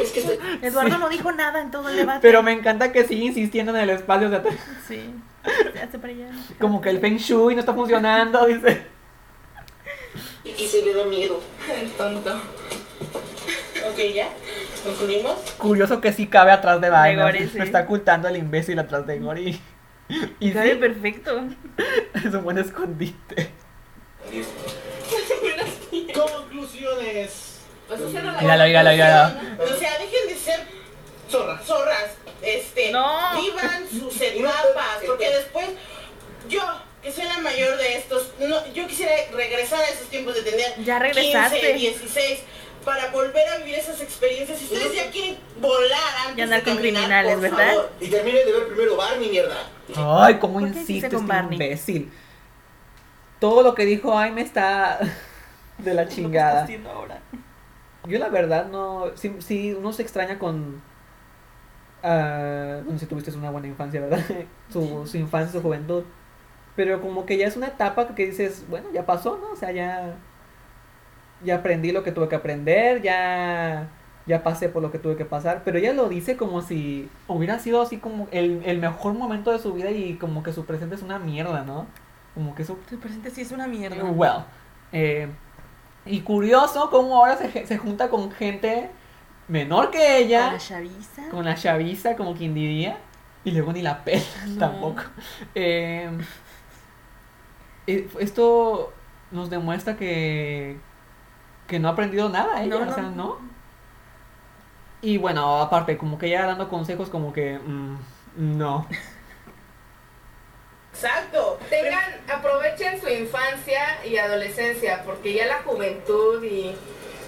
es 0.00 0.10
que 0.12 0.20
estoy... 0.20 0.38
Eduardo 0.62 0.98
no 0.98 1.08
dijo 1.08 1.32
nada 1.32 1.60
en 1.60 1.70
todo 1.70 1.88
el 1.88 1.96
debate. 1.96 2.20
Pero 2.22 2.42
me 2.42 2.52
encanta 2.52 2.92
que 2.92 3.06
sigue 3.06 3.26
insistiendo 3.26 3.74
en 3.74 3.80
el 3.82 3.90
espacio. 3.90 4.30
de 4.30 4.36
atrás. 4.36 4.56
Sí. 4.86 5.14
Se 5.72 5.78
hace 5.80 5.98
para 5.98 6.12
allá. 6.12 6.30
Como 6.60 6.80
que 6.80 6.90
el 6.90 7.00
Feng 7.00 7.16
Shui 7.16 7.54
no 7.54 7.60
está 7.60 7.74
funcionando, 7.74 8.46
dice. 8.46 8.86
Y 10.44 10.66
se 10.66 10.82
le 10.82 10.94
da 10.94 11.04
miedo. 11.04 11.40
El 11.80 11.90
tonto. 11.92 12.34
Ok, 13.90 13.98
ya. 14.14 14.28
¿Concluimos? 14.84 15.38
Curioso 15.58 16.00
que 16.00 16.12
sí 16.12 16.26
cabe 16.26 16.52
atrás 16.52 16.80
de 16.80 16.90
vainas. 16.90 17.26
Gori, 17.26 17.48
sí. 17.48 17.58
Está 17.58 17.80
ocultando 17.82 18.28
el 18.28 18.36
imbécil 18.36 18.78
atrás 18.78 19.06
de 19.06 19.18
Gori. 19.18 19.60
Y 20.40 20.52
Cabe 20.52 20.70
sí, 20.70 20.76
perfecto. 20.76 21.42
es 22.14 22.32
un 22.32 22.42
buen 22.42 22.56
escondite. 22.56 23.50
Conclusiones. 26.14 27.60
Pues 27.86 28.00
Míralo, 28.00 28.64
míralo, 28.64 28.90
míralo. 28.90 29.34
O 29.64 29.78
sea, 29.78 29.98
dejen 29.98 30.28
de 30.28 30.34
ser 30.36 30.60
Zorra. 31.30 31.58
zorras. 31.64 32.10
Este, 32.42 32.90
No. 32.92 33.40
vivan 33.40 33.86
sus 33.90 34.20
etapas, 34.20 34.98
porque 35.06 35.28
después 35.28 35.66
yo, 36.48 36.60
que 37.02 37.12
soy 37.12 37.24
la 37.24 37.38
mayor 37.38 37.76
de 37.76 37.96
estos, 37.96 38.30
no, 38.40 38.66
yo 38.72 38.86
quisiera 38.86 39.12
regresar 39.34 39.80
a 39.80 39.88
esos 39.90 40.08
tiempos 40.08 40.34
de 40.36 40.42
tener 40.42 40.84
Ya 40.84 40.98
regresaste. 40.98 41.60
15, 41.60 41.72
16 41.74 42.40
para 42.84 43.10
volver 43.10 43.48
a 43.48 43.58
vivir 43.58 43.74
esas 43.76 44.00
experiencias. 44.00 44.58
Si 44.58 44.64
ustedes 44.66 44.94
ya 44.94 45.10
quieren 45.10 45.38
volar 45.60 46.00
antes 46.26 46.38
Y 46.38 46.40
andar 46.42 46.60
de 46.60 46.64
con 46.64 46.76
caminar, 46.76 47.02
criminales, 47.04 47.32
por 47.32 47.40
¿verdad? 47.40 47.68
favor. 47.68 47.90
Y 48.00 48.08
termine 48.08 48.44
de 48.44 48.52
ver 48.52 48.68
primero 48.68 48.96
Barney, 48.96 49.30
mierda. 49.30 49.56
Ay, 49.96 50.38
cómo 50.38 50.60
¿Por 50.60 50.70
qué 50.72 50.80
insiste 50.80 50.92
hiciste 50.92 51.16
este 51.16 51.26
Barney? 51.26 51.60
imbécil. 51.62 52.12
Todo 53.38 53.62
lo 53.62 53.74
que 53.74 53.84
dijo 53.84 54.16
Ay 54.18 54.32
me 54.32 54.42
está 54.42 54.98
de 55.78 55.94
la 55.94 56.08
chingada. 56.08 56.62
haciendo 56.64 56.90
ahora? 56.90 57.20
Yo 58.04 58.18
la 58.18 58.28
verdad 58.28 58.66
no. 58.68 59.12
Sí, 59.16 59.36
sí, 59.40 59.74
uno 59.74 59.92
se 59.92 60.02
extraña 60.02 60.38
con. 60.38 60.82
ah, 62.02 62.80
bueno, 62.84 62.98
si 62.98 63.06
tuviste 63.06 63.30
una 63.32 63.50
buena 63.50 63.68
infancia, 63.68 64.00
¿verdad? 64.00 64.20
Su, 64.72 65.06
su 65.06 65.16
infancia, 65.16 65.52
su 65.52 65.62
juventud. 65.62 66.04
Pero 66.76 67.00
como 67.00 67.26
que 67.26 67.36
ya 67.38 67.46
es 67.46 67.56
una 67.56 67.68
etapa 67.68 68.14
que 68.14 68.26
dices, 68.26 68.64
bueno, 68.68 68.88
ya 68.92 69.04
pasó, 69.06 69.38
¿no? 69.38 69.50
O 69.52 69.56
sea, 69.56 69.72
ya. 69.72 70.16
Ya 71.44 71.56
aprendí 71.56 71.92
lo 71.92 72.02
que 72.02 72.12
tuve 72.12 72.28
que 72.28 72.36
aprender, 72.36 73.02
ya. 73.02 73.88
Ya 74.26 74.42
pasé 74.42 74.68
por 74.68 74.82
lo 74.82 74.90
que 74.92 74.98
tuve 74.98 75.16
que 75.16 75.24
pasar. 75.24 75.62
Pero 75.64 75.78
ella 75.78 75.92
lo 75.94 76.08
dice 76.08 76.36
como 76.36 76.60
si 76.60 77.08
hubiera 77.28 77.58
sido 77.58 77.80
así 77.80 77.98
como 77.98 78.28
el, 78.30 78.62
el 78.66 78.78
mejor 78.78 79.14
momento 79.14 79.50
de 79.52 79.58
su 79.58 79.72
vida 79.72 79.90
y 79.90 80.16
como 80.16 80.42
que 80.42 80.52
su 80.52 80.66
presente 80.66 80.96
es 80.96 81.02
una 81.02 81.18
mierda, 81.18 81.64
¿no? 81.64 81.86
Como 82.34 82.54
que 82.54 82.64
su 82.64 82.76
presente 82.76 83.30
sí 83.30 83.40
es 83.40 83.52
una 83.52 83.66
mierda. 83.66 84.04
Well. 84.04 84.44
eh, 84.92 85.28
y 86.06 86.20
curioso 86.22 86.88
cómo 86.90 87.16
ahora 87.16 87.36
se, 87.36 87.66
se 87.66 87.78
junta 87.78 88.08
con 88.10 88.30
gente 88.30 88.90
menor 89.48 89.90
que 89.90 89.98
Con 89.98 90.06
ella, 90.06 90.52
la 90.52 90.58
chaviza. 90.58 91.28
con 91.30 91.44
la 91.44 91.54
chaviza, 91.54 92.16
como 92.16 92.34
quien 92.34 92.54
diría, 92.54 92.98
y 93.44 93.50
luego 93.52 93.72
ni 93.72 93.82
la 93.82 94.04
pela 94.04 94.22
No. 94.46 94.58
tampoco. 94.58 95.02
Eh, 95.54 96.10
eh, 97.86 98.08
esto 98.20 98.92
nos 99.30 99.50
demuestra 99.50 99.96
que, 99.96 100.78
que 101.68 101.78
no 101.78 101.88
ha 101.88 101.92
aprendido 101.92 102.28
nada 102.28 102.62
ella, 102.64 102.78
No, 102.80 102.90
o 102.90 102.94
sea, 102.94 103.02
¿no? 103.04 103.38
Y 105.00 105.16
bueno, 105.18 105.60
aparte, 105.60 105.96
como 105.96 106.18
que 106.18 106.26
ella 106.26 106.44
dando 106.46 106.68
consejos 106.68 107.08
como 107.08 107.32
que, 107.32 107.58
mm, 107.58 107.96
no. 108.36 108.88
Exacto. 110.92 111.58
Tengan, 111.70 112.02
aprovechen 112.32 113.00
su 113.00 113.08
infancia 113.08 114.04
y 114.04 114.16
adolescencia, 114.16 115.02
porque 115.04 115.34
ya 115.34 115.46
la 115.46 115.62
juventud 115.62 116.42
y 116.42 116.74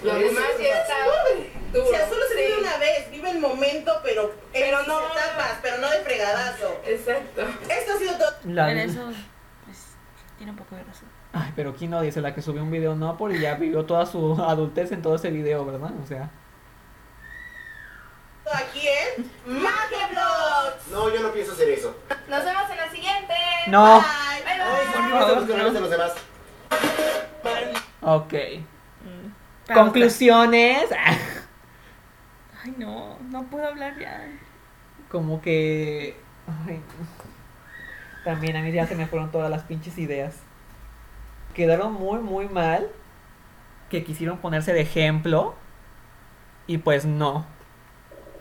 lo 0.03 0.13
demás 0.15 0.43
ya 0.59 0.81
está 0.81 0.95
duro. 1.05 1.85
O 1.85 1.89
sea, 1.89 2.09
solo 2.09 2.21
se 2.27 2.35
Sí. 2.35 2.41
vive 2.47 2.59
una 2.59 2.77
vez, 2.77 3.09
vive 3.11 3.29
el 3.31 3.39
momento, 3.39 3.93
pero, 4.03 4.33
Pero 4.51 4.81
en 4.81 4.87
no- 4.87 4.99
etapas, 4.99 5.59
pero 5.61 5.77
no 5.77 5.89
de 5.89 5.99
fregadazo. 6.01 6.81
Exacto. 6.85 7.43
Esto 7.69 7.93
ha 7.93 7.97
sido 7.97 8.17
todo. 8.17 8.31
La- 8.45 8.71
En 8.71 8.79
eso, 8.79 9.05
pues, 9.65 9.77
tiene 10.37 10.51
un 10.51 10.57
poco 10.57 10.75
de 10.75 10.83
razón. 10.83 11.07
Ay, 11.33 11.53
pero 11.55 11.73
¿quién 11.75 11.91
no 11.91 12.01
dice? 12.01 12.21
La 12.21 12.33
que 12.35 12.41
subió 12.41 12.61
un 12.61 12.71
video 12.71 12.95
no, 12.95 13.17
porque 13.17 13.39
ya 13.39 13.55
vivió 13.55 13.85
toda 13.85 14.05
su 14.05 14.33
adultez 14.43 14.91
en 14.91 15.01
todo 15.01 15.15
ese 15.15 15.31
video, 15.31 15.65
¿verdad? 15.65 15.91
O 16.03 16.07
sea. 16.07 16.29
aquí 18.53 18.87
en 18.87 19.61
Magia 19.61 20.07
Vlogs. 20.09 20.87
No, 20.91 21.09
yo 21.13 21.21
no 21.21 21.31
pienso 21.31 21.53
hacer 21.53 21.69
eso. 21.69 21.95
Nos 22.27 22.43
vemos 22.43 22.69
en 22.69 22.77
la 22.77 22.89
siguiente. 22.89 23.33
No. 23.67 24.01
Bye. 24.01 24.43
Bye, 24.43 24.61
Ay, 24.61 24.85
bye. 24.87 25.35
¿por 25.35 25.47
qué 25.47 25.53
no 25.53 25.53
con 25.53 25.63
los 25.63 25.73
de 25.73 25.79
los 25.79 25.89
demás? 25.89 26.13
Ok. 28.01 28.33
Para 29.67 29.83
Conclusiones. 29.83 30.89
Ay, 32.63 32.75
no, 32.77 33.17
no 33.29 33.43
puedo 33.43 33.67
hablar 33.67 33.97
ya. 33.97 34.27
Como 35.09 35.41
que. 35.41 36.19
ay, 36.67 36.81
también 38.23 38.55
a 38.55 38.61
mí 38.61 38.71
ya 38.71 38.85
se 38.85 38.95
me 38.95 39.07
fueron 39.07 39.31
todas 39.31 39.49
las 39.49 39.63
pinches 39.63 39.97
ideas. 39.97 40.35
Quedaron 41.53 41.93
muy, 41.93 42.19
muy 42.19 42.47
mal. 42.49 42.87
Que 43.89 44.03
quisieron 44.03 44.37
ponerse 44.39 44.73
de 44.73 44.81
ejemplo. 44.81 45.55
Y 46.67 46.77
pues 46.79 47.05
no. 47.05 47.45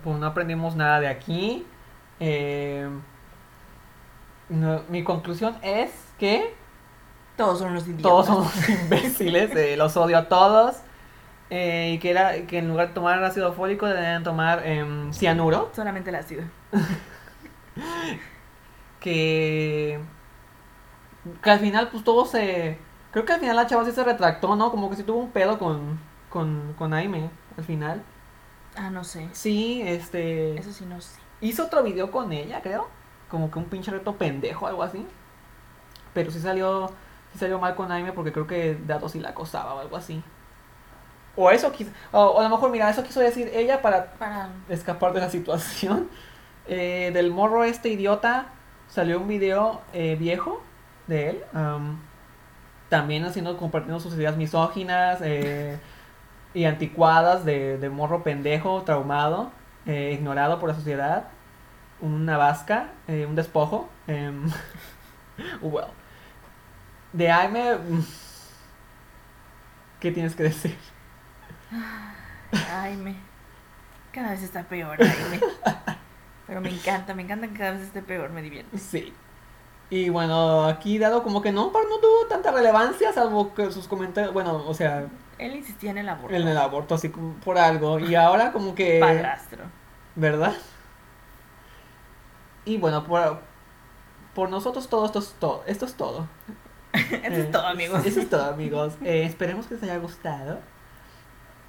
Pues 0.04 0.18
no 0.18 0.26
aprendimos 0.26 0.76
nada 0.76 1.00
de 1.00 1.08
aquí. 1.08 1.66
Eh, 2.20 2.88
no, 4.48 4.82
mi 4.88 5.04
conclusión 5.04 5.56
es 5.62 5.90
que 6.18 6.54
Todos 7.36 7.58
son 7.60 7.70
unos 7.72 7.86
idiotas. 7.88 8.02
todos 8.02 8.26
somos 8.26 8.68
imbéciles, 8.68 9.54
eh, 9.56 9.76
los 9.76 9.96
odio 9.96 10.18
a 10.18 10.28
todos. 10.28 10.76
eh, 11.50 11.92
y 11.94 11.98
que, 11.98 12.10
era, 12.10 12.46
que 12.46 12.58
en 12.58 12.68
lugar 12.68 12.88
de 12.88 12.94
tomar 12.94 13.22
ácido 13.24 13.52
fólico 13.54 13.86
deberían 13.86 14.22
tomar 14.24 14.66
em, 14.66 15.12
cianuro. 15.12 15.70
Solamente 15.74 16.10
el 16.10 16.16
ácido. 16.16 16.44
Que, 19.00 19.98
que 21.42 21.50
al 21.50 21.60
final 21.60 21.88
pues 21.90 22.04
todo 22.04 22.26
se... 22.26 22.78
Creo 23.12 23.24
que 23.24 23.32
al 23.32 23.40
final 23.40 23.56
la 23.56 23.66
chava 23.66 23.84
sí 23.84 23.92
se 23.92 24.04
retractó, 24.04 24.54
¿no? 24.56 24.70
Como 24.70 24.88
que 24.90 24.96
sí 24.96 25.02
tuvo 25.02 25.18
un 25.18 25.30
pedo 25.32 25.58
con, 25.58 25.98
con, 26.28 26.74
con 26.78 26.94
Aime 26.94 27.30
al 27.58 27.64
final. 27.64 28.02
Ah, 28.76 28.90
no 28.90 29.02
sé. 29.04 29.28
Sí, 29.32 29.82
este... 29.84 30.56
Eso 30.58 30.72
sí, 30.72 30.86
no 30.86 31.00
sé. 31.00 31.18
Hizo 31.40 31.64
otro 31.66 31.82
video 31.82 32.10
con 32.10 32.32
ella, 32.32 32.60
creo. 32.62 32.88
Como 33.28 33.50
que 33.50 33.58
un 33.58 33.64
pinche 33.66 33.90
reto 33.90 34.16
pendejo, 34.16 34.66
algo 34.66 34.82
así. 34.82 35.04
Pero 36.14 36.30
sí 36.30 36.40
salió, 36.40 36.88
sí 37.32 37.38
salió 37.38 37.58
mal 37.58 37.74
con 37.74 37.90
Aime 37.92 38.12
porque 38.12 38.32
creo 38.32 38.46
que 38.46 38.76
Dato 38.86 39.08
sí 39.08 39.20
la 39.20 39.30
acosaba 39.30 39.74
o 39.74 39.80
algo 39.80 39.96
así. 39.96 40.22
O 41.36 41.50
eso 41.50 41.70
quiso, 41.72 41.90
o, 42.12 42.20
o 42.20 42.40
a 42.40 42.42
lo 42.44 42.48
mejor, 42.50 42.70
mira, 42.70 42.90
eso 42.90 43.02
quiso 43.04 43.20
decir 43.20 43.50
ella 43.54 43.80
para 43.82 44.12
Para. 44.14 44.50
escapar 44.68 45.12
de 45.12 45.20
la 45.20 45.30
situación. 45.30 46.08
Eh, 46.72 47.10
del 47.12 47.32
morro 47.32 47.64
este 47.64 47.88
idiota 47.88 48.46
salió 48.86 49.18
un 49.18 49.26
video 49.26 49.80
eh, 49.92 50.14
viejo 50.16 50.62
de 51.08 51.30
él. 51.30 51.44
am, 51.52 51.98
también 52.90 53.24
haciendo, 53.24 53.56
compartiendo 53.58 54.00
sus 54.00 54.14
ideas 54.14 54.36
misóginas 54.36 55.20
eh, 55.22 55.78
y 56.54 56.64
anticuadas 56.66 57.44
de, 57.46 57.78
de 57.78 57.90
morro 57.90 58.22
pendejo, 58.24 58.82
traumado, 58.84 59.52
eh, 59.86 60.12
ignorado 60.14 60.60
por 60.60 60.70
la 60.70 60.76
sociedad. 60.76 61.28
Una 62.02 62.38
vasca, 62.38 62.92
eh, 63.08 63.26
un 63.26 63.36
despojo. 63.36 63.90
em, 64.08 64.50
well. 65.62 65.86
De 67.12 67.30
Aime, 67.30 67.78
¿qué 70.00 70.10
tienes 70.12 70.34
que 70.34 70.44
decir? 70.44 70.76
Ay, 72.66 72.96
me. 72.96 73.16
Cada 74.12 74.30
vez 74.32 74.42
está 74.42 74.64
peor, 74.64 74.98
ay, 75.02 75.24
me. 75.30 75.44
Pero 76.46 76.60
me 76.60 76.70
encanta, 76.70 77.14
me 77.14 77.22
encanta 77.22 77.48
que 77.48 77.54
cada 77.58 77.72
vez 77.72 77.82
esté 77.82 78.02
peor, 78.02 78.30
me 78.30 78.42
divierte. 78.42 78.78
Sí. 78.78 79.14
Y 79.90 80.08
bueno, 80.08 80.64
aquí 80.66 80.98
dado 80.98 81.22
como 81.24 81.42
que 81.42 81.50
no, 81.52 81.66
no 81.72 81.98
tuvo 82.00 82.26
tanta 82.28 82.52
relevancia, 82.52 83.12
salvo 83.12 83.52
que 83.54 83.72
sus 83.72 83.88
comentarios, 83.88 84.32
bueno, 84.32 84.64
o 84.66 84.72
sea, 84.74 85.08
Él 85.38 85.56
insistía 85.56 85.90
en 85.90 85.98
el 85.98 86.08
aborto. 86.08 86.34
en 86.36 86.46
el 86.46 86.56
aborto 86.56 86.94
así 86.94 87.10
como 87.10 87.34
por 87.40 87.58
algo. 87.58 87.98
Y 87.98 88.14
ahora 88.14 88.52
como 88.52 88.74
que... 88.74 89.00
Padrastro. 89.00 89.64
¿Verdad? 90.14 90.54
Y 92.64 92.76
bueno, 92.78 93.04
por, 93.04 93.40
por 94.34 94.50
nosotros 94.50 94.88
todo 94.88 95.06
esto 95.06 95.18
es 95.18 95.34
todo. 95.38 95.64
Esto 95.66 95.86
es 95.86 95.94
todo. 95.94 96.28
Eso 96.92 97.14
Eh, 97.14 97.40
es 97.40 97.50
todo, 97.50 97.66
amigos. 97.66 98.04
Eso 98.04 98.20
es 98.20 98.30
todo, 98.30 98.44
amigos. 98.44 98.94
Eh, 99.02 99.24
esperemos 99.24 99.66
que 99.66 99.74
les 99.74 99.82
haya 99.84 99.98
gustado. 99.98 100.60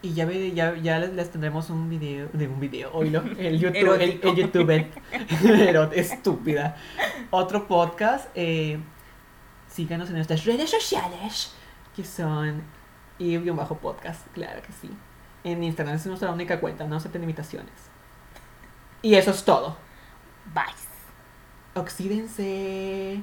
Y 0.04 0.14
ya, 0.14 0.26
ve- 0.26 0.52
ya, 0.54 0.76
ya 0.78 0.98
les, 1.00 1.14
les 1.14 1.30
tendremos 1.30 1.70
un 1.70 1.88
video, 1.90 2.28
de 2.34 2.48
un 2.48 2.60
video, 2.60 2.92
oílo, 2.94 3.24
el 3.38 3.60
YouTube, 3.60 4.02
el, 4.02 4.20
el 4.24 4.36
YouTube, 4.36 5.92
estúpida. 5.96 6.76
Otro 7.30 7.68
podcast, 7.68 8.28
eh, 8.34 8.80
síganos 9.68 10.10
en 10.10 10.16
nuestras 10.16 10.44
redes 10.46 10.70
sociales, 10.72 11.54
que 11.96 12.04
son 12.04 12.64
y 13.20 13.38
un 13.38 13.56
bajo 13.56 13.78
podcast, 13.78 14.26
claro 14.34 14.62
que 14.64 14.72
sí. 14.74 14.90
En 15.44 15.64
Instagram 15.64 15.96
es 15.96 16.06
nuestra 16.08 16.32
única 16.32 16.60
cuenta, 16.60 16.86
no 16.88 16.96
acepten 16.96 17.24
imitaciones. 17.24 17.74
Y 19.04 19.14
eso 19.16 19.32
es 19.32 19.44
todo. 19.46 19.78
Bye. 20.54 20.64
Oxídense. 21.76 23.22